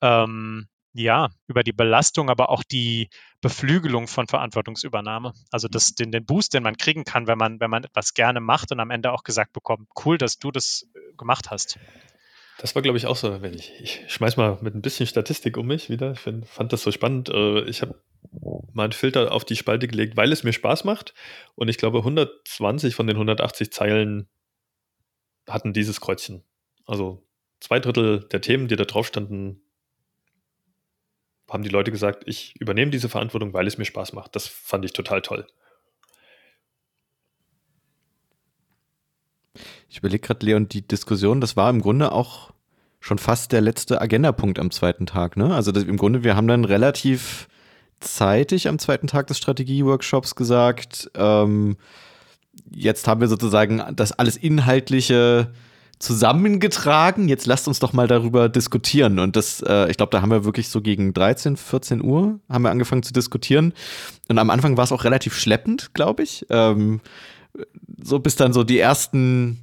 ähm, 0.00 0.68
ja, 1.02 1.28
über 1.46 1.62
die 1.62 1.72
Belastung, 1.72 2.30
aber 2.30 2.48
auch 2.48 2.62
die 2.62 3.10
Beflügelung 3.42 4.08
von 4.08 4.26
Verantwortungsübernahme. 4.26 5.32
Also 5.50 5.68
das, 5.68 5.94
den, 5.94 6.10
den 6.10 6.24
Boost, 6.24 6.54
den 6.54 6.62
man 6.62 6.76
kriegen 6.76 7.04
kann, 7.04 7.26
wenn 7.26 7.38
man, 7.38 7.60
wenn 7.60 7.70
man 7.70 7.84
etwas 7.84 8.14
gerne 8.14 8.40
macht 8.40 8.72
und 8.72 8.80
am 8.80 8.90
Ende 8.90 9.12
auch 9.12 9.22
gesagt 9.22 9.52
bekommt, 9.52 9.88
cool, 10.04 10.16
dass 10.16 10.38
du 10.38 10.50
das 10.50 10.88
äh, 10.94 11.14
gemacht 11.16 11.50
hast. 11.50 11.78
Das 12.58 12.74
war, 12.74 12.82
glaube 12.82 12.96
ich, 12.96 13.06
auch 13.06 13.16
so. 13.16 13.42
Wenn 13.42 13.54
ich, 13.54 13.72
ich 13.80 14.02
schmeiß 14.08 14.36
mal 14.36 14.58
mit 14.62 14.74
ein 14.74 14.82
bisschen 14.82 15.06
Statistik 15.06 15.56
um 15.56 15.66
mich 15.66 15.90
wieder. 15.90 16.12
Ich 16.12 16.20
find, 16.20 16.46
fand 16.46 16.72
das 16.72 16.82
so 16.82 16.90
spannend. 16.90 17.28
Äh, 17.28 17.62
ich 17.64 17.82
habe 17.82 18.00
mal 18.72 18.84
einen 18.84 18.92
Filter 18.92 19.32
auf 19.32 19.44
die 19.44 19.56
Spalte 19.56 19.88
gelegt, 19.88 20.16
weil 20.16 20.32
es 20.32 20.42
mir 20.42 20.52
Spaß 20.52 20.84
macht. 20.84 21.14
Und 21.54 21.68
ich 21.68 21.78
glaube, 21.78 21.98
120 21.98 22.94
von 22.94 23.06
den 23.06 23.16
180 23.16 23.72
Zeilen 23.72 24.28
hatten 25.46 25.72
dieses 25.72 26.00
Kreuzchen. 26.00 26.42
Also 26.86 27.26
zwei 27.60 27.78
Drittel 27.78 28.20
der 28.20 28.40
Themen, 28.40 28.68
die 28.68 28.76
da 28.76 28.84
drauf 28.84 29.06
standen, 29.06 29.62
haben 31.48 31.62
die 31.62 31.68
Leute 31.68 31.92
gesagt, 31.92 32.24
ich 32.26 32.56
übernehme 32.60 32.90
diese 32.90 33.08
Verantwortung, 33.08 33.52
weil 33.52 33.66
es 33.66 33.78
mir 33.78 33.84
Spaß 33.84 34.12
macht. 34.14 34.34
Das 34.34 34.46
fand 34.46 34.84
ich 34.84 34.92
total 34.92 35.22
toll. 35.22 35.46
Ich 39.88 39.98
überlege 39.98 40.26
gerade, 40.26 40.44
Leon, 40.44 40.68
die 40.68 40.86
Diskussion, 40.86 41.40
das 41.40 41.56
war 41.56 41.70
im 41.70 41.80
Grunde 41.80 42.12
auch 42.12 42.52
schon 43.00 43.18
fast 43.18 43.52
der 43.52 43.60
letzte 43.60 44.00
Agendapunkt 44.00 44.58
am 44.58 44.70
zweiten 44.70 45.06
Tag. 45.06 45.36
Ne? 45.36 45.54
Also 45.54 45.72
das, 45.72 45.84
im 45.84 45.96
Grunde, 45.96 46.24
wir 46.24 46.36
haben 46.36 46.48
dann 46.48 46.64
relativ 46.64 47.48
zeitig 48.00 48.68
am 48.68 48.78
zweiten 48.78 49.06
Tag 49.06 49.26
des 49.28 49.38
Strategieworkshops 49.38 50.34
gesagt, 50.34 51.10
ähm, 51.14 51.76
jetzt 52.70 53.06
haben 53.06 53.20
wir 53.20 53.28
sozusagen 53.28 53.82
das 53.94 54.12
alles 54.12 54.36
Inhaltliche 54.36 55.52
zusammengetragen. 55.98 57.28
Jetzt 57.28 57.46
lasst 57.46 57.68
uns 57.68 57.78
doch 57.78 57.92
mal 57.92 58.06
darüber 58.06 58.48
diskutieren. 58.48 59.18
Und 59.18 59.36
das, 59.36 59.62
äh, 59.62 59.90
ich 59.90 59.96
glaube, 59.96 60.10
da 60.10 60.20
haben 60.20 60.30
wir 60.30 60.44
wirklich 60.44 60.68
so 60.68 60.82
gegen 60.82 61.14
13, 61.14 61.56
14 61.56 62.02
Uhr 62.02 62.38
haben 62.50 62.62
wir 62.62 62.70
angefangen 62.70 63.02
zu 63.02 63.12
diskutieren. 63.12 63.72
Und 64.28 64.38
am 64.38 64.50
Anfang 64.50 64.76
war 64.76 64.84
es 64.84 64.92
auch 64.92 65.04
relativ 65.04 65.34
schleppend, 65.34 65.94
glaube 65.94 66.22
ich. 66.22 66.44
Ähm, 66.50 67.00
so 68.02 68.18
bis 68.18 68.36
dann 68.36 68.52
so 68.52 68.64
die 68.64 68.78
ersten 68.78 69.60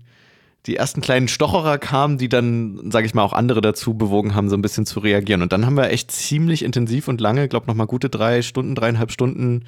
die 0.66 0.78
ersten 0.78 1.02
kleinen 1.02 1.28
Stocherer 1.28 1.78
kamen, 1.78 2.18
die 2.18 2.30
dann, 2.30 2.90
sage 2.90 3.06
ich 3.06 3.14
mal, 3.14 3.24
auch 3.24 3.34
andere 3.34 3.60
dazu 3.60 3.96
bewogen 3.96 4.34
haben, 4.34 4.50
so 4.50 4.56
ein 4.56 4.62
bisschen 4.62 4.86
zu 4.86 5.02
reagieren. 5.02 5.42
Und 5.42 5.52
dann 5.52 5.66
haben 5.66 5.76
wir 5.76 5.90
echt 5.90 6.12
ziemlich 6.12 6.64
intensiv 6.64 7.10
und 7.10 7.20
lange, 7.20 7.50
glaube 7.50 7.68
noch 7.68 7.76
mal 7.76 7.86
gute 7.86 8.10
drei 8.10 8.42
Stunden, 8.42 8.74
dreieinhalb 8.74 9.12
Stunden 9.12 9.66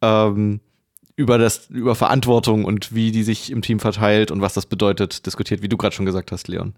ähm, 0.00 0.60
über 1.14 1.36
das 1.36 1.68
über 1.68 1.94
Verantwortung 1.94 2.64
und 2.64 2.94
wie 2.94 3.12
die 3.12 3.22
sich 3.22 3.50
im 3.50 3.60
Team 3.60 3.80
verteilt 3.80 4.30
und 4.30 4.40
was 4.40 4.54
das 4.54 4.64
bedeutet 4.64 5.26
diskutiert, 5.26 5.60
wie 5.60 5.68
du 5.68 5.76
gerade 5.76 5.94
schon 5.94 6.06
gesagt 6.06 6.32
hast, 6.32 6.48
Leon. 6.48 6.72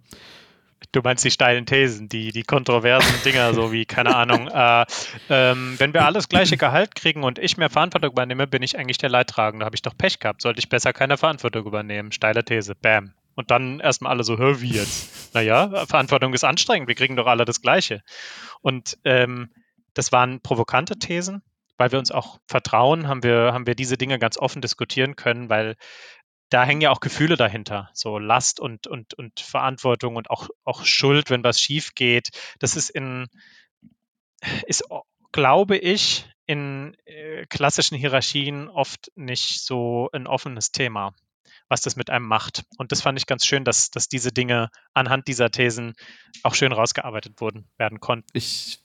Du 0.90 1.00
meinst 1.02 1.24
die 1.24 1.30
steilen 1.30 1.66
Thesen, 1.66 2.08
die, 2.08 2.32
die 2.32 2.42
kontroversen 2.42 3.14
Dinger, 3.24 3.54
so 3.54 3.72
wie, 3.72 3.84
keine 3.84 4.16
Ahnung, 4.16 4.48
äh, 4.48 4.84
ähm, 5.30 5.74
wenn 5.78 5.94
wir 5.94 6.04
alles 6.04 6.28
gleiche 6.28 6.56
Gehalt 6.56 6.94
kriegen 6.94 7.22
und 7.22 7.38
ich 7.38 7.56
mehr 7.56 7.70
Verantwortung 7.70 8.10
übernehme, 8.10 8.46
bin 8.46 8.62
ich 8.62 8.78
eigentlich 8.78 8.98
der 8.98 9.10
Leidtragende. 9.10 9.64
Habe 9.64 9.76
ich 9.76 9.82
doch 9.82 9.96
Pech 9.96 10.18
gehabt. 10.18 10.42
Sollte 10.42 10.58
ich 10.58 10.68
besser 10.68 10.92
keine 10.92 11.16
Verantwortung 11.16 11.64
übernehmen? 11.64 12.12
Steile 12.12 12.44
These. 12.44 12.74
Bam. 12.74 13.14
Und 13.34 13.50
dann 13.50 13.80
erstmal 13.80 14.12
alle 14.12 14.24
so, 14.24 14.38
hör, 14.38 14.60
wie 14.60 14.72
jetzt? 14.72 15.34
Naja, 15.34 15.86
Verantwortung 15.86 16.34
ist 16.34 16.44
anstrengend, 16.44 16.88
wir 16.88 16.94
kriegen 16.94 17.16
doch 17.16 17.26
alle 17.26 17.44
das 17.44 17.62
Gleiche. 17.62 18.02
Und 18.60 18.98
ähm, 19.04 19.50
das 19.94 20.12
waren 20.12 20.40
provokante 20.40 20.98
Thesen, 20.98 21.42
weil 21.78 21.92
wir 21.92 21.98
uns 21.98 22.10
auch 22.10 22.38
vertrauen, 22.46 23.08
haben 23.08 23.22
wir, 23.22 23.52
haben 23.52 23.66
wir 23.66 23.74
diese 23.74 23.96
Dinge 23.96 24.18
ganz 24.18 24.36
offen 24.36 24.60
diskutieren 24.60 25.16
können, 25.16 25.48
weil 25.48 25.76
da 26.52 26.64
hängen 26.64 26.82
ja 26.82 26.90
auch 26.90 27.00
Gefühle 27.00 27.36
dahinter, 27.36 27.90
so 27.94 28.18
Last 28.18 28.60
und, 28.60 28.86
und, 28.86 29.14
und 29.14 29.40
Verantwortung 29.40 30.16
und 30.16 30.28
auch, 30.28 30.48
auch 30.64 30.84
Schuld, 30.84 31.30
wenn 31.30 31.44
was 31.44 31.58
schief 31.60 31.94
geht. 31.94 32.28
Das 32.58 32.76
ist 32.76 32.90
in, 32.90 33.28
ist, 34.66 34.84
glaube 35.32 35.78
ich, 35.78 36.26
in 36.44 36.94
äh, 37.06 37.46
klassischen 37.46 37.96
Hierarchien 37.96 38.68
oft 38.68 39.10
nicht 39.14 39.62
so 39.62 40.10
ein 40.12 40.26
offenes 40.26 40.72
Thema, 40.72 41.14
was 41.68 41.80
das 41.80 41.96
mit 41.96 42.10
einem 42.10 42.26
macht. 42.26 42.64
Und 42.76 42.92
das 42.92 43.00
fand 43.00 43.18
ich 43.18 43.26
ganz 43.26 43.46
schön, 43.46 43.64
dass, 43.64 43.90
dass 43.90 44.08
diese 44.08 44.32
Dinge 44.32 44.70
anhand 44.92 45.28
dieser 45.28 45.50
Thesen 45.50 45.94
auch 46.42 46.54
schön 46.54 46.72
rausgearbeitet 46.72 47.40
wurden, 47.40 47.70
werden 47.78 48.00
konnten. 48.00 48.28
Ich 48.34 48.81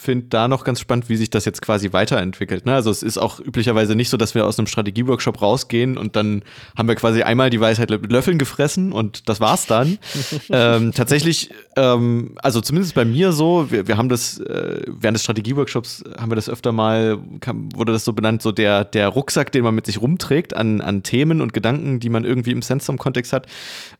finde 0.00 0.26
da 0.28 0.48
noch 0.48 0.64
ganz 0.64 0.80
spannend, 0.80 1.08
wie 1.08 1.16
sich 1.16 1.30
das 1.30 1.44
jetzt 1.44 1.60
quasi 1.60 1.92
weiterentwickelt. 1.92 2.66
Ne? 2.66 2.74
Also 2.74 2.90
es 2.90 3.02
ist 3.02 3.18
auch 3.18 3.40
üblicherweise 3.40 3.96
nicht 3.96 4.08
so, 4.08 4.16
dass 4.16 4.34
wir 4.34 4.46
aus 4.46 4.58
einem 4.58 4.66
Strategieworkshop 4.66 5.42
rausgehen 5.42 5.98
und 5.98 6.14
dann 6.14 6.42
haben 6.76 6.88
wir 6.88 6.94
quasi 6.94 7.22
einmal 7.22 7.50
die 7.50 7.60
Weisheit 7.60 7.90
mit 7.90 8.10
Löffeln 8.12 8.38
gefressen 8.38 8.92
und 8.92 9.28
das 9.28 9.40
war's 9.40 9.66
dann. 9.66 9.98
ähm, 10.50 10.92
tatsächlich, 10.92 11.50
ähm, 11.76 12.36
also 12.36 12.60
zumindest 12.60 12.94
bei 12.94 13.04
mir 13.04 13.32
so, 13.32 13.70
wir, 13.70 13.88
wir 13.88 13.96
haben 13.96 14.08
das 14.08 14.38
äh, 14.38 14.82
während 14.86 15.16
des 15.16 15.22
Strategieworkshops 15.22 16.04
haben 16.18 16.30
wir 16.30 16.36
das 16.36 16.48
öfter 16.48 16.72
mal, 16.72 17.18
kam, 17.40 17.68
wurde 17.74 17.92
das 17.92 18.04
so 18.04 18.12
benannt, 18.12 18.40
so 18.40 18.52
der, 18.52 18.84
der 18.84 19.08
Rucksack, 19.08 19.50
den 19.52 19.64
man 19.64 19.74
mit 19.74 19.86
sich 19.86 20.00
rumträgt 20.00 20.54
an, 20.54 20.80
an 20.80 21.02
Themen 21.02 21.40
und 21.40 21.52
Gedanken, 21.52 21.98
die 21.98 22.08
man 22.08 22.24
irgendwie 22.24 22.52
im 22.52 22.62
Sandstorm-Kontext 22.62 23.32
hat. 23.32 23.46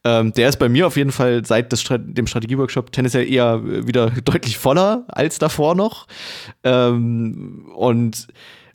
Ähm, 0.04 0.32
der 0.32 0.48
ist 0.48 0.58
bei 0.58 0.68
mir 0.68 0.86
auf 0.86 0.96
jeden 0.96 1.12
Fall 1.12 1.44
seit 1.44 1.72
des, 1.72 1.84
dem 1.88 2.26
Strategieworkshop 2.26 2.92
tendenziell 2.92 3.28
eher 3.28 3.64
wieder 3.64 4.10
deutlich 4.24 4.58
voller 4.58 5.04
als 5.08 5.38
davor 5.38 5.74
noch 5.74 5.87
noch. 5.88 6.06
Ähm, 6.64 7.70
und 7.74 8.28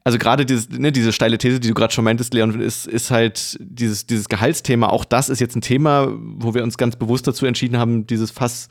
also 0.04 0.18
gerade 0.18 0.46
ne, 0.78 0.92
diese 0.92 1.14
steile 1.14 1.38
These, 1.38 1.60
die 1.60 1.70
du 1.70 1.74
gerade 1.74 1.94
schon 1.94 2.04
meintest, 2.04 2.34
Leon, 2.34 2.60
ist, 2.60 2.88
ist 2.88 3.10
halt 3.10 3.58
dieses, 3.62 4.06
dieses 4.06 4.28
Gehaltsthema. 4.28 4.88
Auch 4.88 5.06
das 5.06 5.30
ist 5.30 5.40
jetzt 5.40 5.56
ein 5.56 5.62
Thema, 5.62 6.12
wo 6.20 6.54
wir 6.54 6.64
uns 6.64 6.78
ganz 6.78 6.96
bewusst 6.96 7.26
dazu 7.26 7.46
entschieden 7.46 7.78
haben, 7.78 8.06
dieses 8.06 8.32
Fass 8.32 8.68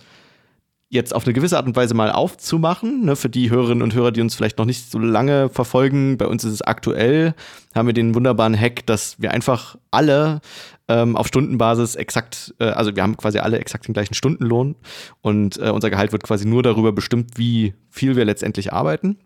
jetzt 0.92 1.14
auf 1.14 1.24
eine 1.24 1.32
gewisse 1.32 1.56
Art 1.56 1.66
und 1.66 1.74
Weise 1.74 1.94
mal 1.94 2.12
aufzumachen. 2.12 3.06
Ne, 3.06 3.16
für 3.16 3.30
die 3.30 3.50
Hörerinnen 3.50 3.82
und 3.82 3.94
Hörer, 3.94 4.12
die 4.12 4.20
uns 4.20 4.34
vielleicht 4.34 4.58
noch 4.58 4.66
nicht 4.66 4.90
so 4.90 4.98
lange 4.98 5.48
verfolgen, 5.48 6.18
bei 6.18 6.26
uns 6.26 6.44
ist 6.44 6.52
es 6.52 6.62
aktuell, 6.62 7.34
haben 7.74 7.86
wir 7.86 7.94
den 7.94 8.14
wunderbaren 8.14 8.58
Hack, 8.58 8.84
dass 8.86 9.20
wir 9.20 9.30
einfach 9.30 9.76
alle 9.90 10.42
ähm, 10.88 11.16
auf 11.16 11.28
Stundenbasis 11.28 11.94
exakt, 11.94 12.54
äh, 12.58 12.64
also 12.64 12.94
wir 12.94 13.02
haben 13.02 13.16
quasi 13.16 13.38
alle 13.38 13.58
exakt 13.58 13.88
den 13.88 13.94
gleichen 13.94 14.12
Stundenlohn 14.12 14.76
und 15.22 15.56
äh, 15.56 15.70
unser 15.70 15.88
Gehalt 15.88 16.12
wird 16.12 16.24
quasi 16.24 16.46
nur 16.46 16.62
darüber 16.62 16.92
bestimmt, 16.92 17.38
wie 17.38 17.72
viel 17.88 18.14
wir 18.14 18.26
letztendlich 18.26 18.72
arbeiten. 18.72 19.16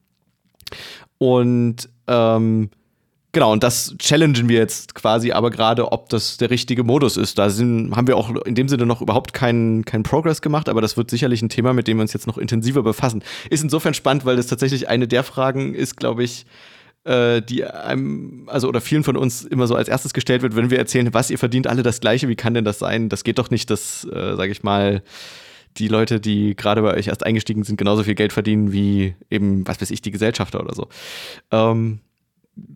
Und 1.18 1.88
ähm, 2.06 2.70
Genau, 3.36 3.52
und 3.52 3.62
das 3.62 3.94
challengen 3.98 4.48
wir 4.48 4.56
jetzt 4.56 4.94
quasi 4.94 5.30
aber 5.32 5.50
gerade, 5.50 5.92
ob 5.92 6.08
das 6.08 6.38
der 6.38 6.48
richtige 6.48 6.84
Modus 6.84 7.18
ist. 7.18 7.36
Da 7.36 7.50
sind, 7.50 7.94
haben 7.94 8.06
wir 8.06 8.16
auch 8.16 8.34
in 8.46 8.54
dem 8.54 8.66
Sinne 8.66 8.86
noch 8.86 9.02
überhaupt 9.02 9.34
keinen 9.34 9.84
kein 9.84 10.04
Progress 10.04 10.40
gemacht, 10.40 10.70
aber 10.70 10.80
das 10.80 10.96
wird 10.96 11.10
sicherlich 11.10 11.42
ein 11.42 11.50
Thema, 11.50 11.74
mit 11.74 11.86
dem 11.86 11.98
wir 11.98 12.00
uns 12.00 12.14
jetzt 12.14 12.26
noch 12.26 12.38
intensiver 12.38 12.82
befassen. 12.82 13.22
Ist 13.50 13.62
insofern 13.62 13.92
spannend, 13.92 14.24
weil 14.24 14.36
das 14.36 14.46
tatsächlich 14.46 14.88
eine 14.88 15.06
der 15.06 15.22
Fragen 15.22 15.74
ist, 15.74 15.98
glaube 15.98 16.24
ich, 16.24 16.46
äh, 17.04 17.42
die 17.42 17.62
einem, 17.62 18.44
also 18.46 18.68
oder 18.68 18.80
vielen 18.80 19.04
von 19.04 19.18
uns 19.18 19.44
immer 19.44 19.66
so 19.66 19.74
als 19.74 19.88
erstes 19.88 20.14
gestellt 20.14 20.40
wird, 20.40 20.56
wenn 20.56 20.70
wir 20.70 20.78
erzählen, 20.78 21.12
was 21.12 21.30
ihr 21.30 21.36
verdient, 21.36 21.66
alle 21.66 21.82
das 21.82 22.00
Gleiche, 22.00 22.30
wie 22.30 22.36
kann 22.36 22.54
denn 22.54 22.64
das 22.64 22.78
sein? 22.78 23.10
Das 23.10 23.22
geht 23.22 23.36
doch 23.36 23.50
nicht, 23.50 23.68
dass, 23.68 24.04
äh, 24.04 24.34
sage 24.34 24.50
ich 24.50 24.62
mal, 24.62 25.02
die 25.76 25.88
Leute, 25.88 26.20
die 26.20 26.56
gerade 26.56 26.80
bei 26.80 26.94
euch 26.94 27.08
erst 27.08 27.26
eingestiegen 27.26 27.64
sind, 27.64 27.76
genauso 27.76 28.02
viel 28.02 28.14
Geld 28.14 28.32
verdienen 28.32 28.72
wie 28.72 29.14
eben, 29.28 29.68
was 29.68 29.78
weiß 29.78 29.90
ich, 29.90 30.00
die 30.00 30.10
Gesellschafter 30.10 30.58
oder 30.58 30.74
so. 30.74 30.88
Ähm, 31.50 32.00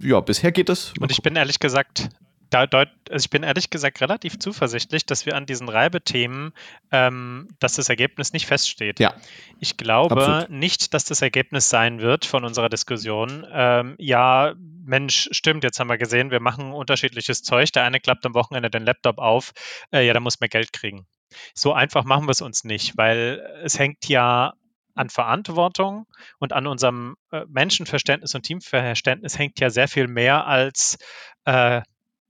ja, 0.01 0.20
bisher 0.20 0.53
geht 0.53 0.68
es. 0.68 0.93
Und 1.01 1.11
ich 1.11 1.22
bin 1.22 1.37
ehrlich 1.37 1.59
gesagt, 1.59 2.09
da, 2.51 2.66
also 2.72 3.24
ich 3.24 3.31
bin 3.31 3.43
ehrlich 3.43 3.70
gesagt 3.70 4.01
relativ 4.01 4.39
zuversichtlich, 4.39 5.07
dass 5.07 5.24
wir 5.24 5.37
an 5.37 5.47
diesen 5.47 5.68
Reibethemen, 5.68 6.53
ähm, 6.91 7.49
dass 7.61 7.76
das 7.76 7.89
Ergebnis 7.89 8.33
nicht 8.33 8.47
feststeht. 8.47 8.99
Ja. 8.99 9.14
Ich 9.61 9.76
glaube 9.76 10.16
absolut. 10.16 10.51
nicht, 10.51 10.93
dass 10.93 11.05
das 11.05 11.22
Ergebnis 11.22 11.70
sein 11.70 12.01
wird 12.01 12.26
von 12.26 12.45
unserer 12.45 12.68
Diskussion. 12.68 13.47
Ähm, 13.53 13.95
ja, 13.99 14.55
Mensch, 14.85 15.28
stimmt, 15.31 15.62
jetzt 15.62 15.78
haben 15.78 15.89
wir 15.89 15.99
gesehen, 15.99 16.31
wir 16.31 16.41
machen 16.41 16.72
unterschiedliches 16.72 17.43
Zeug. 17.43 17.72
Der 17.72 17.85
eine 17.85 18.01
klappt 18.01 18.26
am 18.26 18.35
Wochenende 18.35 18.70
den 18.70 18.85
Laptop 18.85 19.18
auf, 19.18 19.53
äh, 19.93 20.05
ja, 20.05 20.12
da 20.12 20.20
muss 20.20 20.41
mehr 20.41 20.49
Geld 20.49 20.72
kriegen. 20.72 21.07
So 21.55 21.72
einfach 21.72 22.05
machen 22.05 22.26
wir 22.26 22.33
es 22.33 22.41
uns 22.41 22.64
nicht, 22.64 22.97
weil 22.97 23.41
es 23.62 23.78
hängt 23.78 24.09
ja 24.09 24.55
an 24.95 25.11
Verantwortung 25.11 26.07
und 26.38 26.53
an 26.53 26.66
unserem 26.66 27.16
äh, 27.32 27.45
Menschenverständnis 27.49 28.34
und 28.34 28.43
Teamverständnis 28.43 29.38
hängt 29.38 29.61
ja 29.61 29.70
sehr 29.70 29.88
viel 29.88 30.09
mehr 30.09 30.47
als 30.47 30.99
äh, 31.45 31.82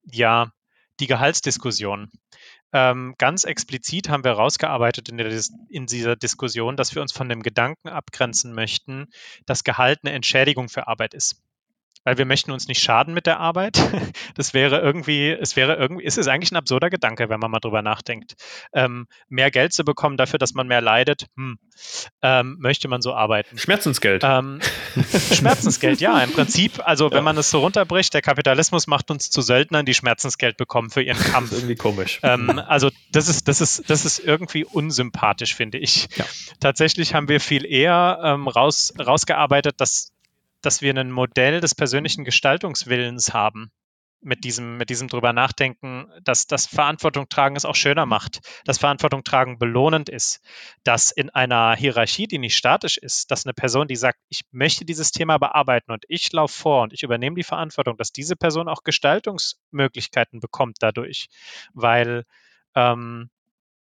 ja 0.04 0.52
die 1.00 1.06
Gehaltsdiskussion. 1.06 2.10
Ähm, 2.72 3.14
ganz 3.18 3.44
explizit 3.44 4.08
haben 4.08 4.22
wir 4.22 4.32
herausgearbeitet 4.32 5.08
in, 5.08 5.18
in, 5.68 5.86
dieser 5.86 6.14
Diskussion, 6.14 6.76
dass 6.76 6.94
wir 6.94 7.02
uns 7.02 7.12
von 7.12 7.28
dem 7.28 7.42
Gedanken 7.42 7.88
abgrenzen 7.88 8.54
möchten, 8.54 9.08
dass 9.44 9.64
Gehalt 9.64 10.00
eine 10.04 10.14
Entschädigung 10.14 10.68
für 10.68 10.86
Arbeit 10.86 11.14
ist 11.14 11.42
weil 12.04 12.18
wir 12.18 12.24
möchten 12.24 12.50
uns 12.50 12.68
nicht 12.68 12.82
schaden 12.82 13.14
mit 13.14 13.26
der 13.26 13.40
Arbeit. 13.40 13.78
Das 14.34 14.54
wäre 14.54 14.80
irgendwie, 14.80 15.30
es 15.30 15.56
wäre 15.56 15.74
irgendwie, 15.74 16.04
es 16.04 16.16
ist 16.16 16.28
eigentlich 16.28 16.50
ein 16.52 16.56
absurder 16.56 16.88
Gedanke, 16.88 17.28
wenn 17.28 17.40
man 17.40 17.50
mal 17.50 17.58
drüber 17.58 17.82
nachdenkt. 17.82 18.34
Ähm, 18.72 19.06
mehr 19.28 19.50
Geld 19.50 19.72
zu 19.72 19.84
bekommen 19.84 20.16
dafür, 20.16 20.38
dass 20.38 20.54
man 20.54 20.66
mehr 20.66 20.80
leidet, 20.80 21.26
hm, 21.36 21.58
ähm, 22.22 22.56
möchte 22.58 22.88
man 22.88 23.02
so 23.02 23.12
arbeiten. 23.12 23.58
Schmerzensgeld. 23.58 24.22
Ähm, 24.24 24.60
Schmerzensgeld, 25.32 26.00
ja, 26.00 26.20
im 26.22 26.32
Prinzip. 26.32 26.80
Also 26.86 27.08
ja. 27.08 27.16
wenn 27.16 27.24
man 27.24 27.36
es 27.36 27.50
so 27.50 27.60
runterbricht, 27.60 28.14
der 28.14 28.22
Kapitalismus 28.22 28.86
macht 28.86 29.10
uns 29.10 29.30
zu 29.30 29.42
Söldnern, 29.42 29.84
die 29.84 29.94
Schmerzensgeld 29.94 30.56
bekommen 30.56 30.90
für 30.90 31.02
ihren 31.02 31.18
Kampf. 31.32 31.52
irgendwie 31.52 31.76
komisch. 31.76 32.20
Ähm, 32.22 32.60
also 32.66 32.90
das 33.12 33.28
ist, 33.28 33.48
das 33.48 33.60
ist, 33.60 33.90
das 33.90 34.04
ist 34.04 34.20
irgendwie 34.20 34.64
unsympathisch, 34.64 35.54
finde 35.54 35.78
ich. 35.78 36.08
Ja. 36.16 36.24
Tatsächlich 36.60 37.14
haben 37.14 37.28
wir 37.28 37.40
viel 37.40 37.66
eher 37.66 38.20
ähm, 38.22 38.48
raus, 38.48 38.94
rausgearbeitet, 38.98 39.80
dass 39.80 40.12
dass 40.62 40.82
wir 40.82 40.94
ein 40.94 41.10
Modell 41.10 41.60
des 41.60 41.74
persönlichen 41.74 42.24
Gestaltungswillens 42.24 43.32
haben 43.32 43.70
mit 44.22 44.44
diesem, 44.44 44.76
mit 44.76 44.90
diesem 44.90 45.08
drüber 45.08 45.32
nachdenken, 45.32 46.06
dass 46.22 46.46
das 46.46 46.66
Verantwortung 46.66 47.28
tragen 47.28 47.56
es 47.56 47.64
auch 47.64 47.74
schöner 47.74 48.06
macht, 48.06 48.40
dass 48.64 48.78
Verantwortung 48.78 49.24
tragen 49.24 49.58
belohnend 49.58 50.08
ist, 50.08 50.40
dass 50.84 51.10
in 51.10 51.30
einer 51.30 51.74
Hierarchie, 51.74 52.26
die 52.26 52.38
nicht 52.38 52.56
statisch 52.56 52.98
ist, 52.98 53.30
dass 53.30 53.46
eine 53.46 53.54
Person, 53.54 53.88
die 53.88 53.96
sagt, 53.96 54.18
ich 54.28 54.42
möchte 54.50 54.84
dieses 54.84 55.10
Thema 55.10 55.38
bearbeiten 55.38 55.92
und 55.92 56.04
ich 56.08 56.30
laufe 56.32 56.54
vor 56.54 56.82
und 56.82 56.92
ich 56.92 57.02
übernehme 57.02 57.36
die 57.36 57.44
Verantwortung, 57.44 57.96
dass 57.96 58.12
diese 58.12 58.36
Person 58.36 58.68
auch 58.68 58.82
Gestaltungsmöglichkeiten 58.82 60.40
bekommt 60.40 60.76
dadurch, 60.80 61.28
weil 61.72 62.24
ähm, 62.74 63.30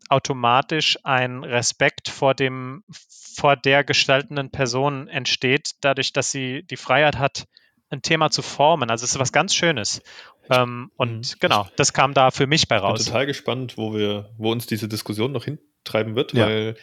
automatisch 0.09 0.97
ein 1.03 1.43
Respekt 1.43 2.09
vor 2.09 2.33
dem, 2.33 2.83
vor 2.89 3.55
der 3.55 3.83
gestaltenden 3.83 4.49
Person 4.51 5.07
entsteht, 5.07 5.71
dadurch, 5.81 6.13
dass 6.13 6.31
sie 6.31 6.63
die 6.63 6.77
Freiheit 6.77 7.17
hat, 7.17 7.45
ein 7.89 8.01
Thema 8.01 8.29
zu 8.31 8.41
formen. 8.41 8.89
Also 8.89 9.05
es 9.05 9.11
ist 9.11 9.19
was 9.19 9.31
ganz 9.31 9.55
Schönes. 9.55 10.01
Ähm, 10.49 10.91
und 10.95 11.35
mhm. 11.35 11.39
genau, 11.39 11.67
das 11.75 11.93
kam 11.93 12.13
da 12.13 12.31
für 12.31 12.47
mich 12.47 12.67
bei 12.67 12.77
raus. 12.77 12.99
Ich 12.99 13.05
bin 13.05 13.13
total 13.13 13.25
gespannt, 13.25 13.77
wo 13.77 13.93
wir, 13.93 14.29
wo 14.37 14.51
uns 14.51 14.65
diese 14.65 14.87
Diskussion 14.87 15.31
noch 15.31 15.45
hintreiben 15.45 16.15
wird, 16.15 16.33
ja. 16.33 16.47
weil 16.47 16.75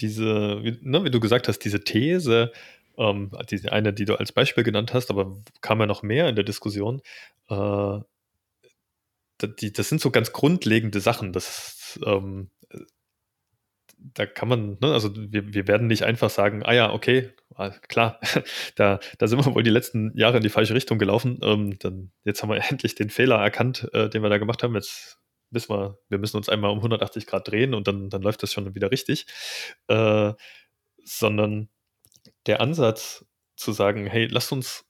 diese, 0.00 0.62
wie, 0.62 0.78
ne, 0.82 1.04
wie, 1.04 1.10
du 1.10 1.20
gesagt 1.20 1.48
hast, 1.48 1.60
diese 1.60 1.82
These, 1.82 2.52
ähm, 2.98 3.30
die 3.50 3.68
eine, 3.68 3.92
die 3.92 4.04
du 4.04 4.16
als 4.16 4.32
Beispiel 4.32 4.64
genannt 4.64 4.94
hast, 4.94 5.10
aber 5.10 5.36
kam 5.60 5.80
ja 5.80 5.86
noch 5.86 6.02
mehr 6.02 6.28
in 6.28 6.34
der 6.34 6.44
Diskussion, 6.44 7.00
äh, 7.48 7.98
die, 9.60 9.72
das 9.72 9.88
sind 9.88 10.00
so 10.00 10.10
ganz 10.10 10.32
grundlegende 10.32 11.00
Sachen. 11.00 11.32
Das, 11.32 11.98
ähm, 12.04 12.50
da 13.98 14.26
kann 14.26 14.48
man, 14.48 14.78
ne, 14.80 14.92
also 14.92 15.10
wir, 15.14 15.52
wir 15.52 15.68
werden 15.68 15.86
nicht 15.86 16.04
einfach 16.04 16.30
sagen, 16.30 16.62
ah 16.64 16.72
ja, 16.72 16.92
okay, 16.92 17.32
klar, 17.88 18.20
da, 18.76 19.00
da 19.18 19.26
sind 19.26 19.44
wir 19.44 19.54
wohl 19.54 19.62
die 19.62 19.70
letzten 19.70 20.16
Jahre 20.16 20.38
in 20.38 20.42
die 20.42 20.48
falsche 20.48 20.74
Richtung 20.74 20.98
gelaufen. 20.98 21.40
Ähm, 21.42 21.78
dann, 21.78 22.12
jetzt 22.24 22.42
haben 22.42 22.50
wir 22.50 22.56
endlich 22.70 22.94
den 22.94 23.10
Fehler 23.10 23.36
erkannt, 23.36 23.88
äh, 23.92 24.08
den 24.08 24.22
wir 24.22 24.28
da 24.28 24.38
gemacht 24.38 24.62
haben. 24.62 24.74
Jetzt 24.74 25.18
müssen 25.50 25.74
wir, 25.74 25.98
wir 26.08 26.18
müssen 26.18 26.36
uns 26.36 26.48
einmal 26.48 26.70
um 26.70 26.78
180 26.78 27.26
Grad 27.26 27.48
drehen 27.48 27.74
und 27.74 27.88
dann, 27.88 28.10
dann 28.10 28.22
läuft 28.22 28.42
das 28.42 28.52
schon 28.52 28.74
wieder 28.74 28.90
richtig. 28.90 29.26
Äh, 29.88 30.32
sondern 31.04 31.68
der 32.46 32.60
Ansatz 32.60 33.24
zu 33.54 33.72
sagen, 33.72 34.06
hey, 34.06 34.26
lasst 34.26 34.52
uns 34.52 34.84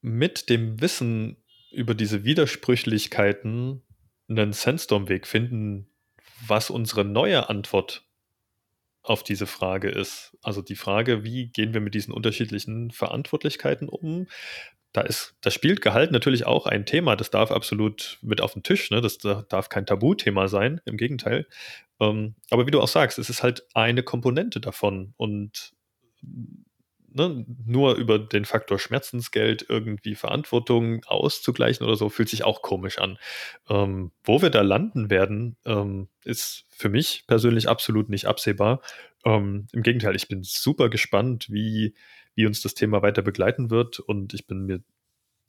mit 0.00 0.48
dem 0.48 0.80
Wissen 0.80 1.36
über 1.70 1.94
diese 1.94 2.24
Widersprüchlichkeiten 2.24 3.82
einen 4.28 4.52
Sandstorm-Weg 4.52 5.26
finden, 5.26 5.90
was 6.46 6.70
unsere 6.70 7.04
neue 7.04 7.48
Antwort 7.48 8.07
auf 9.08 9.22
diese 9.22 9.46
Frage 9.46 9.88
ist. 9.88 10.36
Also 10.42 10.62
die 10.62 10.76
Frage, 10.76 11.24
wie 11.24 11.48
gehen 11.48 11.74
wir 11.74 11.80
mit 11.80 11.94
diesen 11.94 12.12
unterschiedlichen 12.12 12.90
Verantwortlichkeiten 12.90 13.88
um? 13.88 14.26
da 14.92 15.02
ist, 15.02 15.36
da 15.42 15.50
spielt 15.50 15.82
Gehalt 15.82 16.12
natürlich 16.12 16.46
auch 16.46 16.66
ein 16.66 16.86
Thema. 16.86 17.14
Das 17.14 17.30
darf 17.30 17.50
absolut 17.50 18.18
mit 18.22 18.40
auf 18.40 18.54
den 18.54 18.62
Tisch. 18.62 18.90
Ne? 18.90 19.00
Das 19.00 19.18
darf 19.18 19.68
kein 19.68 19.86
Tabuthema 19.86 20.48
sein. 20.48 20.80
Im 20.86 20.96
Gegenteil. 20.96 21.46
Ähm, 22.00 22.34
aber 22.50 22.66
wie 22.66 22.70
du 22.70 22.80
auch 22.80 22.88
sagst, 22.88 23.18
es 23.18 23.28
ist 23.28 23.42
halt 23.42 23.66
eine 23.74 24.02
Komponente 24.02 24.60
davon 24.60 25.14
und 25.16 25.72
ne, 27.18 27.44
nur 27.66 27.96
über 27.96 28.18
den 28.18 28.44
Faktor 28.44 28.78
Schmerzensgeld 28.78 29.66
irgendwie 29.68 30.14
Verantwortung 30.14 31.04
auszugleichen 31.04 31.86
oder 31.86 31.96
so, 31.96 32.08
fühlt 32.08 32.28
sich 32.28 32.44
auch 32.44 32.62
komisch 32.62 32.98
an. 32.98 33.18
Ähm, 33.68 34.12
wo 34.24 34.40
wir 34.40 34.50
da 34.50 34.62
landen 34.62 35.10
werden, 35.10 35.56
ähm, 35.66 36.08
ist 36.24 36.64
für 36.70 36.88
mich 36.88 37.24
persönlich 37.26 37.68
absolut 37.68 38.08
nicht 38.08 38.26
absehbar. 38.26 38.80
Ähm, 39.24 39.66
Im 39.72 39.82
Gegenteil, 39.82 40.16
ich 40.16 40.28
bin 40.28 40.42
super 40.42 40.88
gespannt, 40.88 41.48
wie, 41.50 41.94
wie 42.34 42.46
uns 42.46 42.62
das 42.62 42.74
Thema 42.74 43.02
weiter 43.02 43.22
begleiten 43.22 43.70
wird 43.70 43.98
und 43.98 44.32
ich 44.32 44.46
bin 44.46 44.64
mir 44.64 44.80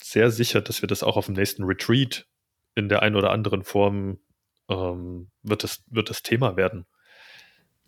sehr 0.01 0.31
sicher, 0.31 0.61
dass 0.61 0.81
wir 0.81 0.87
das 0.87 1.03
auch 1.03 1.17
auf 1.17 1.27
dem 1.27 1.35
nächsten 1.35 1.63
Retreat 1.63 2.25
in 2.75 2.89
der 2.89 3.01
einen 3.01 3.15
oder 3.15 3.31
anderen 3.31 3.63
Form 3.63 4.19
ähm, 4.69 5.29
wird, 5.43 5.63
das, 5.63 5.83
wird 5.87 6.09
das 6.09 6.23
Thema 6.23 6.57
werden. 6.57 6.85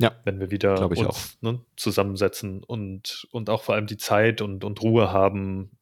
Ja. 0.01 0.19
Wenn 0.23 0.39
wir 0.39 0.51
wieder 0.51 0.89
uns 0.89 1.37
ne, 1.41 1.63
zusammensetzen 1.75 2.63
und, 2.63 3.27
und 3.31 3.49
auch 3.49 3.63
vor 3.63 3.75
allem 3.75 3.87
die 3.87 3.97
Zeit 3.97 4.41
und, 4.41 4.63
und 4.63 4.81
Ruhe 4.81 5.11
haben, 5.11 5.77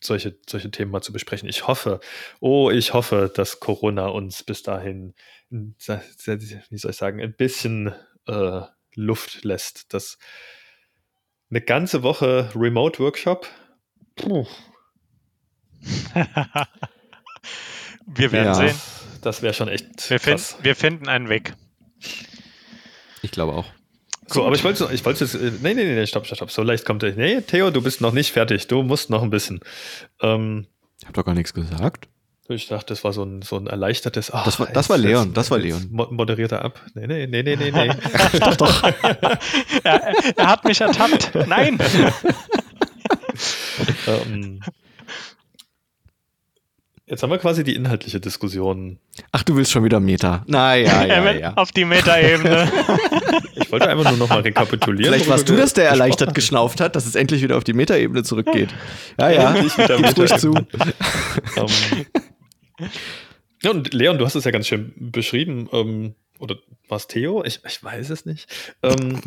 solche, 0.00 0.38
solche 0.48 0.70
Themen 0.70 0.92
mal 0.92 1.02
zu 1.02 1.12
besprechen. 1.12 1.48
Ich 1.48 1.66
hoffe, 1.66 1.98
oh, 2.40 2.70
ich 2.70 2.94
hoffe, 2.94 3.30
dass 3.34 3.58
Corona 3.58 4.06
uns 4.06 4.44
bis 4.44 4.62
dahin, 4.62 5.14
wie 5.50 5.74
soll 5.78 6.90
ich 6.90 6.96
sagen, 6.96 7.20
ein 7.20 7.34
bisschen 7.34 7.92
äh, 8.26 8.60
Luft 8.94 9.44
lässt. 9.44 9.92
Dass 9.92 10.18
eine 11.50 11.60
ganze 11.60 12.02
Woche 12.04 12.50
Remote-Workshop. 12.54 13.48
wir 18.06 18.32
werden 18.32 18.46
ja. 18.46 18.54
sehen. 18.54 18.80
Das 19.22 19.42
wäre 19.42 19.54
schon 19.54 19.68
echt. 19.68 20.08
Wir, 20.10 20.20
find, 20.20 20.56
wir 20.62 20.76
finden 20.76 21.08
einen 21.08 21.28
Weg. 21.28 21.54
Ich 23.28 23.32
glaube 23.32 23.52
auch. 23.52 23.66
So, 24.26 24.46
aber 24.46 24.56
ich 24.56 24.64
wollte, 24.64 24.88
ich 24.90 25.04
wollte 25.04 25.22
jetzt, 25.22 25.34
äh, 25.34 25.52
nee, 25.62 25.74
nee, 25.74 25.84
nee, 25.84 26.06
stopp, 26.06 26.24
stopp, 26.24 26.36
stopp, 26.36 26.50
so 26.50 26.62
leicht 26.62 26.86
kommt 26.86 27.02
er. 27.02 27.12
Nee, 27.12 27.42
Theo, 27.42 27.70
du 27.70 27.82
bist 27.82 28.00
noch 28.00 28.12
nicht 28.12 28.32
fertig, 28.32 28.66
du 28.66 28.82
musst 28.82 29.10
noch 29.10 29.22
ein 29.22 29.28
bisschen. 29.28 29.60
Ähm, 30.22 30.66
ich 30.98 31.04
habe 31.04 31.12
doch 31.12 31.26
gar 31.26 31.34
nichts 31.34 31.52
gesagt. 31.52 32.08
Ich 32.48 32.68
dachte, 32.68 32.86
das 32.86 33.04
war 33.04 33.12
so 33.12 33.22
ein, 33.22 33.42
so 33.42 33.56
ein 33.56 33.66
erleichtertes. 33.66 34.32
Ach, 34.32 34.46
das, 34.46 34.58
war, 34.58 34.68
das 34.68 34.88
war 34.88 34.96
Leon, 34.96 35.34
das 35.34 35.50
war 35.50 35.58
Leon. 35.58 35.88
Moderiert 35.90 36.52
er 36.52 36.64
ab. 36.64 36.80
Nee, 36.94 37.06
nee, 37.06 37.26
nee, 37.26 37.42
nee, 37.42 37.56
nee, 37.56 37.70
nee. 37.70 37.90
doch, 38.40 38.56
doch. 38.56 38.82
er, 39.84 40.14
er, 40.36 40.46
hat 40.46 40.64
mich 40.64 40.80
ertappt. 40.80 41.34
Nein. 41.46 41.78
ähm, 44.06 44.60
Jetzt 47.08 47.22
haben 47.22 47.30
wir 47.30 47.38
quasi 47.38 47.64
die 47.64 47.74
inhaltliche 47.74 48.20
Diskussion. 48.20 48.98
Ach, 49.32 49.42
du 49.42 49.56
willst 49.56 49.72
schon 49.72 49.82
wieder 49.82 49.98
Meta. 49.98 50.44
Naja, 50.46 51.04
ja, 51.06 51.24
ja, 51.24 51.32
ja. 51.32 51.54
Auf 51.54 51.72
die 51.72 51.86
Meta-Ebene. 51.86 52.70
ich 53.54 53.72
wollte 53.72 53.88
einfach 53.88 54.10
nur 54.10 54.18
nochmal 54.18 54.40
rekapitulieren. 54.40 55.14
Vielleicht 55.14 55.28
warst 55.30 55.48
du 55.48 55.56
das, 55.56 55.72
der 55.72 55.88
erleichtert 55.88 56.34
geschnauft 56.34 56.82
hat, 56.82 56.96
dass 56.96 57.06
es 57.06 57.14
endlich 57.14 57.42
wieder 57.42 57.56
auf 57.56 57.64
die 57.64 57.72
Meta-Ebene 57.72 58.24
zurückgeht. 58.24 58.74
Ja, 59.18 59.30
ja, 59.30 59.56
ich 59.56 59.74
gib's 59.74 60.18
ruhig 60.18 60.36
zu. 60.36 60.50
um, 60.50 61.66
ja, 63.62 63.70
und 63.70 63.94
Leon, 63.94 64.18
du 64.18 64.26
hast 64.26 64.34
es 64.34 64.44
ja 64.44 64.50
ganz 64.50 64.66
schön 64.66 64.92
beschrieben. 64.96 65.66
Um, 65.66 66.14
oder 66.38 66.56
war 66.88 66.98
es 66.98 67.06
Theo? 67.06 67.42
Ich, 67.42 67.60
ich 67.66 67.82
weiß 67.82 68.10
es 68.10 68.26
nicht. 68.26 68.48
Um, 68.82 69.22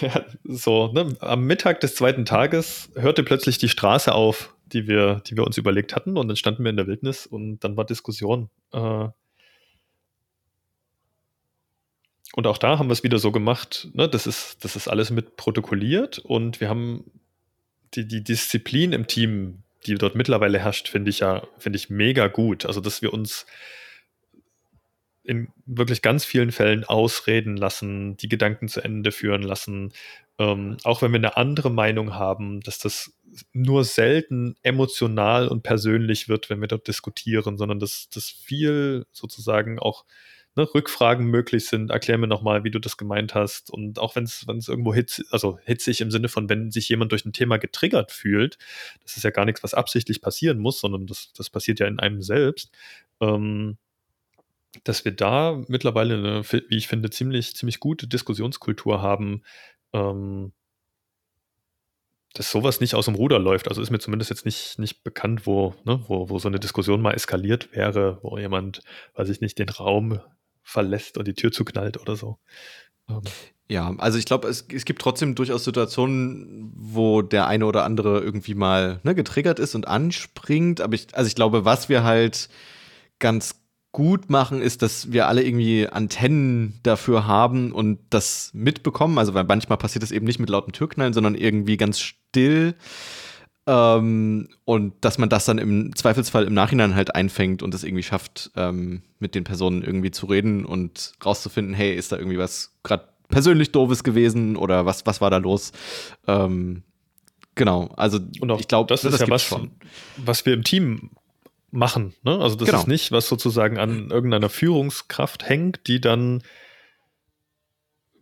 ja, 0.00 0.24
so, 0.44 0.92
ne? 0.92 1.16
am 1.20 1.46
Mittag 1.46 1.80
des 1.80 1.94
zweiten 1.94 2.26
Tages 2.26 2.90
hörte 2.94 3.22
plötzlich 3.22 3.56
die 3.56 3.70
Straße 3.70 4.14
auf 4.14 4.54
die 4.72 4.86
wir, 4.86 5.22
die 5.26 5.36
wir 5.36 5.44
uns 5.44 5.58
überlegt 5.58 5.94
hatten. 5.94 6.16
Und 6.16 6.28
dann 6.28 6.36
standen 6.36 6.64
wir 6.64 6.70
in 6.70 6.76
der 6.76 6.86
Wildnis 6.86 7.26
und 7.26 7.60
dann 7.60 7.76
war 7.76 7.84
Diskussion. 7.84 8.50
Äh, 8.72 9.08
und 12.34 12.46
auch 12.46 12.58
da 12.58 12.78
haben 12.78 12.88
wir 12.88 12.92
es 12.92 13.02
wieder 13.02 13.18
so 13.18 13.32
gemacht, 13.32 13.88
ne, 13.92 14.08
das, 14.08 14.26
ist, 14.26 14.64
das 14.64 14.76
ist 14.76 14.88
alles 14.88 15.10
mit 15.10 15.36
protokolliert 15.36 16.18
und 16.18 16.60
wir 16.60 16.68
haben 16.68 17.10
die, 17.94 18.06
die 18.06 18.22
Disziplin 18.22 18.92
im 18.92 19.08
Team, 19.08 19.64
die 19.86 19.96
dort 19.96 20.14
mittlerweile 20.14 20.60
herrscht, 20.60 20.88
finde 20.88 21.10
ich 21.10 21.20
ja, 21.20 21.42
finde 21.58 21.76
ich 21.76 21.90
mega 21.90 22.28
gut. 22.28 22.66
Also, 22.66 22.80
dass 22.80 23.02
wir 23.02 23.12
uns 23.12 23.46
in 25.24 25.48
wirklich 25.66 26.02
ganz 26.02 26.24
vielen 26.24 26.52
Fällen 26.52 26.84
ausreden 26.84 27.56
lassen, 27.56 28.16
die 28.16 28.28
Gedanken 28.28 28.68
zu 28.68 28.80
Ende 28.80 29.12
führen 29.12 29.42
lassen, 29.42 29.92
ähm, 30.40 30.78
auch 30.84 31.02
wenn 31.02 31.12
wir 31.12 31.18
eine 31.18 31.36
andere 31.36 31.70
Meinung 31.70 32.14
haben, 32.14 32.62
dass 32.62 32.78
das 32.78 33.12
nur 33.52 33.84
selten 33.84 34.56
emotional 34.62 35.48
und 35.48 35.62
persönlich 35.62 36.30
wird, 36.30 36.48
wenn 36.48 36.62
wir 36.62 36.66
dort 36.66 36.88
diskutieren, 36.88 37.58
sondern 37.58 37.78
dass 37.78 38.08
das 38.08 38.30
viel 38.30 39.04
sozusagen 39.12 39.78
auch 39.78 40.06
ne, 40.56 40.66
Rückfragen 40.74 41.26
möglich 41.26 41.66
sind. 41.66 41.90
Erklär 41.90 42.16
mir 42.16 42.26
nochmal, 42.26 42.64
wie 42.64 42.70
du 42.70 42.78
das 42.78 42.96
gemeint 42.96 43.34
hast. 43.34 43.70
Und 43.70 43.98
auch 43.98 44.16
wenn 44.16 44.24
es 44.24 44.46
irgendwo 44.48 44.94
hitz, 44.94 45.22
also 45.30 45.58
hitzig 45.66 46.00
im 46.00 46.10
Sinne 46.10 46.28
von, 46.28 46.48
wenn 46.48 46.70
sich 46.70 46.88
jemand 46.88 47.12
durch 47.12 47.26
ein 47.26 47.34
Thema 47.34 47.58
getriggert 47.58 48.10
fühlt, 48.10 48.56
das 49.02 49.18
ist 49.18 49.24
ja 49.24 49.30
gar 49.30 49.44
nichts, 49.44 49.62
was 49.62 49.74
absichtlich 49.74 50.22
passieren 50.22 50.58
muss, 50.58 50.80
sondern 50.80 51.06
das, 51.06 51.34
das 51.36 51.50
passiert 51.50 51.80
ja 51.80 51.86
in 51.86 51.98
einem 51.98 52.22
selbst. 52.22 52.70
Ähm, 53.20 53.76
dass 54.84 55.04
wir 55.04 55.12
da 55.12 55.60
mittlerweile 55.68 56.14
eine, 56.14 56.42
wie 56.44 56.76
ich 56.76 56.88
finde, 56.88 57.10
ziemlich, 57.10 57.54
ziemlich 57.56 57.80
gute 57.80 58.06
Diskussionskultur 58.06 59.02
haben, 59.02 59.42
ähm, 59.92 60.52
dass 62.34 62.50
sowas 62.50 62.80
nicht 62.80 62.94
aus 62.94 63.06
dem 63.06 63.14
Ruder 63.14 63.38
läuft. 63.38 63.68
Also 63.68 63.82
ist 63.82 63.90
mir 63.90 63.98
zumindest 63.98 64.30
jetzt 64.30 64.44
nicht, 64.44 64.78
nicht 64.78 65.02
bekannt, 65.02 65.46
wo, 65.46 65.74
ne, 65.84 66.04
wo, 66.06 66.28
wo 66.28 66.38
so 66.38 66.48
eine 66.48 66.60
Diskussion 66.60 67.02
mal 67.02 67.14
eskaliert 67.14 67.74
wäre, 67.74 68.20
wo 68.22 68.38
jemand, 68.38 68.82
weiß 69.14 69.28
ich 69.28 69.40
nicht, 69.40 69.58
den 69.58 69.68
Raum 69.68 70.20
verlässt 70.62 71.18
und 71.18 71.26
die 71.26 71.34
Tür 71.34 71.50
zuknallt 71.50 72.00
oder 72.00 72.16
so. 72.16 72.38
Ähm. 73.08 73.22
Ja, 73.68 73.94
also 73.98 74.18
ich 74.18 74.24
glaube, 74.24 74.48
es, 74.48 74.66
es 74.72 74.84
gibt 74.84 75.00
trotzdem 75.00 75.36
durchaus 75.36 75.62
Situationen, 75.62 76.72
wo 76.74 77.22
der 77.22 77.46
eine 77.46 77.66
oder 77.66 77.84
andere 77.84 78.18
irgendwie 78.18 78.54
mal 78.54 78.98
ne, 79.04 79.14
getriggert 79.14 79.60
ist 79.60 79.76
und 79.76 79.86
anspringt. 79.86 80.80
Aber 80.80 80.94
ich, 80.94 81.14
also 81.14 81.28
ich 81.28 81.36
glaube, 81.36 81.64
was 81.64 81.88
wir 81.88 82.02
halt 82.02 82.48
ganz 83.20 83.59
gut 83.92 84.30
machen, 84.30 84.62
ist, 84.62 84.82
dass 84.82 85.12
wir 85.12 85.26
alle 85.26 85.42
irgendwie 85.42 85.88
Antennen 85.88 86.78
dafür 86.82 87.26
haben 87.26 87.72
und 87.72 87.98
das 88.10 88.50
mitbekommen. 88.54 89.18
Also, 89.18 89.34
weil 89.34 89.44
manchmal 89.44 89.78
passiert 89.78 90.02
das 90.02 90.12
eben 90.12 90.26
nicht 90.26 90.38
mit 90.38 90.48
lauten 90.48 90.72
Türknallen, 90.72 91.12
sondern 91.12 91.34
irgendwie 91.34 91.76
ganz 91.76 91.98
still. 91.98 92.74
Ähm, 93.66 94.48
und 94.64 94.94
dass 95.00 95.18
man 95.18 95.28
das 95.28 95.44
dann 95.44 95.58
im 95.58 95.94
Zweifelsfall 95.94 96.44
im 96.44 96.54
Nachhinein 96.54 96.94
halt 96.94 97.14
einfängt 97.14 97.62
und 97.62 97.74
es 97.74 97.84
irgendwie 97.84 98.02
schafft, 98.02 98.50
ähm, 98.56 99.02
mit 99.18 99.34
den 99.34 99.44
Personen 99.44 99.82
irgendwie 99.82 100.10
zu 100.10 100.26
reden 100.26 100.64
und 100.64 101.12
rauszufinden, 101.24 101.74
hey, 101.74 101.94
ist 101.94 102.12
da 102.12 102.16
irgendwie 102.16 102.38
was 102.38 102.76
gerade 102.82 103.08
persönlich 103.28 103.70
doofes 103.72 104.02
gewesen 104.02 104.56
oder 104.56 104.86
was, 104.86 105.06
was 105.06 105.20
war 105.20 105.30
da 105.30 105.36
los? 105.36 105.72
Ähm, 106.26 106.82
genau, 107.54 107.90
also 107.96 108.18
und 108.40 108.50
auch, 108.50 108.60
ich 108.60 108.68
glaube, 108.68 108.88
das, 108.88 109.02
das 109.02 109.14
ist 109.14 109.20
ja 109.20 109.28
was, 109.28 109.42
schon. 109.42 109.72
was 110.16 110.44
wir 110.46 110.54
im 110.54 110.64
Team 110.64 111.10
machen. 111.70 112.14
Ne? 112.22 112.38
Also 112.38 112.56
das 112.56 112.66
genau. 112.66 112.80
ist 112.80 112.88
nicht, 112.88 113.12
was 113.12 113.28
sozusagen 113.28 113.78
an 113.78 114.10
irgendeiner 114.10 114.48
Führungskraft 114.48 115.48
hängt, 115.48 115.86
die 115.86 116.00
dann, 116.00 116.42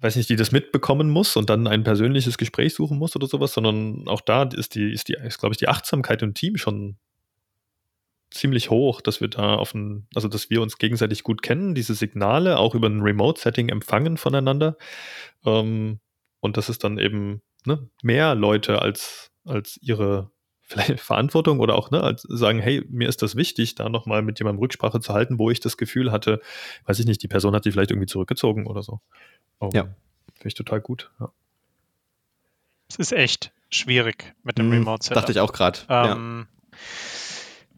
weiß 0.00 0.16
nicht, 0.16 0.28
die 0.28 0.36
das 0.36 0.52
mitbekommen 0.52 1.10
muss 1.10 1.36
und 1.36 1.50
dann 1.50 1.66
ein 1.66 1.84
persönliches 1.84 2.38
Gespräch 2.38 2.74
suchen 2.74 2.98
muss 2.98 3.16
oder 3.16 3.26
sowas, 3.26 3.52
sondern 3.52 4.06
auch 4.08 4.20
da 4.20 4.44
ist 4.44 4.74
die, 4.74 4.92
ist 4.92 5.08
die, 5.08 5.14
ist, 5.14 5.38
glaube 5.38 5.54
ich, 5.54 5.58
die 5.58 5.68
Achtsamkeit 5.68 6.22
im 6.22 6.34
Team 6.34 6.56
schon 6.56 6.96
ziemlich 8.30 8.70
hoch, 8.70 9.00
dass 9.00 9.20
wir 9.20 9.28
da 9.28 9.54
auf 9.54 9.74
ein, 9.74 10.06
also 10.14 10.28
dass 10.28 10.50
wir 10.50 10.60
uns 10.60 10.78
gegenseitig 10.78 11.22
gut 11.22 11.42
kennen, 11.42 11.74
diese 11.74 11.94
Signale 11.94 12.58
auch 12.58 12.74
über 12.74 12.88
ein 12.88 13.00
Remote-Setting 13.00 13.70
empfangen 13.70 14.18
voneinander. 14.18 14.76
Ähm, 15.46 16.00
und 16.40 16.56
dass 16.56 16.68
es 16.68 16.78
dann 16.78 16.98
eben 16.98 17.42
ne, 17.64 17.88
mehr 18.02 18.34
Leute 18.34 18.82
als, 18.82 19.30
als 19.44 19.78
ihre 19.80 20.30
vielleicht 20.68 21.00
Verantwortung 21.00 21.60
oder 21.60 21.74
auch 21.74 21.90
ne, 21.90 22.14
sagen, 22.16 22.60
hey, 22.60 22.84
mir 22.88 23.08
ist 23.08 23.22
das 23.22 23.34
wichtig, 23.34 23.74
da 23.74 23.88
nochmal 23.88 24.22
mit 24.22 24.38
jemandem 24.38 24.60
Rücksprache 24.60 25.00
zu 25.00 25.12
halten, 25.12 25.38
wo 25.38 25.50
ich 25.50 25.60
das 25.60 25.76
Gefühl 25.76 26.12
hatte, 26.12 26.40
weiß 26.84 26.98
ich 26.98 27.06
nicht, 27.06 27.22
die 27.22 27.28
Person 27.28 27.54
hat 27.54 27.64
sich 27.64 27.72
vielleicht 27.72 27.90
irgendwie 27.90 28.06
zurückgezogen 28.06 28.66
oder 28.66 28.82
so. 28.82 29.00
Um, 29.58 29.70
ja. 29.72 29.84
Finde 30.34 30.48
ich 30.48 30.54
total 30.54 30.80
gut. 30.80 31.10
Ja. 31.18 31.32
Es 32.88 32.96
ist 32.96 33.12
echt 33.12 33.52
schwierig 33.70 34.34
mit 34.42 34.58
dem 34.58 34.66
hm, 34.66 34.78
Remote 34.78 35.04
Setup. 35.04 35.22
Dachte 35.22 35.32
ich 35.32 35.40
auch 35.40 35.52
gerade. 35.52 35.80
Ähm, 35.88 36.46
ja. 36.46 36.78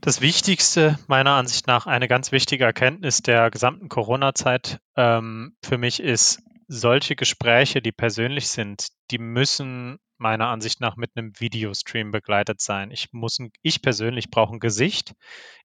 Das 0.00 0.20
Wichtigste, 0.20 0.98
meiner 1.08 1.32
Ansicht 1.32 1.66
nach, 1.66 1.86
eine 1.86 2.08
ganz 2.08 2.32
wichtige 2.32 2.64
Erkenntnis 2.64 3.22
der 3.22 3.50
gesamten 3.50 3.88
Corona-Zeit 3.88 4.80
ähm, 4.96 5.54
für 5.62 5.78
mich 5.78 6.00
ist, 6.00 6.42
solche 6.72 7.16
Gespräche, 7.16 7.82
die 7.82 7.90
persönlich 7.90 8.46
sind, 8.48 8.88
die 9.10 9.18
müssen 9.18 9.98
meiner 10.18 10.48
Ansicht 10.48 10.80
nach 10.80 10.94
mit 10.94 11.10
einem 11.16 11.32
Videostream 11.40 12.12
begleitet 12.12 12.60
sein. 12.60 12.92
Ich 12.92 13.08
muss, 13.10 13.38
ich 13.62 13.82
persönlich 13.82 14.30
brauche 14.30 14.54
ein 14.54 14.60
Gesicht. 14.60 15.14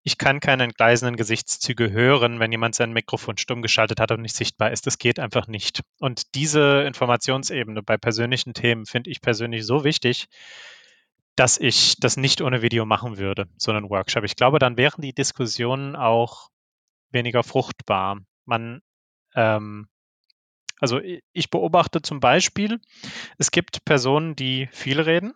Ich 0.01 0.18
kann 0.18 0.39
keine 0.39 0.64
entgleisenden 0.64 1.16
Gesichtszüge 1.16 1.91
hören, 1.91 2.39
wenn 2.39 2.51
jemand 2.51 2.74
sein 2.74 2.91
Mikrofon 2.91 3.38
stumm 3.38 3.62
geschaltet 3.62 3.99
hat 3.99 4.12
und 4.12 4.24
nicht 4.24 4.36
sichtbar 4.36 4.72
ist. 4.72 4.88
Das 4.88 4.97
geht 4.97 5.20
einfach 5.20 5.45
nicht. 5.45 5.84
Und 5.99 6.34
diese 6.34 6.82
Informationsebene 6.88 7.84
bei 7.84 7.97
persönlichen 7.97 8.56
Themen 8.56 8.88
finde 8.88 9.12
ich 9.12 9.22
persönlich 9.22 9.64
so 9.64 9.84
wichtig, 9.84 10.26
dass 11.36 11.60
ich 11.60 11.97
das 11.99 12.18
nicht 12.18 12.41
ohne 12.41 12.64
Video 12.64 12.84
machen 12.86 13.20
würde, 13.20 13.47
so 13.58 13.72
einen 13.72 13.91
Workshop. 13.91 14.24
Ich 14.24 14.36
glaube, 14.36 14.58
dann 14.58 14.76
wären 14.76 15.01
die 15.01 15.14
Diskussionen 15.14 15.95
auch 15.95 16.49
weniger 17.12 17.43
fruchtbar. 17.43 18.22
Man, 18.45 18.82
ähm, 19.36 19.88
also 20.80 21.00
ich 21.34 21.50
beobachte 21.50 22.02
zum 22.02 22.20
Beispiel, 22.20 22.80
es 23.38 23.52
gibt 23.52 23.86
Personen, 23.86 24.36
die 24.36 24.68
viel 24.72 25.00
reden 25.00 25.34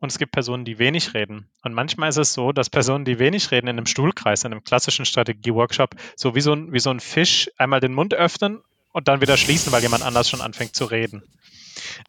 und 0.00 0.10
es 0.10 0.18
gibt 0.18 0.32
Personen, 0.32 0.64
die 0.64 0.78
wenig 0.78 1.14
reden. 1.14 1.48
Und 1.62 1.74
manchmal 1.74 2.08
ist 2.08 2.16
es 2.16 2.32
so, 2.32 2.52
dass 2.52 2.70
Personen, 2.70 3.04
die 3.04 3.18
wenig 3.18 3.50
reden, 3.50 3.68
in 3.68 3.78
einem 3.78 3.86
Stuhlkreis, 3.86 4.44
in 4.44 4.52
einem 4.52 4.64
klassischen 4.64 5.04
Strategie-Workshop, 5.04 5.94
so 6.16 6.34
wie 6.34 6.40
so, 6.40 6.52
ein, 6.52 6.72
wie 6.72 6.80
so 6.80 6.90
ein 6.90 7.00
Fisch 7.00 7.50
einmal 7.56 7.80
den 7.80 7.94
Mund 7.94 8.14
öffnen 8.14 8.60
und 8.92 9.08
dann 9.08 9.20
wieder 9.20 9.36
schließen, 9.36 9.72
weil 9.72 9.82
jemand 9.82 10.02
anders 10.02 10.28
schon 10.28 10.40
anfängt 10.40 10.76
zu 10.76 10.84
reden. 10.84 11.22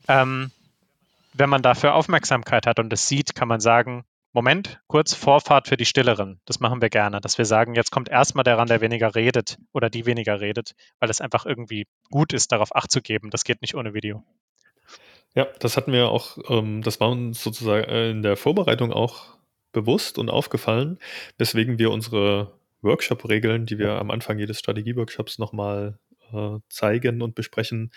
Ähm, 0.07 0.51
wenn 1.33 1.49
man 1.49 1.61
dafür 1.61 1.95
Aufmerksamkeit 1.95 2.65
hat 2.65 2.79
und 2.79 2.91
es 2.93 3.07
sieht, 3.07 3.35
kann 3.35 3.47
man 3.47 3.59
sagen, 3.59 4.05
Moment, 4.35 4.81
kurz 4.87 5.13
Vorfahrt 5.13 5.69
für 5.69 5.77
die 5.77 5.85
Stilleren. 5.85 6.41
Das 6.43 6.59
machen 6.59 6.81
wir 6.81 6.89
gerne, 6.89 7.21
dass 7.21 7.37
wir 7.37 7.45
sagen, 7.45 7.73
jetzt 7.73 7.89
kommt 7.89 8.09
erstmal 8.09 8.43
der 8.43 8.57
ran, 8.57 8.67
der 8.67 8.81
weniger 8.81 9.15
redet 9.15 9.57
oder 9.71 9.89
die 9.89 10.05
weniger 10.05 10.41
redet, 10.41 10.75
weil 10.99 11.09
es 11.09 11.21
einfach 11.21 11.45
irgendwie 11.45 11.87
gut 12.11 12.33
ist, 12.33 12.51
darauf 12.51 12.75
Acht 12.75 12.91
zu 12.91 13.01
geben. 13.01 13.29
Das 13.29 13.45
geht 13.45 13.61
nicht 13.61 13.75
ohne 13.75 13.93
Video. 13.93 14.25
Ja, 15.35 15.47
das 15.59 15.77
hatten 15.77 15.93
wir 15.93 16.09
auch, 16.09 16.37
ähm, 16.49 16.81
das 16.81 16.99
war 16.99 17.11
uns 17.11 17.41
sozusagen 17.41 17.89
in 17.89 18.23
der 18.23 18.35
Vorbereitung 18.35 18.91
auch 18.91 19.37
bewusst 19.71 20.17
und 20.17 20.29
aufgefallen, 20.29 20.99
weswegen 21.37 21.79
wir 21.79 21.91
unsere 21.91 22.59
Workshop-Regeln, 22.81 23.65
die 23.65 23.79
wir 23.79 23.93
am 23.93 24.11
Anfang 24.11 24.37
jedes 24.37 24.59
Strategie-Workshops 24.59 25.39
nochmal 25.39 25.97
äh, 26.33 26.57
zeigen 26.67 27.21
und 27.21 27.35
besprechen, 27.35 27.93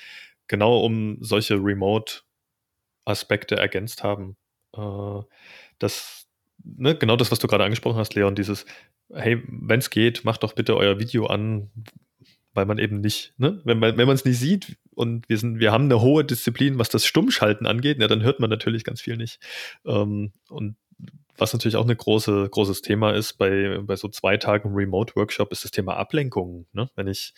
genau 0.47 0.84
um 0.84 1.18
solche 1.20 1.57
Remote-Aspekte 1.57 3.57
ergänzt 3.57 4.05
haben. 4.05 4.36
Äh, 4.76 5.22
das, 5.78 6.28
ne, 6.77 6.97
genau 6.97 7.16
das, 7.16 7.31
was 7.31 7.39
du 7.39 7.47
gerade 7.47 7.64
angesprochen 7.64 7.99
hast, 7.99 8.14
Leon, 8.14 8.35
dieses, 8.35 8.66
hey, 9.12 9.43
wenn 9.49 9.81
es 9.81 9.91
geht, 9.91 10.25
macht 10.25 10.43
doch 10.43 10.55
bitte 10.55 10.77
euer 10.77 10.99
Video 10.99 11.27
an, 11.27 11.71
weil 12.53 12.66
man 12.66 12.79
eben 12.79 13.01
nicht, 13.01 13.35
ne, 13.39 13.61
wenn 13.64 13.79
man 13.79 14.09
es 14.09 14.25
nicht 14.25 14.39
sieht 14.39 14.77
und 14.95 15.29
wir 15.29 15.39
sind, 15.39 15.61
wir 15.61 15.73
haben 15.73 15.85
eine 15.85 16.01
hohe 16.01 16.25
Disziplin, 16.25 16.79
was 16.79 16.89
das 16.89 17.07
Stummschalten 17.07 17.66
angeht, 17.66 18.01
ja, 18.01 18.09
dann 18.09 18.23
hört 18.23 18.41
man 18.41 18.51
natürlich 18.51 18.85
ganz 18.85 19.01
viel 19.01 19.16
nicht. 19.16 19.41
Ähm, 19.87 20.33
und 20.49 20.77
was 21.37 21.53
natürlich 21.53 21.77
auch 21.77 21.89
ein 21.89 21.97
große, 21.97 22.49
großes 22.51 22.83
Thema 22.83 23.12
ist 23.12 23.35
bei, 23.35 23.79
bei 23.83 23.97
so 23.97 24.09
zwei 24.09 24.37
Tagen 24.37 24.75
Remote-Workshop, 24.75 25.53
ist 25.53 25.64
das 25.64 25.71
Thema 25.71 25.97
Ablenkung. 25.97 26.66
Ne? 26.73 26.91
Wenn 26.97 27.07
ich 27.07 27.33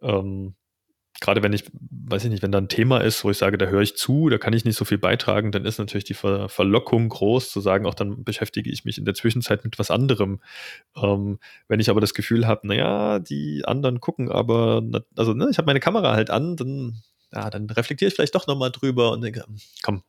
ähm, 0.00 0.54
gerade 1.20 1.42
wenn 1.42 1.52
ich, 1.52 1.64
weiß 1.90 2.24
ich 2.24 2.30
nicht, 2.30 2.42
wenn 2.42 2.52
da 2.52 2.58
ein 2.58 2.68
Thema 2.68 2.98
ist, 2.98 3.24
wo 3.24 3.30
ich 3.30 3.38
sage, 3.38 3.58
da 3.58 3.66
höre 3.66 3.82
ich 3.82 3.96
zu, 3.96 4.28
da 4.28 4.38
kann 4.38 4.52
ich 4.52 4.64
nicht 4.64 4.76
so 4.76 4.84
viel 4.84 4.98
beitragen, 4.98 5.52
dann 5.52 5.64
ist 5.64 5.78
natürlich 5.78 6.04
die 6.04 6.14
Ver 6.14 6.48
Verlockung 6.48 7.08
groß 7.08 7.50
zu 7.50 7.60
sagen, 7.60 7.86
auch 7.86 7.94
dann 7.94 8.24
beschäftige 8.24 8.70
ich 8.70 8.84
mich 8.84 8.98
in 8.98 9.04
der 9.04 9.14
Zwischenzeit 9.14 9.64
mit 9.64 9.78
was 9.78 9.90
anderem. 9.90 10.40
Ähm, 10.96 11.38
wenn 11.68 11.80
ich 11.80 11.90
aber 11.90 12.00
das 12.00 12.14
Gefühl 12.14 12.46
habe, 12.46 12.66
naja, 12.66 13.18
die 13.18 13.64
anderen 13.64 14.00
gucken 14.00 14.30
aber, 14.30 14.82
also 15.16 15.32
ne, 15.34 15.48
ich 15.50 15.58
habe 15.58 15.66
meine 15.66 15.80
Kamera 15.80 16.14
halt 16.14 16.30
an, 16.30 16.56
dann, 16.56 17.02
ja, 17.32 17.50
dann 17.50 17.68
reflektiere 17.70 18.08
ich 18.08 18.14
vielleicht 18.14 18.34
doch 18.34 18.46
nochmal 18.46 18.72
drüber 18.72 19.12
und 19.12 19.22
denke, 19.22 19.44
komm, 19.82 20.02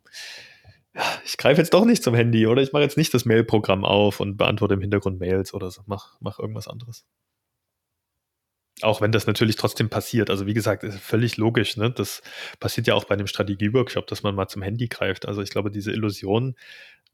ja, 0.95 1.03
ich 1.25 1.37
greife 1.37 1.59
jetzt 1.61 1.73
doch 1.73 1.85
nicht 1.85 2.03
zum 2.03 2.15
Handy 2.15 2.47
oder 2.47 2.61
ich 2.61 2.71
mache 2.71 2.83
jetzt 2.83 2.97
nicht 2.97 3.13
das 3.13 3.25
Mailprogramm 3.25 3.83
auf 3.83 4.19
und 4.19 4.37
beantworte 4.37 4.75
im 4.75 4.81
Hintergrund 4.81 5.19
Mails 5.19 5.53
oder 5.53 5.71
so, 5.71 5.81
mach, 5.85 6.17
mach 6.19 6.39
irgendwas 6.39 6.67
anderes. 6.67 7.05
Auch 8.81 9.01
wenn 9.01 9.11
das 9.11 9.27
natürlich 9.27 9.55
trotzdem 9.55 9.89
passiert. 9.89 10.29
Also 10.29 10.45
wie 10.47 10.53
gesagt, 10.53 10.83
ist 10.83 10.99
völlig 10.99 11.37
logisch. 11.37 11.77
Ne? 11.77 11.91
Das 11.91 12.21
passiert 12.59 12.87
ja 12.87 12.95
auch 12.95 13.05
bei 13.05 13.13
einem 13.13 13.27
Strategie-Workshop, 13.27 14.07
dass 14.07 14.23
man 14.23 14.35
mal 14.35 14.47
zum 14.47 14.61
Handy 14.61 14.87
greift. 14.87 15.27
Also 15.27 15.41
ich 15.41 15.51
glaube, 15.51 15.71
diese 15.71 15.91
Illusion, 15.91 16.55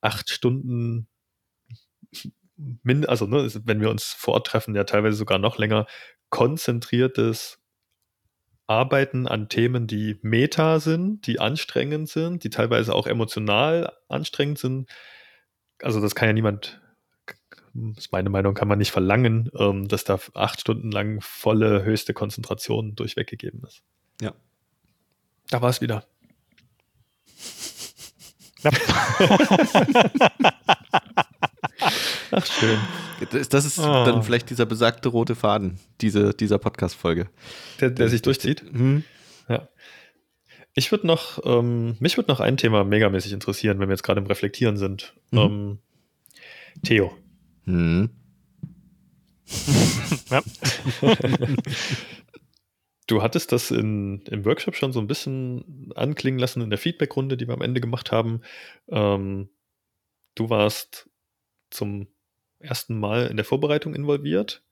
acht 0.01 0.30
Stunden, 0.30 1.07
also 3.07 3.28
ne, 3.28 3.49
wenn 3.66 3.82
wir 3.82 3.89
uns 3.89 4.05
vortreffen, 4.05 4.76
ja 4.76 4.84
teilweise 4.86 5.18
sogar 5.18 5.38
noch 5.38 5.57
länger, 5.57 5.86
konzentriertes 6.30 7.60
Arbeiten 8.68 9.28
an 9.28 9.49
Themen, 9.49 9.88
die 9.88 10.20
meta 10.22 10.80
sind, 10.80 11.26
die 11.26 11.39
anstrengend 11.39 12.07
sind, 12.10 12.43
die 12.43 12.49
teilweise 12.49 12.93
auch 12.93 13.07
emotional 13.07 13.93
anstrengend 14.07 14.60
sind. 14.60 14.89
Also 15.82 15.99
das 16.01 16.16
kann 16.16 16.30
ja 16.30 16.34
niemand 16.34 16.82
ist 17.97 18.11
meine 18.11 18.30
Meinung, 18.30 18.53
kann 18.53 18.67
man 18.67 18.78
nicht 18.78 18.91
verlangen, 18.91 19.49
ähm, 19.57 19.88
dass 19.88 20.03
da 20.03 20.20
acht 20.34 20.61
Stunden 20.61 20.91
lang 20.91 21.22
volle 21.22 21.84
höchste 21.84 22.13
Konzentration 22.13 22.95
durchweg 22.95 23.28
gegeben 23.28 23.63
ist. 23.67 23.84
Ja. 24.22 24.34
Da 25.49 25.61
war 25.61 25.70
es 25.70 25.82
wieder. 25.82 26.05
Ach, 32.32 32.45
schön. 32.45 32.80
Das, 33.32 33.49
das 33.49 33.65
ist 33.65 33.80
oh. 33.80 34.05
dann 34.05 34.24
vielleicht 34.24 34.49
dieser 34.49 34.65
besagte 34.65 35.09
rote 35.09 35.36
Faden, 35.36 35.80
diese, 36.01 36.34
dieser 36.34 36.57
Podcast-Folge. 36.57 37.30
Der, 37.80 37.89
der, 37.89 38.09
sich 38.09 38.22
durchzieht? 38.22 38.63
Mhm. 38.72 39.03
Ja. 39.47 39.67
Ich 40.74 40.91
würde 40.91 41.07
noch, 41.07 41.39
ähm, 41.45 41.97
mich 41.99 42.17
würde 42.17 42.30
noch 42.30 42.39
ein 42.39 42.57
Thema 42.57 42.84
megamäßig 42.84 43.34
interessieren, 43.34 43.80
wenn 43.80 43.89
wir 43.89 43.93
jetzt 43.93 44.03
gerade 44.03 44.22
im 44.22 44.28
Reflektieren 44.28 44.78
sind. 44.78 45.13
Mhm. 45.32 45.39
Ähm, 45.39 45.80
Theo. 46.84 47.11
Hm. 47.70 48.09
ja. 50.32 50.41
Du 53.05 53.22
hattest 53.22 53.51
das 53.51 53.70
in, 53.70 54.22
im 54.26 54.43
Workshop 54.45 54.76
schon 54.76 54.91
so 54.91 54.99
ein 54.99 55.07
bisschen 55.07 55.91
anklingen 55.95 56.39
lassen 56.39 56.61
in 56.61 56.72
der 56.72 56.80
Feedbackrunde, 56.80 57.38
die 57.38 57.47
wir 57.47 57.53
am 57.53 57.61
Ende 57.61 57.80
gemacht 57.80 58.11
haben. 58.11 58.41
Ähm, 58.88 59.49
du 60.34 60.49
warst 60.49 61.09
zum 61.70 62.07
ersten 62.59 62.99
Mal 62.99 63.28
in 63.28 63.38
der 63.38 63.45
Vorbereitung 63.45 63.93
involviert. 63.93 64.63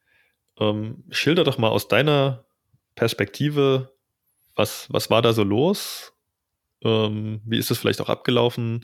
Ähm, 0.59 1.03
schilder 1.11 1.43
doch 1.43 1.59
mal 1.59 1.69
aus 1.69 1.87
deiner 1.87 2.45
Perspektive, 2.95 3.93
was, 4.55 4.87
was 4.91 5.11
war 5.11 5.21
da 5.21 5.33
so 5.33 5.43
los? 5.43 6.13
Ähm, 6.83 7.41
wie 7.45 7.59
ist 7.59 7.69
das 7.69 7.77
vielleicht 7.77 8.01
auch 8.01 8.09
abgelaufen? 8.09 8.81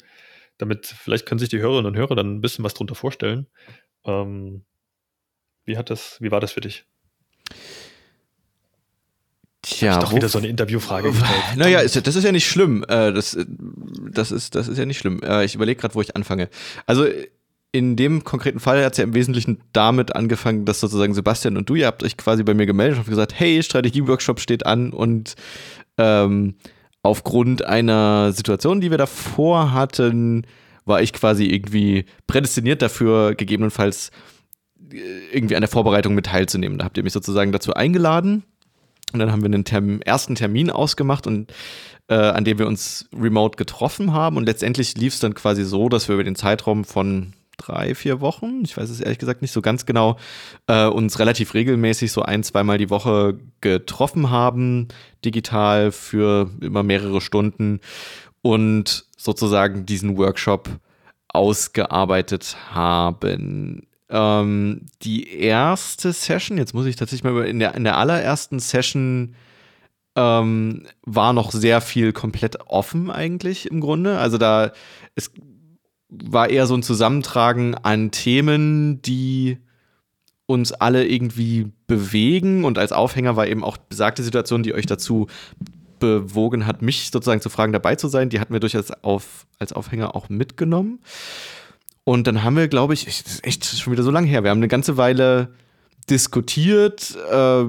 Damit, 0.59 0.86
vielleicht 0.86 1.26
können 1.26 1.39
sich 1.39 1.49
die 1.49 1.59
Hörerinnen 1.59 1.88
und 1.88 1.97
Hörer 1.97 2.16
dann 2.16 2.36
ein 2.36 2.41
bisschen 2.41 2.64
was 2.64 2.76
drunter 2.76 2.95
vorstellen. 2.95 3.47
Ähm, 4.06 4.64
wie 5.66 5.78
hat 5.78 5.89
das, 5.89 6.18
wie 6.20 6.32
war 6.32 6.39
das 6.39 6.51
für 6.51 6.62
dich? 6.62 6.86
Tja, 9.62 9.97
doch 9.97 10.14
wieder 10.14 10.28
so 10.28 10.39
eine 10.39 10.47
Interviewfrage 10.47 11.10
gestellt. 11.10 11.32
Naja, 11.56 11.80
ist, 11.80 11.95
das 12.06 12.16
ist 12.16 12.24
ja 12.26 12.34
nicht 12.34 12.47
schlimm. 12.47 12.84
Äh, 12.89 13.14
das, 13.14 13.38
das, 14.12 14.32
ist, 14.32 14.56
das 14.56 14.68
ist 14.68 14.78
ja 14.78 14.86
nicht 14.86 14.97
schlimm. 14.97 15.22
Äh, 15.24 15.45
ich 15.45 15.56
überlege 15.56 15.80
gerade, 15.80 15.95
wo 15.95 16.01
ich 16.01 16.18
anfange. 16.18 16.49
Also 16.86 17.06
in 17.72 17.95
dem 17.95 18.24
konkreten 18.26 18.60
Fall 18.60 18.84
hat 18.84 18.91
es 18.91 18.97
ja 18.97 19.06
im 19.06 19.16
Wesentlichen 19.16 19.62
damit 19.72 20.16
angefangen, 20.16 20.66
dass 20.66 20.82
sozusagen 20.82 21.14
Sebastian 21.14 21.58
und 21.58 21.70
du, 21.70 21.76
ihr 21.76 21.88
habt 21.88 22.04
euch 22.04 22.18
quasi 22.18 22.43
bei 22.43 22.54
mir 22.54 22.66
gemeldet 22.66 22.99
und 22.99 23.08
gesagt, 23.08 23.34
hey, 23.36 23.64
Strategie-Workshop 23.64 24.41
steht 24.41 24.66
an 24.66 24.91
und 24.91 25.36
ähm, 25.97 26.56
aufgrund 27.01 27.66
einer 27.66 28.32
Situation, 28.34 28.80
die 28.80 28.91
wir 28.91 28.97
davor 28.97 29.74
hatten, 29.74 30.45
war 30.86 31.01
ich 31.01 31.13
quasi 31.13 31.45
irgendwie 31.45 32.05
prädestiniert 32.27 32.81
dafür, 32.81 33.36
gegebenenfalls 33.36 34.11
äh, 34.91 34.97
irgendwie 35.31 35.55
an 35.55 35.61
der 35.61 35.69
Vorbereitung 35.69 36.15
mit 36.15 36.25
teilzunehmen. 36.25 36.77
Da 36.77 36.86
habt 36.86 36.97
ihr 36.97 37.03
mich 37.03 37.13
sozusagen 37.13 37.51
dazu 37.51 37.73
eingeladen. 37.73 38.43
Und 39.11 39.19
dann 39.19 39.31
haben 39.31 39.41
wir 39.41 39.45
einen 39.47 39.65
Term 39.65 40.01
ersten 40.01 40.34
Termin 40.34 40.71
ausgemacht 40.71 41.27
und 41.27 41.53
äh, 42.07 42.15
an 42.15 42.45
dem 42.45 42.57
wir 42.57 42.67
uns 42.67 43.07
remote 43.15 43.57
getroffen 43.57 44.11
haben. 44.13 44.38
Und 44.38 44.45
letztendlich 44.45 44.97
lief 44.97 45.13
es 45.13 45.19
dann 45.19 45.36
quasi 45.36 45.63
so, 45.63 45.88
dass 45.88 46.07
wir 46.07 46.15
über 46.15 46.23
den 46.23 46.36
Zeitraum 46.36 46.84
von 46.84 47.34
drei, 47.57 47.95
vier 47.95 48.21
Wochen, 48.21 48.61
ich 48.63 48.75
weiß 48.75 48.89
es 48.89 48.99
ehrlich 48.99 49.19
gesagt 49.19 49.41
nicht 49.41 49.51
so 49.51 49.61
ganz 49.61 49.86
genau, 49.86 50.17
äh, 50.67 50.88
uns 50.88 51.19
relativ 51.19 51.53
regelmäßig 51.53 52.11
so 52.11 52.23
ein, 52.23 52.43
zweimal 52.43 52.77
die 52.77 52.89
Woche 52.89 53.38
getroffen 53.61 54.31
haben, 54.31 54.88
digital 55.23 55.91
für 55.91 56.49
immer 56.61 56.84
mehrere 56.84 57.21
Stunden 57.21 57.79
und 58.44 59.06
sozusagen 59.18 59.88
diesen 59.88 60.18
Workshop 60.18 60.70
ausgearbeitet 61.30 62.56
haben. 62.70 63.88
Ähm, 64.10 64.86
die 65.02 65.36
erste 65.36 66.14
Session, 66.14 66.60
jetzt 66.60 66.76
muss 66.76 66.86
ich 66.86 66.96
tatsächlich 66.96 67.24
mal 67.24 67.46
in 67.46 67.58
der, 67.58 67.74
in 67.74 67.84
der 67.84 67.98
allerersten 67.98 68.60
Session 68.60 69.34
ähm, 70.16 70.86
war 71.02 71.34
noch 71.34 71.52
sehr 71.52 71.82
viel 71.82 72.14
komplett 72.14 72.60
offen 72.68 73.10
eigentlich 73.10 73.72
im 73.72 73.80
Grunde. 73.80 74.20
Also 74.20 74.38
da 74.38 74.74
es 75.16 75.32
war 76.10 76.50
eher 76.50 76.68
so 76.68 76.76
ein 76.76 76.84
Zusammentragen 76.84 77.74
an 77.74 78.12
Themen, 78.12 79.02
die 79.02 79.58
uns 80.46 80.74
alle 80.74 81.08
irgendwie 81.08 81.72
bewegen 81.88 82.66
und 82.66 82.78
als 82.78 82.91
Aufhänger 82.91 83.36
war 83.36 83.48
eben 83.48 83.64
auch 83.64 83.78
besagte 83.78 84.22
Situation, 84.22 84.62
die 84.62 84.76
euch 84.76 84.86
dazu 84.86 85.28
bewogen 86.04 86.66
hat, 86.66 86.82
mich 86.82 87.10
sozusagen 87.12 87.41
zu 87.41 87.49
fragen, 87.49 87.74
dabei 87.74 87.95
zu 87.95 88.08
sein. 88.08 88.30
Die 88.30 88.39
hatten 88.39 88.54
wir 88.54 88.60
durchaus 88.60 88.91
auf, 88.91 89.45
als 89.60 89.74
Aufhänger 89.74 90.16
auch 90.16 90.30
mitgenommen. 90.30 90.99
Und 92.04 92.28
dann 92.28 92.43
haben 92.43 92.58
wir, 92.58 92.68
glaube 92.68 92.93
ich, 92.93 93.06
das 93.06 93.22
ist 93.22 93.45
echt 93.45 93.66
schon 93.66 93.93
wieder 93.93 94.04
so 94.04 94.12
lange 94.12 94.28
her, 94.28 94.43
wir 94.43 94.49
haben 94.49 94.60
eine 94.60 94.68
ganze 94.68 94.97
Weile 94.97 95.54
diskutiert, 96.10 97.18
äh, 97.32 97.64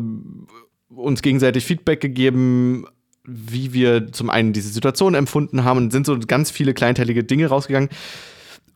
uns 0.88 1.22
gegenseitig 1.22 1.64
Feedback 1.64 2.00
gegeben, 2.00 2.86
wie 3.24 3.72
wir 3.72 4.12
zum 4.12 4.28
einen 4.30 4.52
diese 4.52 4.68
Situation 4.68 5.14
empfunden 5.14 5.64
haben 5.64 5.78
und 5.78 5.92
sind 5.92 6.04
so 6.04 6.18
ganz 6.18 6.50
viele 6.50 6.74
kleinteilige 6.74 7.22
Dinge 7.22 7.46
rausgegangen. 7.46 7.88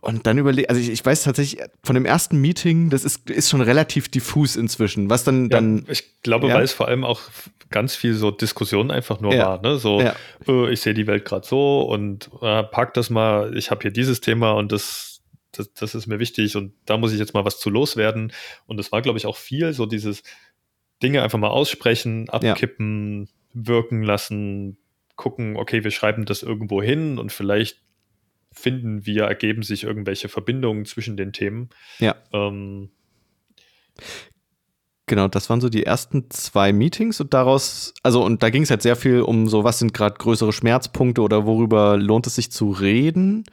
Und 0.00 0.26
dann 0.26 0.38
überlege, 0.38 0.68
also 0.68 0.80
ich, 0.80 0.90
ich, 0.90 1.04
weiß 1.04 1.24
tatsächlich 1.24 1.60
von 1.82 1.94
dem 1.94 2.04
ersten 2.04 2.40
Meeting, 2.40 2.88
das 2.88 3.04
ist, 3.04 3.28
ist 3.28 3.50
schon 3.50 3.60
relativ 3.60 4.08
diffus 4.08 4.54
inzwischen. 4.54 5.10
Was 5.10 5.24
dann, 5.24 5.48
dann. 5.48 5.78
Ja, 5.78 5.92
ich 5.92 6.22
glaube, 6.22 6.48
ja. 6.48 6.54
weil 6.54 6.62
es 6.62 6.72
vor 6.72 6.86
allem 6.86 7.04
auch 7.04 7.20
ganz 7.70 7.96
viel 7.96 8.14
so 8.14 8.30
Diskussion 8.30 8.90
einfach 8.90 9.20
nur 9.20 9.34
ja. 9.34 9.46
war. 9.46 9.62
Ne? 9.62 9.78
So, 9.78 10.00
äh, 10.00 10.72
ich 10.72 10.80
sehe 10.80 10.94
die 10.94 11.06
Welt 11.06 11.24
gerade 11.24 11.46
so 11.46 11.82
und 11.82 12.30
äh, 12.40 12.62
pack 12.62 12.94
das 12.94 13.10
mal, 13.10 13.56
ich 13.56 13.70
habe 13.70 13.82
hier 13.82 13.90
dieses 13.90 14.20
Thema 14.20 14.52
und 14.52 14.70
das, 14.70 15.20
das, 15.52 15.72
das 15.74 15.94
ist 15.94 16.06
mir 16.06 16.20
wichtig 16.20 16.56
und 16.56 16.74
da 16.86 16.96
muss 16.96 17.12
ich 17.12 17.18
jetzt 17.18 17.34
mal 17.34 17.44
was 17.44 17.58
zu 17.58 17.68
loswerden. 17.68 18.32
Und 18.66 18.78
es 18.78 18.92
war, 18.92 19.02
glaube 19.02 19.18
ich, 19.18 19.26
auch 19.26 19.36
viel 19.36 19.72
so 19.72 19.84
dieses 19.84 20.22
Dinge 21.02 21.22
einfach 21.22 21.38
mal 21.38 21.48
aussprechen, 21.48 22.28
abkippen, 22.28 23.28
wirken 23.52 24.02
lassen, 24.02 24.78
gucken, 25.16 25.56
okay, 25.56 25.82
wir 25.82 25.90
schreiben 25.90 26.24
das 26.24 26.42
irgendwo 26.42 26.80
hin 26.80 27.18
und 27.18 27.32
vielleicht 27.32 27.80
finden 28.52 29.06
wir, 29.06 29.24
ergeben 29.24 29.62
sich 29.62 29.84
irgendwelche 29.84 30.28
Verbindungen 30.28 30.84
zwischen 30.84 31.16
den 31.16 31.32
Themen. 31.32 31.70
Ja. 31.98 32.16
Ähm, 32.32 32.90
genau, 35.06 35.28
das 35.28 35.50
waren 35.50 35.60
so 35.60 35.68
die 35.68 35.84
ersten 35.84 36.30
zwei 36.30 36.72
Meetings 36.72 37.20
und 37.20 37.34
daraus, 37.34 37.94
also 38.02 38.24
und 38.24 38.42
da 38.42 38.50
ging 38.50 38.62
es 38.62 38.70
halt 38.70 38.82
sehr 38.82 38.96
viel 38.96 39.20
um 39.20 39.48
so, 39.48 39.64
was 39.64 39.78
sind 39.78 39.94
gerade 39.94 40.16
größere 40.18 40.52
Schmerzpunkte 40.52 41.22
oder 41.22 41.46
worüber 41.46 41.96
lohnt 41.96 42.26
es 42.26 42.34
sich 42.36 42.50
zu 42.50 42.70
reden. 42.70 43.44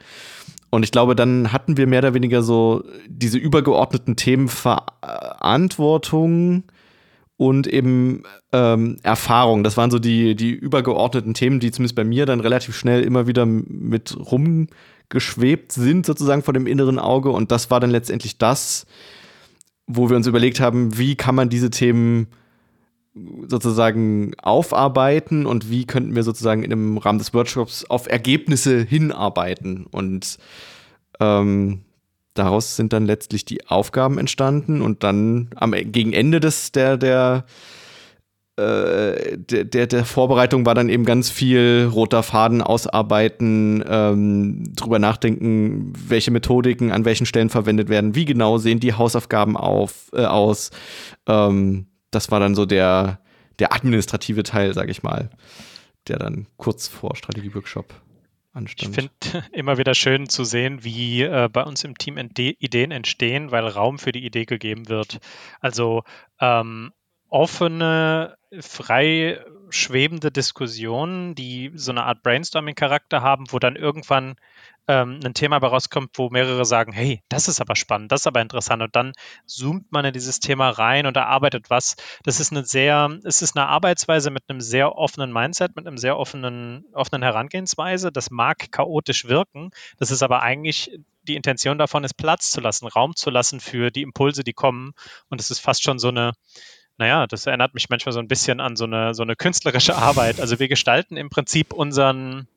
Und 0.70 0.82
ich 0.82 0.90
glaube, 0.90 1.14
dann 1.14 1.52
hatten 1.52 1.76
wir 1.76 1.86
mehr 1.86 2.00
oder 2.00 2.14
weniger 2.14 2.42
so 2.42 2.84
diese 3.06 3.38
übergeordneten 3.38 4.16
Themen 4.16 4.48
Verantwortung 4.48 6.64
und 7.36 7.66
eben 7.66 8.22
ähm, 8.52 8.98
Erfahrung. 9.02 9.62
Das 9.62 9.76
waren 9.76 9.90
so 9.90 9.98
die, 9.98 10.34
die 10.34 10.52
übergeordneten 10.52 11.34
Themen, 11.34 11.60
die 11.60 11.70
zumindest 11.70 11.96
bei 11.96 12.04
mir 12.04 12.26
dann 12.26 12.40
relativ 12.40 12.76
schnell 12.76 13.02
immer 13.02 13.26
wieder 13.26 13.44
mit 13.44 14.16
rum 14.16 14.68
geschwebt 15.08 15.72
sind, 15.72 16.06
sozusagen 16.06 16.42
vor 16.42 16.54
dem 16.54 16.66
inneren 16.66 16.98
Auge. 16.98 17.30
Und 17.30 17.52
das 17.52 17.70
war 17.70 17.78
dann 17.80 17.90
letztendlich 17.90 18.38
das, 18.38 18.86
wo 19.86 20.08
wir 20.08 20.16
uns 20.16 20.26
überlegt 20.26 20.60
haben, 20.60 20.98
wie 20.98 21.14
kann 21.14 21.34
man 21.34 21.48
diese 21.48 21.70
Themen 21.70 22.28
sozusagen 23.46 24.34
aufarbeiten 24.42 25.46
und 25.46 25.70
wie 25.70 25.86
könnten 25.86 26.14
wir 26.14 26.22
sozusagen 26.22 26.64
im 26.64 26.98
Rahmen 26.98 27.18
des 27.18 27.32
Workshops 27.32 27.84
auf 27.84 28.08
Ergebnisse 28.08 28.82
hinarbeiten. 28.82 29.86
Und 29.86 30.38
ähm, 31.20 31.82
daraus 32.38 32.76
sind 32.76 32.92
dann 32.92 33.06
letztlich 33.06 33.44
die 33.44 33.66
Aufgaben 33.66 34.18
entstanden 34.18 34.82
und 34.82 35.02
dann 35.02 35.50
am 35.56 35.72
gegen 35.72 36.12
Ende 36.12 36.40
des 36.40 36.72
der 36.72 36.96
der 36.96 37.44
äh, 38.56 39.36
der, 39.36 39.64
der, 39.64 39.86
der 39.86 40.04
Vorbereitung 40.06 40.64
war 40.64 40.74
dann 40.74 40.88
eben 40.88 41.04
ganz 41.04 41.28
viel 41.28 41.90
roter 41.92 42.22
Faden 42.22 42.62
ausarbeiten, 42.62 43.84
ähm, 43.86 44.64
drüber 44.74 44.98
nachdenken, 44.98 45.92
welche 45.94 46.30
Methodiken 46.30 46.90
an 46.90 47.04
welchen 47.04 47.26
Stellen 47.26 47.50
verwendet 47.50 47.90
werden, 47.90 48.14
wie 48.14 48.24
genau 48.24 48.56
sehen 48.56 48.80
die 48.80 48.94
Hausaufgaben 48.94 49.58
auf, 49.58 50.10
äh, 50.14 50.24
aus. 50.24 50.70
Ähm, 51.26 51.88
das 52.10 52.30
war 52.30 52.40
dann 52.40 52.54
so 52.54 52.64
der, 52.64 53.20
der 53.58 53.74
administrative 53.74 54.42
Teil, 54.42 54.72
sag 54.72 54.88
ich 54.88 55.02
mal, 55.02 55.28
der 56.08 56.18
dann 56.18 56.46
kurz 56.56 56.88
vor 56.88 57.14
Strategieworkshop 57.14 57.92
anstand. 58.56 58.88
Ich 58.88 58.94
finde 58.94 59.46
immer 59.52 59.78
wieder 59.78 59.94
schön 59.94 60.28
zu 60.28 60.44
sehen, 60.44 60.82
wie 60.82 61.22
äh, 61.22 61.48
bei 61.52 61.62
uns 61.62 61.84
im 61.84 61.96
Team 61.96 62.16
Ideen 62.58 62.90
entstehen, 62.90 63.50
weil 63.50 63.66
Raum 63.66 63.98
für 63.98 64.12
die 64.12 64.24
Idee 64.24 64.44
gegeben 64.44 64.88
wird. 64.88 65.18
Also 65.60 66.02
ähm, 66.40 66.92
offene, 67.28 68.36
frei 68.60 69.40
schwebende 69.70 70.30
Diskussionen, 70.30 71.34
die 71.34 71.72
so 71.74 71.90
eine 71.90 72.04
Art 72.04 72.22
Brainstorming-Charakter 72.22 73.22
haben, 73.22 73.44
wo 73.50 73.58
dann 73.58 73.76
irgendwann 73.76 74.36
ähm, 74.88 75.20
ein 75.24 75.34
Thema 75.34 75.58
bei 75.58 75.66
rauskommt, 75.66 76.10
wo 76.14 76.30
mehrere 76.30 76.64
sagen, 76.64 76.92
hey, 76.92 77.22
das 77.28 77.48
ist 77.48 77.60
aber 77.60 77.74
spannend, 77.74 78.12
das 78.12 78.22
ist 78.22 78.26
aber 78.26 78.40
interessant 78.40 78.82
und 78.82 78.94
dann 78.94 79.12
zoomt 79.44 79.90
man 79.90 80.04
in 80.04 80.12
dieses 80.12 80.38
Thema 80.38 80.70
rein 80.70 81.06
und 81.06 81.16
erarbeitet 81.16 81.70
was. 81.70 81.96
Das 82.22 82.40
ist 82.40 82.52
eine 82.52 82.64
sehr, 82.64 83.18
es 83.24 83.42
ist 83.42 83.56
eine 83.56 83.66
Arbeitsweise 83.66 84.30
mit 84.30 84.44
einem 84.48 84.60
sehr 84.60 84.96
offenen 84.96 85.32
Mindset, 85.32 85.74
mit 85.74 85.86
einem 85.86 85.98
sehr 85.98 86.16
offenen, 86.16 86.84
offenen 86.92 87.22
Herangehensweise. 87.22 88.12
Das 88.12 88.30
mag 88.30 88.70
chaotisch 88.70 89.26
wirken, 89.26 89.70
das 89.98 90.10
ist 90.10 90.22
aber 90.22 90.42
eigentlich 90.42 90.90
die 91.26 91.34
Intention 91.34 91.78
davon 91.78 92.04
ist, 92.04 92.14
Platz 92.14 92.50
zu 92.52 92.60
lassen, 92.60 92.86
Raum 92.86 93.16
zu 93.16 93.30
lassen 93.30 93.58
für 93.58 93.90
die 93.90 94.02
Impulse, 94.02 94.44
die 94.44 94.52
kommen. 94.52 94.92
Und 95.28 95.40
es 95.40 95.50
ist 95.50 95.58
fast 95.58 95.82
schon 95.82 95.98
so 95.98 96.08
eine, 96.08 96.32
naja, 96.98 97.26
das 97.26 97.46
erinnert 97.46 97.74
mich 97.74 97.88
manchmal 97.88 98.12
so 98.12 98.20
ein 98.20 98.28
bisschen 98.28 98.60
an 98.60 98.76
so 98.76 98.84
eine, 98.84 99.14
so 99.14 99.22
eine 99.22 99.36
künstlerische 99.36 99.96
Arbeit. 99.96 100.40
Also 100.40 100.58
wir 100.58 100.68
gestalten 100.68 101.16
im 101.16 101.28
Prinzip 101.28 101.72
unseren, 101.72 102.48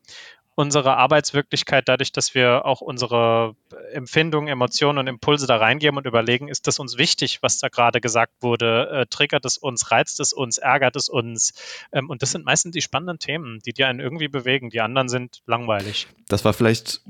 unsere 0.56 0.98
Arbeitswirklichkeit 0.98 1.88
dadurch, 1.88 2.12
dass 2.12 2.36
wir 2.36 2.66
auch 2.66 2.82
unsere 2.82 3.56
Empfindungen, 3.92 4.48
Emotionen 4.48 4.98
und 4.98 5.08
Impulse 5.08 5.48
da 5.48 5.58
reingeben 5.58 5.98
und 5.98 6.06
überlegen, 6.06 6.48
ist 6.48 6.68
das 6.68 6.80
uns 6.80 6.98
wichtig, 6.98 7.40
was 7.42 7.60
da 7.60 7.68
gerade 7.68 8.02
gesagt 8.02 8.34
wurde? 8.42 8.90
Äh, 8.90 9.06
triggert 9.08 9.46
es 9.46 9.58
uns, 9.58 9.92
reizt 9.92 10.20
es 10.20 10.32
uns, 10.32 10.58
ärgert 10.58 10.96
es 10.96 11.10
uns? 11.10 11.54
Ähm, 11.92 12.10
und 12.10 12.22
das 12.22 12.32
sind 12.32 12.46
meistens 12.46 12.74
die 12.74 12.82
spannenden 12.82 13.20
Themen, 13.20 13.60
die 13.66 13.74
dir 13.74 13.88
einen 13.88 14.00
irgendwie 14.00 14.30
bewegen. 14.30 14.70
Die 14.70 14.82
anderen 14.82 15.10
sind 15.10 15.42
langweilig. 15.46 16.08
Das 16.28 16.46
war 16.46 16.54
vielleicht 16.54 17.02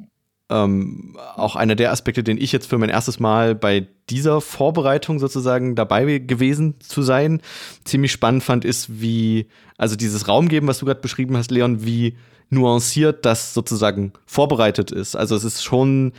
ähm, 0.50 1.16
auch 1.36 1.56
einer 1.56 1.76
der 1.76 1.92
Aspekte, 1.92 2.24
den 2.24 2.42
ich 2.42 2.52
jetzt 2.52 2.68
für 2.68 2.78
mein 2.78 2.90
erstes 2.90 3.20
Mal 3.20 3.56
bei 3.56 3.88
dieser 4.10 4.42
Vorbereitung 4.42 5.20
sozusagen 5.20 5.76
dabei 5.76 6.20
gewesen 6.20 6.76
zu 6.80 7.02
sein, 7.02 7.42
ziemlich 7.84 8.12
spannend 8.12 8.44
fand, 8.44 8.66
ist, 8.66 9.02
wie, 9.02 9.48
also 9.78 9.96
dieses 9.96 10.28
Raumgeben, 10.28 10.68
was 10.68 10.80
du 10.80 10.86
gerade 10.86 11.02
beschrieben 11.02 11.38
hast, 11.38 11.52
Leon, 11.52 11.86
wie 11.86 12.18
nuanciert 12.50 13.26
das 13.26 13.54
sozusagen 13.54 14.14
vorbereitet 14.26 14.92
ist. 14.92 15.16
Also 15.16 15.36
es 15.36 15.44
ist 15.44 15.64
schon 15.64 16.14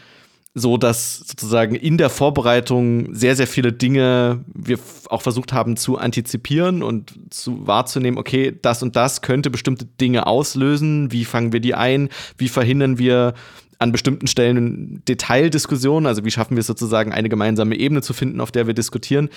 so, 0.54 0.76
dass 0.76 1.18
sozusagen 1.18 1.74
in 1.76 1.96
der 1.96 2.10
Vorbereitung 2.10 3.14
sehr, 3.14 3.36
sehr 3.36 3.46
viele 3.46 3.72
Dinge 3.72 4.44
wir 4.52 4.78
auch 5.08 5.22
versucht 5.22 5.52
haben 5.52 5.76
zu 5.76 5.96
antizipieren 5.96 6.82
und 6.82 7.14
zu 7.30 7.66
wahrzunehmen, 7.66 8.18
okay, 8.18 8.56
das 8.60 8.82
und 8.82 8.96
das 8.96 9.22
könnte 9.22 9.50
bestimmte 9.50 9.84
Dinge 9.84 10.26
auslösen. 10.26 11.12
Wie 11.12 11.24
fangen 11.24 11.52
wir 11.52 11.60
die 11.60 11.74
ein? 11.74 12.08
Wie 12.36 12.48
verhindern 12.48 12.98
wir 12.98 13.34
an 13.80 13.92
bestimmten 13.92 14.26
Stellen 14.26 15.02
Detaildiskussionen, 15.08 16.06
also 16.06 16.24
wie 16.24 16.30
schaffen 16.30 16.54
wir 16.54 16.60
es 16.60 16.66
sozusagen, 16.66 17.12
eine 17.12 17.30
gemeinsame 17.30 17.76
Ebene 17.76 18.02
zu 18.02 18.12
finden, 18.12 18.40
auf 18.40 18.52
der 18.52 18.66
wir 18.66 18.74
diskutieren. 18.74 19.30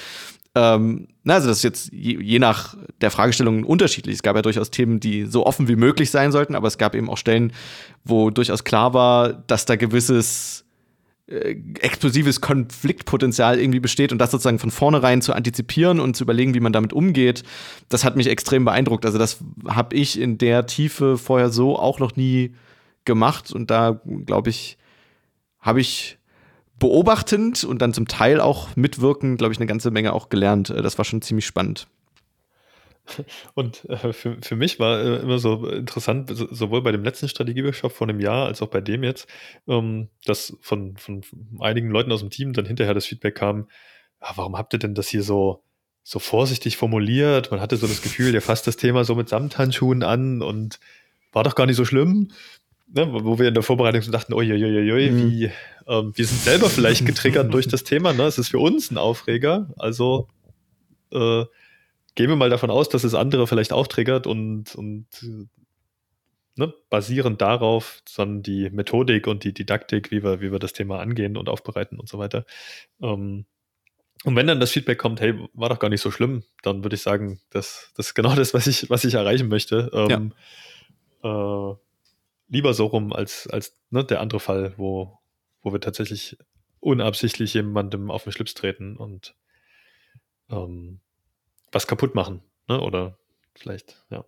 Ähm, 0.54 1.08
also 1.26 1.48
das 1.48 1.58
ist 1.58 1.64
jetzt 1.64 1.94
je, 1.94 2.22
je, 2.22 2.40
nach 2.40 2.76
der 3.00 3.10
Fragestellung 3.10 3.64
unterschiedlich. 3.64 4.16
Es 4.16 4.22
gab 4.22 4.36
ja 4.36 4.42
durchaus 4.42 4.70
Themen, 4.70 5.00
die 5.00 5.26
so 5.26 5.46
offen 5.46 5.70
wie 5.70 5.78
möglich 5.78 6.12
sein 6.12 6.34
sollten, 6.34 6.56
aber 6.56 6.68
es 6.68 6.78
gab 6.78 6.94
eben 6.94 7.10
auch 7.10 7.18
Stellen, 7.18 7.54
wo 8.04 8.32
durchaus 8.32 8.66
klar 8.66 8.94
war, 8.94 9.32
dass 9.32 9.66
da 9.66 9.78
gewisses 9.78 10.66
äh, 11.28 11.56
explosives 11.80 12.42
Konfliktpotenzial 12.42 13.58
irgendwie 13.58 13.80
besteht 13.80 14.12
und 14.12 14.18
das 14.18 14.32
sozusagen 14.32 14.60
von 14.60 14.72
vornherein 14.72 15.22
zu 15.22 15.32
antizipieren 15.32 16.02
und 16.02 16.18
zu 16.18 16.26
überlegen, 16.26 16.54
wie 16.54 16.60
man 16.60 16.74
damit 16.74 16.92
umgeht, 16.92 17.44
das 17.88 18.04
hat 18.04 18.18
mich 18.18 18.28
extrem 18.28 18.66
beeindruckt. 18.66 19.06
Also 19.06 19.18
das 19.18 19.38
habe 19.70 19.96
ich 19.96 20.20
in 20.20 20.38
der 20.38 20.66
Tiefe 20.66 21.18
vorher 21.18 21.50
so 21.50 21.80
auch 21.80 22.00
noch 22.00 22.18
nie 22.18 22.52
gemacht 23.06 23.52
und 23.52 23.70
da, 23.72 24.02
glaube 24.26 24.50
ich, 24.50 24.78
habe 25.60 25.82
ich 25.82 26.18
beobachtend 26.80 27.64
und 27.64 27.82
dann 27.82 27.94
zum 27.94 28.08
Teil 28.08 28.42
auch 28.42 28.76
mitwirkend, 28.76 29.38
glaube 29.38 29.54
ich, 29.54 29.60
eine 29.60 29.68
ganze 29.68 29.92
Menge 29.92 30.14
auch 30.14 30.30
gelernt. 30.30 30.70
Äh, 30.70 30.82
das 30.82 30.98
war 30.98 31.06
schon 31.06 31.22
ziemlich 31.22 31.46
spannend. 31.46 31.88
Und 33.54 33.84
äh, 33.90 34.14
für, 34.14 34.38
für 34.42 34.56
mich 34.56 34.80
war 34.80 35.00
äh, 35.02 35.16
immer 35.18 35.40
so 35.40 35.68
interessant, 35.68 36.30
so, 36.34 36.48
sowohl 36.54 36.82
bei 36.82 36.92
dem 36.92 37.04
letzten 37.04 37.28
Strategieworkshop 37.28 37.92
vor 37.92 38.08
einem 38.08 38.20
Jahr 38.20 38.46
als 38.48 38.62
auch 38.62 38.68
bei 38.68 38.82
dem 38.82 39.04
jetzt, 39.04 39.28
ähm, 39.68 40.10
dass 40.26 40.58
von, 40.62 40.96
von 40.98 41.22
einigen 41.60 41.90
Leuten 41.90 42.12
aus 42.12 42.22
dem 42.22 42.30
Team 42.30 42.54
dann 42.54 42.66
hinterher 42.66 42.94
das 42.94 43.06
Feedback 43.06 43.36
kam, 43.36 43.68
ja, 44.22 44.32
warum 44.36 44.58
habt 44.58 44.74
ihr 44.74 44.80
denn 44.80 44.96
das 44.96 45.10
hier 45.10 45.24
so, 45.24 45.64
so 46.02 46.20
vorsichtig 46.20 46.78
formuliert? 46.78 47.52
Man 47.52 47.60
hatte 47.60 47.76
so 47.76 47.88
das 47.88 48.02
Gefühl, 48.02 48.34
ihr 48.34 48.42
fasst 48.42 48.68
das 48.68 48.78
Thema 48.78 49.04
so 49.04 49.16
mit 49.16 49.28
Samthandschuhen 49.28 50.04
an 50.04 50.42
und 50.42 50.80
war 51.34 51.44
doch 51.44 51.56
gar 51.56 51.66
nicht 51.66 51.78
so 51.78 51.86
schlimm 51.86 52.30
ne, 52.94 53.08
wo 53.12 53.40
wir 53.40 53.48
in 53.48 53.54
der 53.54 53.64
Vorbereitung 53.64 54.02
so 54.02 54.12
dachten, 54.12 54.34
uiuiuiui, 54.34 55.12
mhm. 55.12 55.32
wie, 55.32 55.52
ähm, 55.88 56.14
wir 56.16 56.26
sind 56.26 56.42
selber 56.42 56.70
vielleicht 56.70 57.06
getriggert 57.06 57.54
durch 57.54 57.68
das 57.68 57.84
Thema, 57.84 58.14
ne? 58.14 58.24
Es 58.24 58.38
ist 58.38 58.50
für 58.50 58.60
uns 58.60 58.92
ein 58.92 58.98
Aufreger, 58.98 59.70
also 59.78 60.28
äh, 61.12 61.46
gehen 62.16 62.30
wir 62.30 62.36
mal 62.36 62.50
davon 62.50 62.70
aus, 62.70 62.90
dass 62.90 63.04
es 63.04 63.16
andere 63.16 63.48
vielleicht 63.48 63.74
auch 63.74 63.88
triggert 63.88 64.28
und, 64.28 64.76
und 64.76 65.08
ne, 66.56 66.74
basierend 66.90 67.42
darauf 67.42 68.02
dann 68.16 68.44
die 68.44 68.70
Methodik 68.70 69.28
und 69.28 69.44
die 69.44 69.54
Didaktik, 69.54 70.12
wie 70.12 70.24
wir, 70.24 70.42
wie 70.42 70.52
wir 70.52 70.60
das 70.60 70.74
Thema 70.74 71.00
angehen 71.00 71.38
und 71.38 71.50
aufbereiten 71.50 72.00
und 72.00 72.08
so 72.08 72.20
weiter. 72.20 72.46
Ähm, 73.02 73.46
und 74.26 74.36
wenn 74.38 74.48
dann 74.48 74.60
das 74.60 74.72
Feedback 74.72 75.00
kommt, 75.00 75.20
hey, 75.20 75.34
war 75.54 75.70
doch 75.70 75.80
gar 75.80 75.90
nicht 75.90 76.02
so 76.02 76.12
schlimm, 76.12 76.44
dann 76.62 76.84
würde 76.84 76.96
ich 76.96 77.02
sagen, 77.02 77.42
das, 77.50 77.92
das 77.98 78.08
ist 78.08 78.14
genau 78.14 78.36
das, 78.36 78.54
was 78.54 78.68
ich, 78.68 78.90
was 78.90 79.04
ich 79.04 79.16
erreichen 79.16 79.50
möchte. 79.50 79.90
Ähm, 79.94 80.34
ja. 81.24 81.72
äh, 81.72 81.76
lieber 82.54 82.74
so 82.74 82.86
rum 82.86 83.12
als, 83.12 83.48
als 83.48 83.76
ne, 83.90 84.06
der 84.06 84.22
andere 84.22 84.40
Fall, 84.40 84.74
wo, 84.78 85.20
wo 85.62 85.74
wir 85.74 85.82
tatsächlich 85.82 86.38
unabsichtlich 86.80 87.54
jemandem 87.54 88.12
auf 88.12 88.24
den 88.24 88.32
Schlips 88.32 88.54
treten 88.54 88.96
und 88.96 89.36
ähm, 90.50 91.00
was 91.72 91.88
kaputt 91.88 92.14
machen. 92.14 92.44
Ne? 92.68 92.80
Oder 92.80 93.18
vielleicht, 93.56 94.06
ja. 94.10 94.24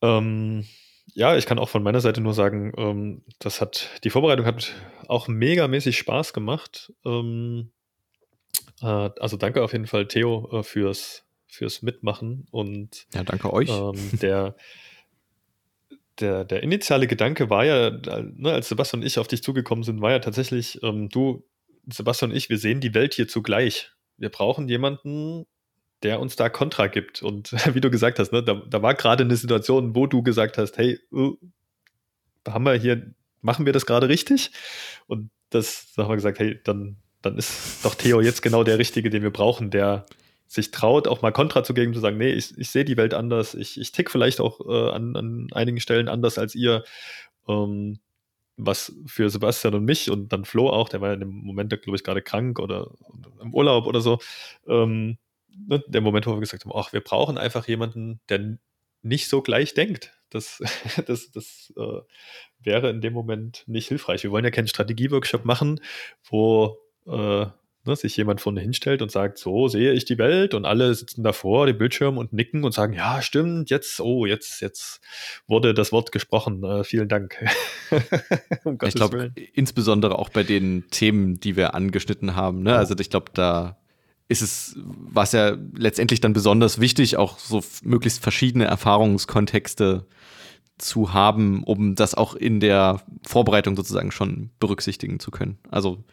Ähm, 0.00 0.66
ja, 1.14 1.36
ich 1.36 1.46
kann 1.46 1.58
auch 1.58 1.68
von 1.68 1.82
meiner 1.82 2.00
Seite 2.00 2.20
nur 2.20 2.34
sagen, 2.34 2.72
ähm, 2.76 3.24
das 3.40 3.60
hat, 3.60 3.88
die 4.04 4.10
Vorbereitung 4.10 4.46
hat 4.46 4.74
auch 5.08 5.26
megamäßig 5.26 5.98
Spaß 5.98 6.32
gemacht. 6.32 6.92
Ähm, 7.04 7.72
äh, 8.82 8.86
also 9.18 9.36
danke 9.36 9.64
auf 9.64 9.72
jeden 9.72 9.88
Fall, 9.88 10.06
Theo, 10.06 10.48
äh, 10.52 10.62
fürs, 10.62 11.24
fürs 11.48 11.82
Mitmachen 11.82 12.46
und 12.52 13.08
ja, 13.14 13.24
danke 13.24 13.52
euch. 13.52 13.68
Ähm, 13.68 14.18
der, 14.20 14.54
der, 16.20 16.44
der 16.44 16.62
initiale 16.62 17.06
Gedanke 17.06 17.50
war 17.50 17.64
ja, 17.64 17.90
ne, 17.90 18.52
als 18.52 18.68
Sebastian 18.68 19.00
und 19.00 19.06
ich 19.06 19.18
auf 19.18 19.28
dich 19.28 19.42
zugekommen 19.42 19.84
sind, 19.84 20.00
war 20.00 20.10
ja 20.10 20.18
tatsächlich, 20.18 20.82
ähm, 20.82 21.08
du, 21.08 21.44
Sebastian 21.86 22.30
und 22.30 22.36
ich, 22.36 22.50
wir 22.50 22.58
sehen 22.58 22.80
die 22.80 22.94
Welt 22.94 23.14
hier 23.14 23.28
zugleich. 23.28 23.92
Wir 24.16 24.28
brauchen 24.28 24.68
jemanden, 24.68 25.46
der 26.02 26.20
uns 26.20 26.36
da 26.36 26.48
Kontra 26.48 26.86
gibt. 26.86 27.22
Und 27.22 27.52
wie 27.74 27.80
du 27.80 27.90
gesagt 27.90 28.18
hast, 28.18 28.32
ne, 28.32 28.42
da, 28.42 28.54
da 28.54 28.82
war 28.82 28.94
gerade 28.94 29.24
eine 29.24 29.36
Situation, 29.36 29.94
wo 29.94 30.06
du 30.06 30.22
gesagt 30.22 30.58
hast, 30.58 30.76
hey, 30.78 30.98
uh, 31.12 31.36
haben 32.46 32.64
wir 32.64 32.74
hier, 32.74 33.14
machen 33.40 33.66
wir 33.66 33.72
das 33.72 33.86
gerade 33.86 34.08
richtig? 34.08 34.50
Und 35.06 35.30
das, 35.50 35.92
da 35.96 36.04
haben 36.04 36.10
wir 36.10 36.16
gesagt, 36.16 36.38
hey, 36.38 36.60
dann, 36.64 36.96
dann 37.22 37.36
ist 37.36 37.84
doch 37.84 37.94
Theo 37.94 38.20
jetzt 38.20 38.42
genau 38.42 38.64
der 38.64 38.78
Richtige, 38.78 39.10
den 39.10 39.22
wir 39.22 39.32
brauchen, 39.32 39.70
der 39.70 40.06
sich 40.48 40.70
traut, 40.70 41.06
auch 41.06 41.22
mal 41.22 41.30
Kontra 41.30 41.62
zu 41.62 41.74
geben, 41.74 41.94
zu 41.94 42.00
sagen, 42.00 42.18
nee, 42.18 42.32
ich, 42.32 42.56
ich 42.58 42.70
sehe 42.70 42.84
die 42.84 42.96
Welt 42.96 43.14
anders, 43.14 43.54
ich, 43.54 43.78
ich 43.78 43.92
tick 43.92 44.10
vielleicht 44.10 44.40
auch 44.40 44.60
äh, 44.66 44.90
an, 44.90 45.14
an 45.14 45.48
einigen 45.52 45.78
Stellen 45.78 46.08
anders 46.08 46.38
als 46.38 46.54
ihr. 46.54 46.84
Ähm, 47.46 48.00
was 48.58 48.92
für 49.06 49.30
Sebastian 49.30 49.74
und 49.74 49.84
mich 49.84 50.10
und 50.10 50.32
dann 50.32 50.44
Flo 50.44 50.68
auch, 50.68 50.88
der 50.88 51.00
war 51.00 51.14
in 51.14 51.20
dem 51.20 51.30
Moment, 51.30 51.70
glaube 51.70 51.96
ich, 51.96 52.02
gerade 52.02 52.22
krank 52.22 52.58
oder 52.58 52.90
im 53.40 53.54
Urlaub 53.54 53.86
oder 53.86 54.00
so, 54.00 54.18
ähm, 54.66 55.16
ne, 55.48 55.82
der 55.86 56.00
Moment, 56.00 56.26
wo 56.26 56.32
wir 56.32 56.40
gesagt 56.40 56.64
haben, 56.64 56.72
ach, 56.74 56.92
wir 56.92 57.00
brauchen 57.00 57.38
einfach 57.38 57.68
jemanden, 57.68 58.20
der 58.28 58.58
nicht 59.02 59.28
so 59.28 59.42
gleich 59.42 59.74
denkt. 59.74 60.12
Das, 60.30 60.60
das, 61.06 61.30
das 61.30 61.72
äh, 61.76 62.00
wäre 62.58 62.90
in 62.90 63.00
dem 63.00 63.12
Moment 63.12 63.62
nicht 63.66 63.88
hilfreich. 63.88 64.24
Wir 64.24 64.32
wollen 64.32 64.44
ja 64.44 64.50
keinen 64.50 64.68
Strategieworkshop 64.68 65.44
machen, 65.44 65.80
wo 66.24 66.78
äh, 67.06 67.46
ne, 67.84 67.96
sich 67.96 68.16
jemand 68.16 68.40
vorne 68.40 68.60
hinstellt 68.60 69.02
und 69.02 69.10
sagt, 69.10 69.38
so 69.38 69.68
sehe 69.68 69.92
ich 69.92 70.04
die 70.04 70.18
Welt 70.18 70.54
und 70.54 70.64
alle 70.64 70.94
sitzen 70.94 71.22
davor, 71.22 71.66
dem 71.66 71.78
Bildschirm 71.78 72.18
und 72.18 72.32
nicken 72.32 72.64
und 72.64 72.72
sagen, 72.72 72.92
ja, 72.92 73.22
stimmt, 73.22 73.70
jetzt, 73.70 74.00
oh, 74.00 74.26
jetzt, 74.26 74.60
jetzt 74.60 75.00
wurde 75.46 75.74
das 75.74 75.92
Wort 75.92 76.12
gesprochen. 76.12 76.62
Äh, 76.64 76.84
vielen 76.84 77.08
Dank. 77.08 77.36
um 78.64 78.78
ich 78.84 78.94
glaube, 78.94 79.32
insbesondere 79.54 80.18
auch 80.18 80.28
bei 80.28 80.42
den 80.42 80.84
Themen, 80.90 81.40
die 81.40 81.56
wir 81.56 81.74
angeschnitten 81.74 82.36
haben. 82.36 82.62
Ne? 82.62 82.76
Also 82.76 82.94
ich 82.98 83.10
glaube, 83.10 83.30
da 83.34 83.78
ist 84.28 84.42
es, 84.42 84.76
was 84.76 85.32
ja 85.32 85.56
letztendlich 85.74 86.20
dann 86.20 86.34
besonders 86.34 86.80
wichtig, 86.80 87.16
auch 87.16 87.38
so 87.38 87.62
möglichst 87.82 88.22
verschiedene 88.22 88.66
Erfahrungskontexte 88.66 90.06
zu 90.76 91.12
haben, 91.12 91.64
um 91.64 91.94
das 91.94 92.14
auch 92.14 92.34
in 92.34 92.60
der 92.60 93.02
Vorbereitung 93.26 93.74
sozusagen 93.74 94.12
schon 94.12 94.50
berücksichtigen 94.60 95.18
zu 95.18 95.30
können. 95.30 95.58
Also 95.70 96.04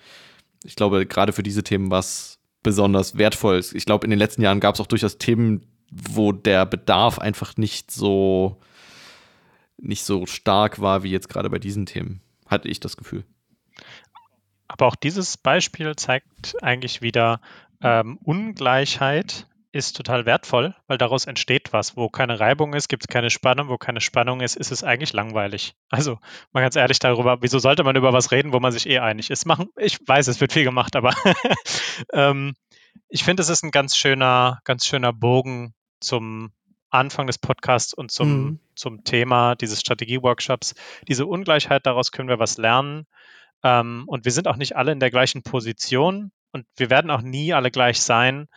ich 0.66 0.76
glaube, 0.76 1.06
gerade 1.06 1.34
für 1.34 1.44
diese 1.44 1.64
Themen 1.64 1.92
war 1.92 2.00
es 2.00 2.40
besonders 2.64 3.18
wertvoll. 3.18 3.62
Ich 3.74 3.86
glaube, 3.86 4.06
in 4.06 4.10
den 4.10 4.20
letzten 4.20 4.42
Jahren 4.42 4.60
gab 4.60 4.76
es 4.76 4.82
auch 4.82 4.88
durchaus 4.88 5.18
Themen, 5.18 5.66
wo 5.92 6.32
der 6.32 6.66
Bedarf 6.66 7.20
einfach 7.20 7.58
nicht 7.58 7.92
so 7.92 8.60
nicht 9.78 10.04
so 10.04 10.26
stark 10.26 10.80
war 10.80 11.04
wie 11.04 11.12
jetzt 11.12 11.30
gerade 11.30 11.50
bei 11.50 11.60
diesen 11.60 11.86
Themen, 11.86 12.22
hatte 12.48 12.70
ich 12.70 12.80
das 12.80 12.98
Gefühl. 12.98 13.24
Aber 14.68 14.88
auch 14.88 14.96
dieses 14.96 15.38
Beispiel 15.38 15.96
zeigt 15.96 16.56
eigentlich 16.64 17.02
wieder, 17.02 17.40
ähm, 17.82 18.18
Ungleichheit 18.24 19.48
ist 19.76 19.98
total 19.98 20.26
wertvoll, 20.26 20.74
weil 20.88 20.98
daraus 20.98 21.26
entsteht 21.26 21.74
was. 21.74 21.98
Wo 21.98 22.08
keine 22.08 22.40
Reibung 22.40 22.74
ist, 22.74 22.88
gibt 22.88 23.04
es 23.04 23.08
keine 23.10 23.30
Spannung. 23.30 23.68
Wo 23.68 23.78
keine 23.78 24.00
Spannung 24.00 24.40
ist, 24.40 24.56
ist 24.56 24.72
es 24.72 24.86
eigentlich 24.86 25.12
langweilig. 25.12 25.76
Also 25.90 26.18
mal 26.54 26.62
ganz 26.62 26.78
ehrlich 26.78 27.00
darüber, 27.00 27.42
wieso 27.42 27.60
sollte 27.60 27.84
man 27.84 27.98
über 27.98 28.14
was 28.14 28.32
reden, 28.32 28.54
wo 28.54 28.62
man 28.62 28.72
sich 28.72 28.88
eh 28.88 29.00
einig 29.00 29.30
ist? 29.30 29.46
Machen, 29.46 29.68
ich 29.76 30.00
weiß, 30.08 30.30
es 30.30 30.40
wird 30.40 30.54
viel 30.54 30.64
gemacht, 30.64 30.96
aber 30.96 31.14
ähm, 32.14 32.56
ich 33.10 33.26
finde, 33.26 33.42
es 33.42 33.50
ist 33.50 33.64
ein 33.64 33.72
ganz 33.72 33.98
schöner, 33.98 34.62
ganz 34.64 34.86
schöner 34.86 35.12
Bogen 35.12 35.74
zum 36.00 36.54
Anfang 36.90 37.28
des 37.28 37.38
Podcasts 37.38 37.94
und 37.94 38.12
zum, 38.12 38.30
mhm. 38.30 38.60
zum 38.76 39.04
Thema 39.04 39.56
dieses 39.56 39.82
Strategie-Workshops. 39.82 40.76
Diese 41.10 41.26
Ungleichheit, 41.26 41.86
daraus 41.86 42.14
können 42.14 42.30
wir 42.30 42.40
was 42.40 42.58
lernen. 42.58 43.08
Ähm, 43.62 44.06
und 44.08 44.24
wir 44.24 44.32
sind 44.32 44.48
auch 44.48 44.56
nicht 44.56 44.78
alle 44.78 44.94
in 44.94 45.02
der 45.02 45.12
gleichen 45.12 45.44
Position 45.44 46.32
und 46.54 46.66
wir 46.78 46.90
werden 46.90 47.12
auch 47.12 47.22
nie 47.22 47.52
alle 47.52 47.72
gleich 47.72 48.00
sein. 48.00 48.48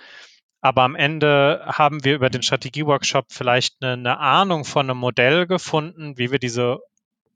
Aber 0.68 0.82
am 0.82 0.96
Ende 0.96 1.62
haben 1.64 2.04
wir 2.04 2.14
über 2.14 2.28
den 2.28 2.42
Strategie-Workshop 2.42 3.28
vielleicht 3.30 3.82
eine, 3.82 3.94
eine 3.94 4.18
Ahnung 4.18 4.66
von 4.66 4.90
einem 4.90 4.98
Modell 4.98 5.46
gefunden, 5.46 6.18
wie 6.18 6.30
wir 6.30 6.38
diese 6.38 6.80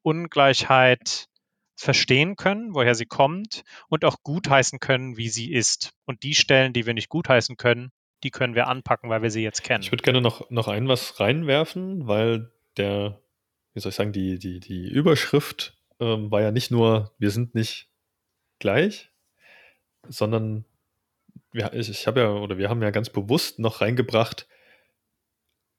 Ungleichheit 0.03 1.30
verstehen 1.74 2.37
können, 2.37 2.74
woher 2.74 2.95
sie 2.95 3.07
kommt 3.07 3.64
und 3.89 4.05
auch 4.05 4.16
gutheißen 4.22 4.80
können, 4.80 5.16
wie 5.16 5.30
sie 5.30 5.51
ist. 5.51 5.95
Und 6.05 6.24
die 6.24 6.35
Stellen, 6.35 6.74
die 6.74 6.85
wir 6.85 6.93
nicht 6.93 7.09
gutheißen 7.09 7.57
können, 7.57 7.91
die 8.22 8.30
können 8.30 8.55
wir 8.55 8.66
anpacken, 8.66 9.09
weil 9.09 9.22
wir 9.22 9.30
sie 9.30 9.43
jetzt 9.43 9.64
kennen. 9.64 9.83
Ich 9.83 9.91
würde 9.91 10.03
gerne 10.03 10.20
noch, 10.20 10.51
noch 10.51 10.68
ein 10.68 10.87
was 10.87 11.18
reinwerfen, 11.18 12.07
weil 12.07 12.53
der, 12.76 13.18
wie 13.72 13.80
soll 13.80 13.89
ich 13.89 13.97
sagen, 13.97 14.12
die, 14.12 14.39
die, 14.39 14.61
die 14.61 14.91
Überschrift 14.91 15.74
ähm, 16.01 16.30
war 16.30 16.43
ja 16.43 16.51
nicht 16.51 16.70
nur, 16.70 17.14
wir 17.16 17.30
sind 17.30 17.55
nicht 17.55 17.89
gleich, 18.59 19.11
sondern 20.07 20.66
wir, 21.53 21.72
ich, 21.74 21.89
ich 21.89 22.07
habe 22.07 22.20
ja, 22.20 22.30
oder 22.30 22.59
wir 22.59 22.68
haben 22.68 22.83
ja 22.83 22.91
ganz 22.91 23.11
bewusst 23.11 23.59
noch 23.59 23.80
reingebracht, 23.80 24.47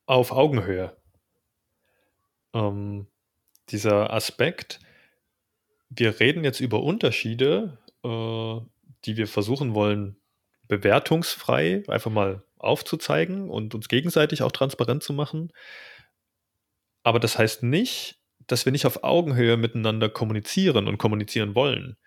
auf 0.06 0.32
Augenhöhe. 0.32 0.96
Ähm, 2.54 3.08
dieser 3.70 4.12
Aspekt, 4.14 4.80
wir 5.90 6.20
reden 6.20 6.44
jetzt 6.44 6.60
über 6.60 6.84
Unterschiede, 6.84 7.80
äh, 8.04 8.60
die 9.06 9.18
wir 9.18 9.28
versuchen 9.28 9.74
wollen, 9.74 10.18
bewertungsfrei 10.68 11.84
einfach 11.88 12.12
mal 12.12 12.44
aufzuzeigen 12.58 13.50
und 13.50 13.76
uns 13.76 13.90
gegenseitig 13.90 14.44
auch 14.44 14.52
transparent 14.52 15.04
zu 15.04 15.14
machen. 15.14 15.52
Aber 17.04 17.20
das 17.20 17.38
heißt 17.38 17.64
nicht, 17.64 18.20
dass 18.48 18.66
wir 18.66 18.72
nicht 18.72 18.86
auf 18.86 19.04
Augenhöhe 19.04 19.58
miteinander 19.58 20.10
kommunizieren 20.10 20.88
und 20.88 20.98
kommunizieren 20.98 21.56
wollen 21.56 21.98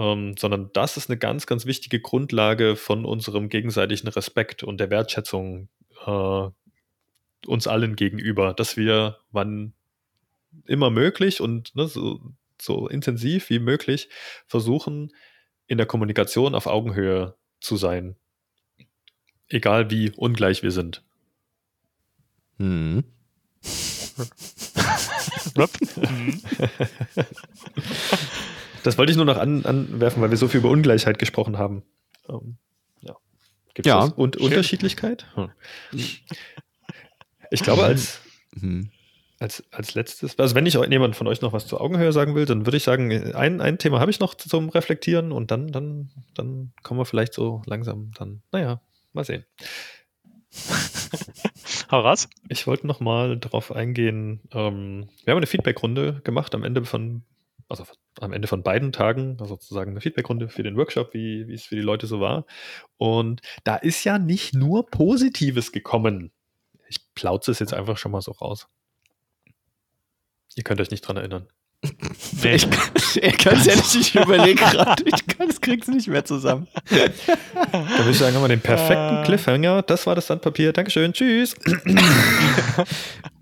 ähm, 0.00 0.34
sondern 0.38 0.70
das 0.72 0.96
ist 0.96 1.10
eine 1.10 1.18
ganz, 1.18 1.46
ganz 1.46 1.66
wichtige 1.66 2.00
Grundlage 2.00 2.74
von 2.74 3.04
unserem 3.04 3.50
gegenseitigen 3.50 4.08
Respekt 4.08 4.62
und 4.62 4.80
der 4.80 4.88
Wertschätzung 4.88 5.68
äh, 6.06 6.48
uns 7.46 7.66
allen 7.66 7.96
gegenüber, 7.96 8.54
dass 8.54 8.78
wir, 8.78 9.18
wann 9.30 9.74
immer 10.64 10.88
möglich 10.88 11.42
und 11.42 11.76
ne, 11.76 11.86
so, 11.86 12.18
so 12.60 12.88
intensiv 12.88 13.50
wie 13.50 13.58
möglich 13.58 14.08
versuchen, 14.46 15.12
in 15.66 15.76
der 15.76 15.86
Kommunikation 15.86 16.54
auf 16.54 16.66
Augenhöhe 16.66 17.36
zu 17.60 17.76
sein. 17.76 18.16
Egal 19.48 19.90
wie 19.90 20.12
ungleich 20.12 20.62
wir 20.62 20.72
sind. 20.72 21.04
Hm. 22.56 23.04
Das 28.82 28.98
wollte 28.98 29.12
ich 29.12 29.16
nur 29.16 29.26
noch 29.26 29.38
an, 29.38 29.64
anwerfen, 29.64 30.22
weil 30.22 30.30
wir 30.30 30.36
so 30.36 30.48
viel 30.48 30.60
über 30.60 30.70
Ungleichheit 30.70 31.18
gesprochen 31.18 31.58
haben. 31.58 31.82
Ähm, 32.28 32.56
ja. 33.00 33.16
Gibt 33.74 33.86
es 33.86 33.90
ja, 33.90 34.04
und 34.04 34.36
Unterschiedlichkeit? 34.36 35.26
Hm. 35.34 35.50
Ich 37.50 37.62
glaube, 37.62 37.82
als, 37.82 38.20
mhm. 38.52 38.90
als, 39.38 39.64
als 39.72 39.94
letztes, 39.94 40.38
also 40.38 40.54
wenn 40.54 40.66
ich 40.66 40.74
jemand 40.74 41.16
von 41.16 41.26
euch 41.26 41.40
noch 41.40 41.52
was 41.52 41.66
zur 41.66 41.80
Augenhöhe 41.80 42.12
sagen 42.12 42.34
will, 42.34 42.46
dann 42.46 42.66
würde 42.66 42.76
ich 42.76 42.84
sagen, 42.84 43.34
ein, 43.34 43.60
ein 43.60 43.78
Thema 43.78 44.00
habe 44.00 44.10
ich 44.10 44.20
noch 44.20 44.34
zum 44.34 44.68
Reflektieren 44.68 45.32
und 45.32 45.50
dann, 45.50 45.72
dann, 45.72 46.10
dann 46.34 46.72
kommen 46.82 47.00
wir 47.00 47.04
vielleicht 47.04 47.34
so 47.34 47.62
langsam 47.66 48.12
dann, 48.16 48.42
naja, 48.52 48.80
mal 49.12 49.24
sehen. 49.24 49.44
Hau 51.90 52.00
raus. 52.00 52.28
Ich 52.48 52.66
wollte 52.66 52.86
noch 52.86 53.00
mal 53.00 53.36
darauf 53.36 53.72
eingehen, 53.72 54.40
ähm, 54.52 55.08
wir 55.24 55.32
haben 55.32 55.38
eine 55.38 55.46
Feedback-Runde 55.46 56.20
gemacht 56.22 56.54
am 56.54 56.62
Ende 56.62 56.84
von 56.84 57.24
also 57.70 57.84
am 58.20 58.32
Ende 58.32 58.48
von 58.48 58.62
beiden 58.62 58.92
Tagen, 58.92 59.36
also 59.40 59.54
sozusagen 59.54 59.92
eine 59.92 60.00
Feedbackrunde 60.00 60.48
für 60.48 60.62
den 60.62 60.76
Workshop, 60.76 61.14
wie, 61.14 61.46
wie 61.46 61.54
es 61.54 61.64
für 61.64 61.76
die 61.76 61.82
Leute 61.82 62.06
so 62.06 62.20
war. 62.20 62.44
Und 62.96 63.40
da 63.64 63.76
ist 63.76 64.04
ja 64.04 64.18
nicht 64.18 64.54
nur 64.54 64.86
Positives 64.90 65.72
gekommen. 65.72 66.32
Ich 66.88 66.98
plauze 67.14 67.52
es 67.52 67.60
jetzt 67.60 67.72
einfach 67.72 67.96
schon 67.96 68.12
mal 68.12 68.20
so 68.20 68.32
raus. 68.32 68.66
Ihr 70.56 70.64
könnt 70.64 70.80
euch 70.80 70.90
nicht 70.90 71.02
dran 71.02 71.16
erinnern. 71.16 71.46
Nee. 72.42 72.54
Ich, 72.54 72.66
ich 73.22 73.38
kann 73.38 73.56
es 73.56 73.66
ehrlich, 73.66 73.94
ich 73.98 74.14
überlege 74.14 74.54
gerade, 74.70 75.02
ich 75.04 75.26
kann 75.26 75.48
es 75.48 75.60
krieg's 75.60 75.88
nicht 75.88 76.08
mehr 76.08 76.24
zusammen. 76.24 76.68
Da 76.88 77.98
würde 77.98 78.10
ich 78.10 78.18
sagen, 78.18 78.34
haben 78.34 78.42
wir 78.42 78.48
den 78.48 78.60
perfekten 78.60 79.16
ah. 79.16 79.22
Cliffhanger. 79.24 79.82
Das 79.82 80.06
war 80.06 80.14
das 80.14 80.26
Sandpapier. 80.26 80.72
Dankeschön. 80.72 81.12
Tschüss. 81.12 81.54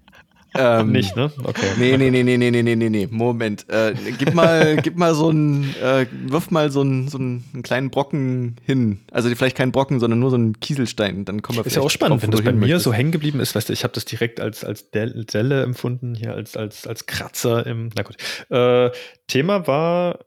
Ähm, 0.61 0.91
Nicht, 0.91 1.15
ne? 1.15 1.31
Okay. 1.45 1.71
Nee, 1.79 1.97
nee, 1.97 2.11
nee, 2.11 2.25
nee, 2.25 2.37
nee, 2.37 2.51
nee, 2.51 2.75
nee, 2.75 2.91
nee, 2.91 3.09
Moment. 3.09 3.69
Äh, 3.69 3.95
gib 4.19 4.35
mal, 4.35 4.77
gib 4.83 4.97
mal 4.97 5.15
so 5.15 5.29
einen, 5.29 5.73
äh, 5.81 6.07
wirf 6.27 6.51
mal 6.51 6.73
so 6.73 6.81
einen, 6.81 7.07
so 7.07 7.17
einen 7.17 7.63
kleinen 7.63 7.91
Brocken 7.91 8.57
hin. 8.65 8.99
Also 9.13 9.33
vielleicht 9.37 9.57
keinen 9.57 9.71
Brocken, 9.71 10.01
sondern 10.01 10.19
nur 10.19 10.31
so 10.31 10.37
einen 10.37 10.59
Kieselstein. 10.59 11.25
Dann 11.25 11.43
kommen 11.43 11.59
wir 11.59 11.67
Ist 11.67 11.77
ja 11.77 11.83
auch 11.83 11.91
spannend, 11.91 12.17
drauf, 12.17 12.23
wenn 12.25 12.31
das 12.33 12.43
bei 12.43 12.53
mir 12.53 12.81
so 12.81 12.93
hängen 12.93 13.13
geblieben 13.13 13.39
ist. 13.39 13.55
Weißt 13.55 13.69
du, 13.69 13.73
ich 13.73 13.85
habe 13.85 13.95
das 13.95 14.05
direkt 14.05 14.41
als, 14.41 14.65
als 14.65 14.91
Delle 14.91 15.63
empfunden, 15.63 16.17
hier 16.17 16.35
als, 16.35 16.57
als, 16.57 16.89
als 16.89 17.07
Kratzer 17.07 17.65
im, 17.65 17.91
na 17.97 18.03
gut. 18.03 18.17
Äh, 18.51 18.91
Thema 19.29 19.69
war 19.69 20.19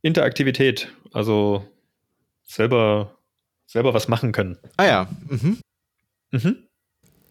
Interaktivität. 0.00 0.88
Also 1.12 1.62
selber, 2.44 3.18
selber 3.66 3.92
was 3.92 4.08
machen 4.08 4.32
können. 4.32 4.56
Ah 4.78 4.86
ja. 4.86 5.08
Mhm. 5.28 5.58
Mhm. 6.30 6.67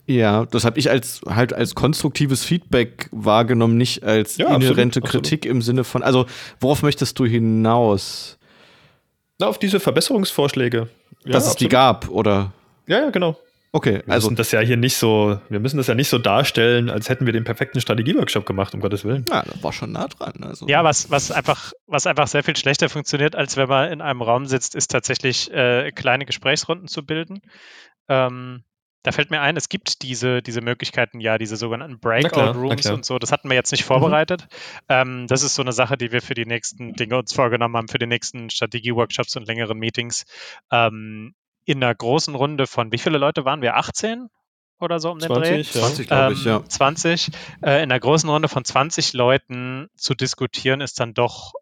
Ja, 0.07 0.45
das 0.45 0.63
habe 0.63 0.79
ich 0.79 0.89
als 0.89 1.21
halt 1.27 1.51
als 1.51 1.75
konstruktives 1.75 2.45
Feedback 2.45 3.09
wahrgenommen, 3.11 3.77
nicht 3.77 4.03
als 4.03 4.37
Ja, 4.37 4.55
inhärente 4.55 5.01
absolut. 5.01 5.23
Kritik 5.25 5.45
im 5.45 5.61
Sinne 5.61 5.83
von, 5.83 6.01
also 6.01 6.25
worauf 6.61 6.81
möchtest 6.81 7.19
du 7.19 7.25
hinaus? 7.25 8.37
Na, 9.37 9.47
auf 9.47 9.59
diese 9.59 9.81
Verbesserungsvorschläge. 9.81 10.87
Ja, 11.25 11.31
Dass 11.33 11.45
es 11.47 11.57
die 11.57 11.65
absolut. 11.65 11.71
gab, 11.71 12.09
oder? 12.09 12.53
Ja, 12.87 12.99
ja, 13.01 13.09
genau. 13.09 13.37
Okay, 13.73 14.01
Wir 14.05 14.13
also 14.13 14.29
müssen 14.29 14.37
das 14.37 14.51
ja 14.53 14.61
hier 14.61 14.77
nicht 14.77 14.95
so, 14.95 15.39
wir 15.49 15.59
müssen 15.59 15.75
das 15.75 15.87
ja 15.87 15.93
nicht 15.93 16.07
so 16.07 16.17
darstellen, 16.17 16.89
als 16.89 17.09
hätten 17.09 17.25
wir 17.25 17.33
den 17.33 17.43
perfekten 17.43 17.81
Strategieworkshop 17.81 18.45
gemacht, 18.45 18.73
um 18.73 18.79
Gottes 18.79 19.03
Willen. 19.03 19.25
ja, 19.29 19.43
das 19.43 19.61
war 19.61 19.73
schon 19.73 19.91
nah 19.91 20.07
dran. 20.07 20.41
Also. 20.41 20.67
Ja, 20.67 20.85
was, 20.85 21.11
was, 21.11 21.31
einfach, 21.31 21.73
was 21.85 22.07
einfach 22.07 22.27
sehr 22.27 22.43
viel 22.43 22.55
schlechter 22.55 22.87
funktioniert, 22.87 23.35
als 23.35 23.57
wenn 23.57 23.67
man 23.67 23.91
in 23.91 24.01
einem 24.01 24.21
Raum 24.21 24.45
sitzt, 24.45 24.73
ist 24.73 24.89
tatsächlich 24.89 25.51
äh, 25.51 25.91
kleine 25.91 26.25
Gesprächsrunden 26.25 26.87
zu 26.87 27.05
bilden. 27.05 27.41
Ähm, 28.07 28.63
da 29.07 29.13
fällt 29.13 29.31
mir 29.31 29.39
ein, 29.39 29.55
es 29.55 29.69
gibt 29.69 30.01
diese, 30.01 30.41
diese 30.41 30.59
Möglichkeiten 30.59 31.21
ja, 31.21 31.37
diese 31.37 31.55
sogenannten 31.55 31.97
Breakout-Rooms 31.97 32.87
und 32.87 33.05
so. 33.05 33.17
Das 33.19 33.31
hatten 33.31 33.47
wir 33.49 33.55
jetzt 33.55 33.71
nicht 33.71 33.85
vorbereitet. 33.85 34.49
Ähm, 34.89 35.27
das 35.27 35.43
ist 35.43 35.55
so 35.55 35.61
eine 35.61 35.71
Sache, 35.71 35.97
die 35.97 36.11
wir 36.11 36.21
für 36.21 36.33
die 36.33 36.45
nächsten 36.45 36.91
Dinge 36.91 37.17
uns 37.17 37.31
vorgenommen 37.31 37.77
haben, 37.77 37.87
für 37.87 37.99
die 37.99 38.05
nächsten 38.05 38.49
Strategie-Workshops 38.49 39.37
und 39.37 39.47
längeren 39.47 39.77
Meetings. 39.77 40.25
Ähm, 40.73 41.35
in 41.63 41.81
einer 41.81 41.95
großen 41.95 42.35
Runde 42.35 42.67
von, 42.67 42.91
wie 42.91 42.97
viele 42.97 43.17
Leute 43.17 43.45
waren 43.45 43.61
wir? 43.61 43.77
18 43.77 44.27
oder 44.81 44.99
so 44.99 45.11
um 45.11 45.19
den 45.19 45.29
Dreh? 45.31 45.63
20, 45.63 45.73
ja. 45.73 45.81
20, 45.81 46.07
glaube 46.07 46.33
ich, 46.33 46.45
Ähm, 46.45 46.51
ja. 46.51 46.65
20. 46.67 47.29
Äh, 47.61 47.77
in 47.77 47.83
einer 47.83 47.99
großen 48.01 48.29
Runde 48.29 48.49
von 48.49 48.65
20 48.65 49.13
Leuten 49.13 49.87
zu 49.95 50.15
diskutieren, 50.15 50.81
ist 50.81 50.99
dann 50.99 51.13
doch 51.13 51.53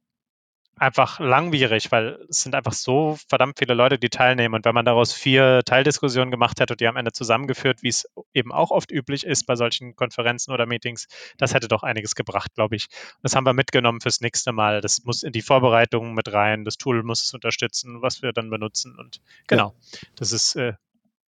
einfach 0.78 1.20
langwierig, 1.20 1.92
weil 1.92 2.20
es 2.30 2.42
sind 2.42 2.56
einfach 2.56 2.74
so 2.74 3.18
verdammt 3.28 3.60
viele 3.60 3.74
Leute, 3.74 3.98
die 3.98 4.10
teilnehmen. 4.10 4.56
Und 4.56 4.66
wenn 4.66 4.76
man 4.76 4.86
daraus 4.86 5.14
vier 5.14 5.62
Teildiskussionen 5.66 6.32
gemacht 6.32 6.60
hätte 6.60 6.74
und 6.74 6.82
die 6.82 6.88
am 6.88 6.98
Ende 6.98 7.12
zusammengeführt, 7.12 7.82
wie 7.82 7.90
es 7.90 8.10
eben 8.34 8.52
auch 8.52 8.72
oft 8.72 8.92
üblich 8.92 9.26
ist 9.26 9.46
bei 9.46 9.56
solchen 9.56 9.96
Konferenzen 9.96 10.52
oder 10.52 10.66
Meetings, 10.66 11.08
das 11.38 11.54
hätte 11.54 11.68
doch 11.68 11.84
einiges 11.84 12.16
gebracht, 12.16 12.54
glaube 12.56 12.76
ich. 12.76 12.88
Das 13.22 13.36
haben 13.36 13.46
wir 13.46 13.54
mitgenommen 13.54 14.02
fürs 14.02 14.22
nächste 14.22 14.52
Mal. 14.52 14.82
Das 14.82 15.04
muss 15.06 15.24
in 15.24 15.32
die 15.32 15.42
Vorbereitungen 15.42 16.14
mit 16.14 16.32
rein. 16.34 16.66
Das 16.66 16.78
Tool 16.78 17.04
muss 17.04 17.24
es 17.24 17.34
unterstützen, 17.34 18.02
was 18.02 18.22
wir 18.22 18.34
dann 18.34 18.50
benutzen. 18.50 18.98
Und 18.98 19.22
genau, 19.48 19.74
das 20.16 20.32
ist 20.32 20.56
äh, 20.56 20.74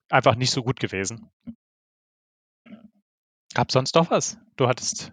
einfach 0.09 0.35
nicht 0.35 0.51
so 0.51 0.63
gut 0.63 0.81
gewesen. 0.81 1.31
Gab 3.55 3.71
sonst 3.73 3.95
noch 3.95 4.11
was? 4.11 4.39
Du 4.57 4.69
hattest 4.69 5.13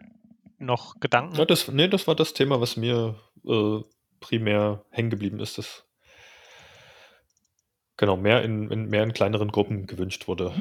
noch 0.58 1.00
Gedanken? 1.00 1.36
Ja, 1.36 1.46
das, 1.46 1.68
nee, 1.68 1.88
das 1.88 2.08
war 2.08 2.16
das 2.16 2.34
Thema, 2.34 2.60
was 2.60 2.78
mir 2.78 3.16
äh, 3.46 3.80
primär 4.24 4.86
hängen 4.90 5.10
geblieben 5.10 5.40
ist. 5.40 5.58
Das 5.58 5.86
genau 7.98 8.16
mehr 8.16 8.42
in, 8.42 8.72
in 8.72 8.90
mehr 8.90 9.04
in 9.04 9.14
kleineren 9.14 9.52
Gruppen 9.52 9.86
gewünscht 9.86 10.28
wurde. 10.28 10.54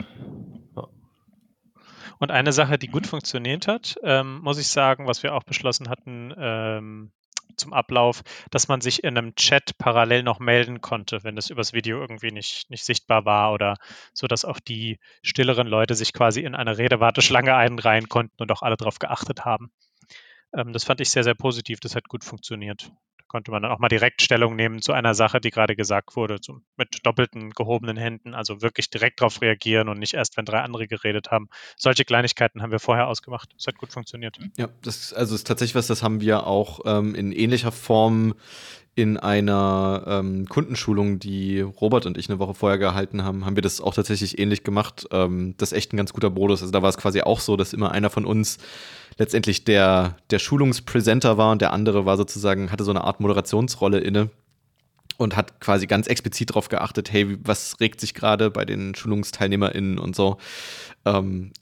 Und 2.19 2.31
eine 2.31 2.53
Sache, 2.53 2.79
die 2.79 2.89
gut 2.89 3.07
funktioniert 3.07 3.67
hat, 3.67 3.97
ähm, 4.03 4.41
muss 4.43 4.59
ich 4.59 4.69
sagen, 4.69 5.07
was 5.07 5.23
wir 5.23 5.35
auch 5.35 5.45
beschlossen 5.45 5.89
hatten 5.89 6.33
ähm, 6.37 7.13
zum 7.57 7.73
Ablauf, 7.73 8.23
dass 8.51 8.69
man 8.69 8.81
sich 8.81 9.03
in 9.03 9.17
einem 9.17 9.35
Chat 9.35 9.77
parallel 9.79 10.23
noch 10.23 10.39
melden 10.39 10.81
konnte, 10.81 11.25
wenn 11.25 11.37
es 11.37 11.51
übers 11.51 11.73
Video 11.73 12.01
irgendwie 12.01 12.31
nicht, 12.31 12.71
nicht 12.71 12.85
sichtbar 12.85 13.25
war 13.25 13.53
oder 13.53 13.77
so, 14.13 14.27
dass 14.27 14.45
auch 14.45 14.61
die 14.61 14.99
stilleren 15.23 15.67
Leute 15.67 15.95
sich 15.95 16.13
quasi 16.13 16.43
in 16.43 16.55
eine 16.55 16.79
Redewarteschlange 16.79 17.55
einreihen 17.55 18.09
konnten 18.09 18.41
und 18.41 18.53
auch 18.53 18.63
alle 18.63 18.77
darauf 18.77 18.99
geachtet 18.99 19.45
haben. 19.45 19.73
Ähm, 20.55 20.73
das 20.73 20.85
fand 20.85 21.01
ich 21.01 21.11
sehr, 21.11 21.25
sehr 21.25 21.35
positiv. 21.35 21.81
Das 21.81 21.97
hat 21.97 22.09
gut 22.09 22.25
funktioniert. 22.25 22.93
Konnte 23.33 23.51
man 23.51 23.63
dann 23.63 23.73
auch 23.73 23.79
mal 23.79 23.89
direkt 23.89 24.21
Stellung 24.21 24.57
nehmen 24.57 24.83
zu 24.83 24.93
einer 24.93 25.15
Sache, 25.15 25.41
die 25.41 25.49
gerade 25.49 25.75
gesagt 25.75 26.17
wurde, 26.17 26.39
zum, 26.39 26.67
mit 26.77 26.99
doppelten 27.03 27.49
gehobenen 27.53 27.97
Händen, 27.97 28.35
also 28.35 28.61
wirklich 28.61 28.91
direkt 28.91 29.23
darauf 29.23 29.41
reagieren 29.41 29.89
und 29.89 29.99
nicht 29.99 30.13
erst, 30.13 30.37
wenn 30.37 30.45
drei 30.45 30.61
andere 30.61 30.87
geredet 30.87 31.31
haben. 31.31 31.49
Solche 31.79 32.05
Kleinigkeiten 32.05 32.61
haben 32.61 32.73
wir 32.73 32.79
vorher 32.79 33.09
ausgemacht. 33.09 33.49
Das 33.57 33.67
hat 33.67 33.79
gut 33.79 33.91
funktioniert. 33.91 34.39
Ja, 34.59 34.69
das 34.83 35.15
also 35.15 35.35
ist 35.35 35.47
tatsächlich 35.47 35.75
was, 35.75 35.87
das 35.87 36.03
haben 36.03 36.21
wir 36.21 36.47
auch 36.47 36.81
ähm, 36.85 37.15
in 37.15 37.33
ähnlicher 37.33 37.73
Form 37.73 38.35
in 38.95 39.17
einer 39.17 40.05
ähm, 40.07 40.47
Kundenschulung, 40.49 41.19
die 41.19 41.61
Robert 41.61 42.05
und 42.05 42.19
ich 42.19 42.29
eine 42.29 42.39
Woche 42.39 42.55
vorher 42.55 42.79
gehalten 42.79 43.25
haben, 43.25 43.47
haben 43.47 43.57
wir 43.57 43.63
das 43.63 43.81
auch 43.81 43.95
tatsächlich 43.95 44.39
ähnlich 44.39 44.65
gemacht. 44.65 45.07
Ähm, 45.11 45.55
das 45.57 45.73
ist 45.73 45.79
echt 45.79 45.93
ein 45.93 45.97
ganz 45.97 46.13
guter 46.13 46.29
Modus. 46.29 46.61
Also 46.61 46.73
da 46.73 46.83
war 46.83 46.91
es 46.91 46.99
quasi 46.99 47.23
auch 47.23 47.41
so, 47.41 47.57
dass 47.57 47.73
immer 47.73 47.93
einer 47.93 48.11
von 48.11 48.27
uns 48.27 48.59
letztendlich 49.17 49.65
der, 49.65 50.17
der 50.31 50.39
Schulungspräsenter 50.39 51.39
war 51.39 51.53
und 51.53 51.63
der 51.63 51.73
andere 51.73 52.05
war 52.05 52.19
sozusagen, 52.19 52.71
hatte 52.71 52.85
so 52.85 52.91
eine 52.91 53.05
Art 53.05 53.21
Moderationsrolle 53.21 53.99
inne 53.99 54.29
und 55.17 55.37
hat 55.37 55.61
quasi 55.61 55.87
ganz 55.87 56.07
explizit 56.07 56.51
darauf 56.51 56.69
geachtet, 56.69 57.13
hey, 57.13 57.39
was 57.43 57.81
regt 57.81 58.01
sich 58.01 58.13
gerade 58.13 58.51
bei 58.51 58.67
den 58.67 58.95
SchulungsteilnehmerInnen 58.95 59.99
und 59.99 60.15
so. 60.15 60.37
Ähm, 61.07 61.53
äh, 61.55 61.62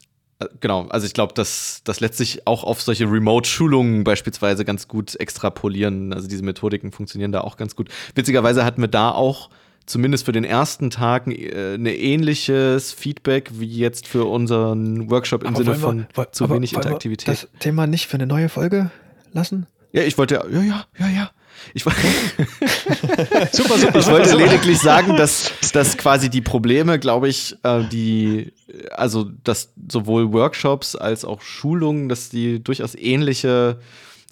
Genau, 0.60 0.86
also 0.88 1.06
ich 1.06 1.12
glaube, 1.12 1.34
das, 1.34 1.82
das 1.84 2.00
lässt 2.00 2.16
sich 2.16 2.46
auch 2.46 2.64
auf 2.64 2.80
solche 2.80 3.04
Remote-Schulungen 3.04 4.04
beispielsweise 4.04 4.64
ganz 4.64 4.88
gut 4.88 5.14
extrapolieren. 5.16 6.14
Also 6.14 6.28
diese 6.28 6.42
Methodiken 6.42 6.92
funktionieren 6.92 7.30
da 7.30 7.42
auch 7.42 7.58
ganz 7.58 7.76
gut. 7.76 7.90
Witzigerweise 8.14 8.64
hatten 8.64 8.80
wir 8.80 8.88
da 8.88 9.10
auch 9.10 9.50
zumindest 9.84 10.24
für 10.24 10.32
den 10.32 10.44
ersten 10.44 10.88
Tag 10.90 11.26
äh, 11.26 11.74
ein 11.74 11.86
ähnliches 11.86 12.92
Feedback 12.92 13.50
wie 13.54 13.66
jetzt 13.66 14.06
für 14.06 14.24
unseren 14.24 15.10
Workshop 15.10 15.42
im 15.44 15.54
Sinne 15.56 15.74
von 15.74 16.06
zu 16.32 16.48
wenig 16.48 16.72
Interaktivität. 16.72 17.28
das 17.28 17.48
Thema 17.58 17.86
nicht 17.86 18.06
für 18.06 18.16
eine 18.16 18.26
neue 18.26 18.48
Folge 18.48 18.90
lassen? 19.32 19.66
Ja, 19.92 20.02
ich 20.02 20.16
wollte, 20.16 20.36
ja, 20.50 20.62
ja, 20.62 20.84
ja, 20.98 21.08
ja. 21.08 21.30
Ich, 21.74 21.84
Super, 23.52 23.78
super, 23.78 23.98
ich 23.98 24.06
wollte 24.06 24.28
super. 24.30 24.44
lediglich 24.44 24.78
sagen, 24.78 25.16
dass, 25.16 25.52
dass 25.72 25.96
quasi 25.96 26.30
die 26.30 26.40
Probleme, 26.40 26.98
glaube 26.98 27.28
ich, 27.28 27.56
äh, 27.62 27.84
die, 27.84 28.52
also 28.92 29.24
dass 29.44 29.72
sowohl 29.90 30.32
Workshops 30.32 30.96
als 30.96 31.24
auch 31.24 31.42
Schulungen, 31.42 32.08
dass 32.08 32.28
die 32.28 32.62
durchaus 32.62 32.94
ähnliche, 32.94 33.78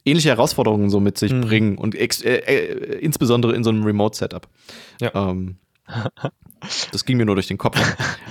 ähnliche 0.05 0.31
Herausforderungen 0.31 0.91
so 0.91 1.01
mit 1.01 1.18
sich 1.18 1.33
Mhm. 1.33 1.41
bringen 1.43 1.79
und 1.79 1.95
ex 1.95 2.22
äh, 2.22 2.37
äh, 2.39 2.99
insbesondere 2.99 3.55
in 3.55 3.62
so 3.64 3.70
einem 3.70 3.85
Remote-Setup. 3.85 4.49
Ja. 5.01 5.31
Ähm, 5.31 5.57
das 6.93 7.05
ging 7.05 7.16
mir 7.16 7.24
nur 7.26 7.35
durch 7.37 7.47
den 7.49 7.59
Kopf. 7.59 7.79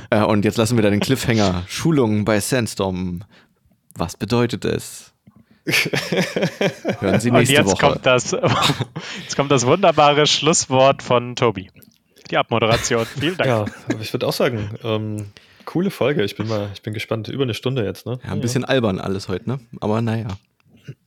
äh, 0.10 0.22
und 0.24 0.44
jetzt 0.46 0.58
lassen 0.58 0.76
wir 0.78 0.82
da 0.84 0.90
den 0.90 1.00
Cliffhanger. 1.00 1.64
Schulungen 1.68 2.26
bei 2.26 2.40
Sandstorm. 2.40 3.24
Was 3.96 4.16
bedeutet 4.18 4.64
es? 4.66 5.14
Hören 7.00 7.20
Sie 7.20 7.30
Und 7.30 7.38
nächste 7.38 7.56
jetzt 7.56 7.66
Woche. 7.72 7.86
kommt, 7.88 8.06
das, 8.06 8.32
jetzt 9.24 9.36
kommt 9.36 9.52
das 9.52 9.66
wunderbare 9.66 10.26
Schlusswort 10.28 11.04
von 11.04 11.36
Tobi. 11.36 11.70
Die 12.32 12.38
Abmoderation. 12.38 13.06
Vielen 13.20 13.38
Dank. 13.38 13.48
Ja, 13.50 13.60
aber 13.90 14.02
ich 14.02 14.14
würde 14.14 14.28
auch 14.28 14.34
sagen, 14.34 14.70
ähm, 14.84 15.26
coole 15.66 15.92
Folge. 15.92 16.24
Ich 16.24 16.36
bin 16.36 16.48
mal, 16.48 16.70
ich 16.74 16.82
bin 16.82 16.94
gespannt. 16.94 17.28
Über 17.28 17.44
eine 17.44 17.54
Stunde 17.54 17.84
jetzt, 17.86 18.06
ne? 18.06 18.20
Ja, 18.26 18.32
ein 18.32 18.42
bisschen 18.42 18.66
albern 18.66 19.00
alles 19.00 19.28
heute, 19.30 19.50
ne? 19.50 19.60
Aber 19.82 20.02
naja. 20.02 20.28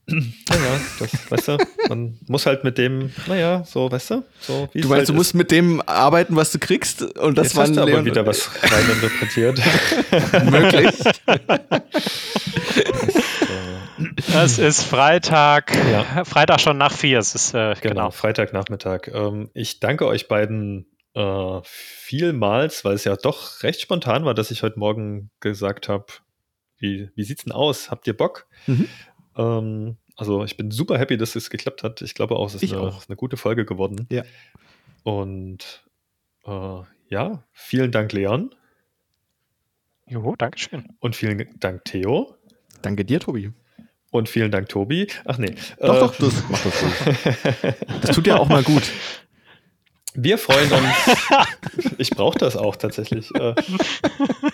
Ja, 0.07 0.17
ja, 0.55 0.79
das, 0.99 1.31
weißt 1.31 1.47
du, 1.47 1.57
man 1.89 2.17
muss 2.27 2.45
halt 2.45 2.63
mit 2.63 2.77
dem, 2.77 3.11
naja, 3.27 3.63
so, 3.65 3.91
weißt 3.91 4.11
du, 4.11 4.23
so 4.39 4.69
wie 4.73 4.81
Du 4.81 4.87
meinst, 4.89 4.99
halt 4.99 5.09
du 5.09 5.13
musst 5.13 5.33
mit 5.33 5.49
dem 5.51 5.81
arbeiten, 5.87 6.35
was 6.35 6.51
du 6.51 6.59
kriegst? 6.59 7.01
Und 7.17 7.37
das 7.37 7.47
Jetzt 7.47 7.55
war 7.55 7.63
hast 7.63 7.75
du 7.75 7.81
aber 7.81 7.89
Leon- 7.91 8.05
wieder 8.05 8.25
was 8.25 8.49
reininterpretiert. 8.61 9.59
möglich. 10.51 10.95
Es 14.33 14.57
ist 14.59 14.83
Freitag. 14.83 15.73
Ja. 15.91 16.23
Freitag 16.25 16.61
schon 16.61 16.77
nach 16.77 16.91
vier. 16.91 17.19
Es 17.19 17.35
ist, 17.35 17.53
äh, 17.53 17.73
Genau, 17.75 17.79
genau. 17.81 18.11
Freitagnachmittag. 18.11 19.07
Ähm, 19.13 19.49
ich 19.53 19.79
danke 19.79 20.05
euch 20.07 20.27
beiden 20.27 20.85
äh, 21.13 21.59
vielmals, 21.63 22.85
weil 22.85 22.95
es 22.95 23.03
ja 23.03 23.15
doch 23.15 23.63
recht 23.63 23.81
spontan 23.81 24.25
war, 24.25 24.33
dass 24.33 24.51
ich 24.51 24.63
heute 24.63 24.79
Morgen 24.79 25.29
gesagt 25.39 25.89
habe, 25.89 26.05
wie, 26.77 27.09
wie 27.15 27.23
sieht's 27.23 27.43
denn 27.43 27.53
aus? 27.53 27.91
Habt 27.91 28.07
ihr 28.07 28.15
Bock? 28.15 28.47
Mhm. 28.67 28.87
Ähm, 29.37 29.97
also 30.15 30.43
ich 30.43 30.57
bin 30.57 30.71
super 30.71 30.97
happy, 30.97 31.17
dass 31.17 31.35
es 31.35 31.49
geklappt 31.49 31.83
hat. 31.83 32.01
Ich 32.01 32.15
glaube 32.15 32.35
auch, 32.35 32.47
es 32.47 32.55
ist, 32.55 32.63
Ich 32.63 32.73
eine, 32.73 32.81
auch. 32.81 33.03
eine 33.07 33.15
gute 33.15 33.37
Folge 33.37 33.65
geworden. 33.65 34.07
Ja. 34.11 34.23
Und 35.03 35.83
äh, 36.45 36.79
ja, 37.09 37.43
vielen 37.51 37.91
Dank, 37.91 38.13
Leon. 38.13 38.53
Jo, 40.07 40.35
Dankeschön. 40.37 40.87
Und 40.99 41.15
vielen 41.15 41.47
Dank, 41.59 41.85
Theo. 41.85 42.35
Danke 42.81 43.05
dir, 43.05 43.19
Tobi. 43.19 43.51
Und 44.11 44.27
vielen 44.27 44.51
Dank, 44.51 44.67
Tobi. 44.67 45.07
Ach 45.25 45.37
nee. 45.37 45.55
Doch, 45.79 45.95
äh, 45.95 45.99
doch, 45.99 46.15
das 46.15 46.43
macht 46.49 46.65
das 46.65 46.83
ruhig. 46.83 47.75
Das 48.01 48.15
tut 48.15 48.27
ja 48.27 48.37
auch 48.37 48.49
mal 48.49 48.61
gut. 48.61 48.83
Wir 50.13 50.37
freuen 50.37 50.69
uns. 50.69 51.95
ich 51.97 52.09
brauche 52.09 52.37
das 52.37 52.57
auch 52.57 52.75
tatsächlich. 52.75 53.33
Äh, 53.33 53.55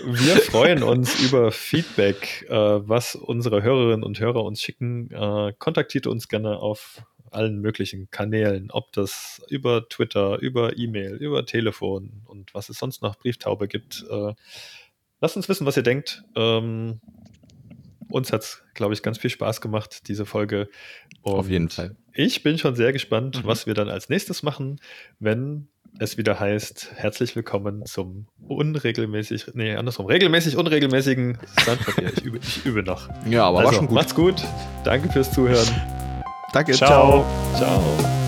wir 0.04 0.38
freuen 0.38 0.84
uns 0.84 1.20
über 1.20 1.52
Feedback, 1.52 2.46
äh, 2.48 2.54
was 2.54 3.16
unsere 3.16 3.64
Hörerinnen 3.64 4.04
und 4.04 4.20
Hörer 4.20 4.44
uns 4.44 4.62
schicken. 4.62 5.10
Äh, 5.12 5.54
kontaktiert 5.58 6.06
uns 6.06 6.28
gerne 6.28 6.60
auf 6.60 7.02
allen 7.32 7.60
möglichen 7.60 8.12
Kanälen, 8.12 8.70
ob 8.70 8.92
das 8.92 9.42
über 9.50 9.90
Twitter, 9.90 10.38
über 10.38 10.78
E-Mail, 10.78 11.16
über 11.16 11.46
Telefon 11.48 12.22
und 12.26 12.54
was 12.54 12.70
es 12.70 12.78
sonst 12.78 13.02
noch 13.02 13.18
Brieftaube 13.18 13.68
gibt. 13.68 14.06
Lasst 15.20 15.36
uns 15.36 15.50
wissen, 15.50 15.66
was 15.66 15.76
ihr 15.76 15.84
denkt. 15.84 16.24
Ähm, 16.36 17.02
uns 18.10 18.32
hat 18.32 18.42
es, 18.42 18.64
glaube 18.74 18.94
ich, 18.94 19.04
ganz 19.04 19.18
viel 19.18 19.30
Spaß 19.30 19.62
gemacht, 19.62 20.08
diese 20.08 20.26
Folge. 20.26 20.70
Und 21.22 21.34
Auf 21.34 21.50
jeden 21.50 21.70
Fall. 21.70 21.96
Ich 22.14 22.44
bin 22.44 22.58
schon 22.58 22.76
sehr 22.76 22.94
gespannt, 22.94 23.44
mhm. 23.44 23.48
was 23.48 23.68
wir 23.68 23.74
dann 23.74 23.90
als 23.90 24.10
nächstes 24.10 24.44
machen, 24.44 24.80
wenn 25.20 25.68
es 26.00 26.18
wieder 26.18 26.40
heißt, 26.40 26.92
herzlich 26.96 27.36
willkommen 27.36 27.86
zum 27.86 28.28
unregelmäßig, 28.48 29.48
nee, 29.54 29.76
andersrum, 29.76 30.06
regelmäßig 30.06 30.58
unregelmäßigen 30.58 31.38
Soundverkehr. 31.64 32.14
Ich 32.14 32.24
übe, 32.24 32.40
ich 32.42 32.66
übe 32.66 32.84
noch. 32.84 33.10
Ja, 33.30 33.46
aber 33.46 33.60
also, 33.60 33.72
war 33.72 33.78
schon 33.78 33.88
gut. 33.88 33.96
Macht's 33.96 34.16
gut. 34.16 34.44
Danke 34.84 35.12
fürs 35.12 35.32
Zuhören. 35.32 35.68
Danke, 36.54 36.74
ciao. 36.74 37.26
Ciao. 37.56 37.82
ciao. 37.98 38.27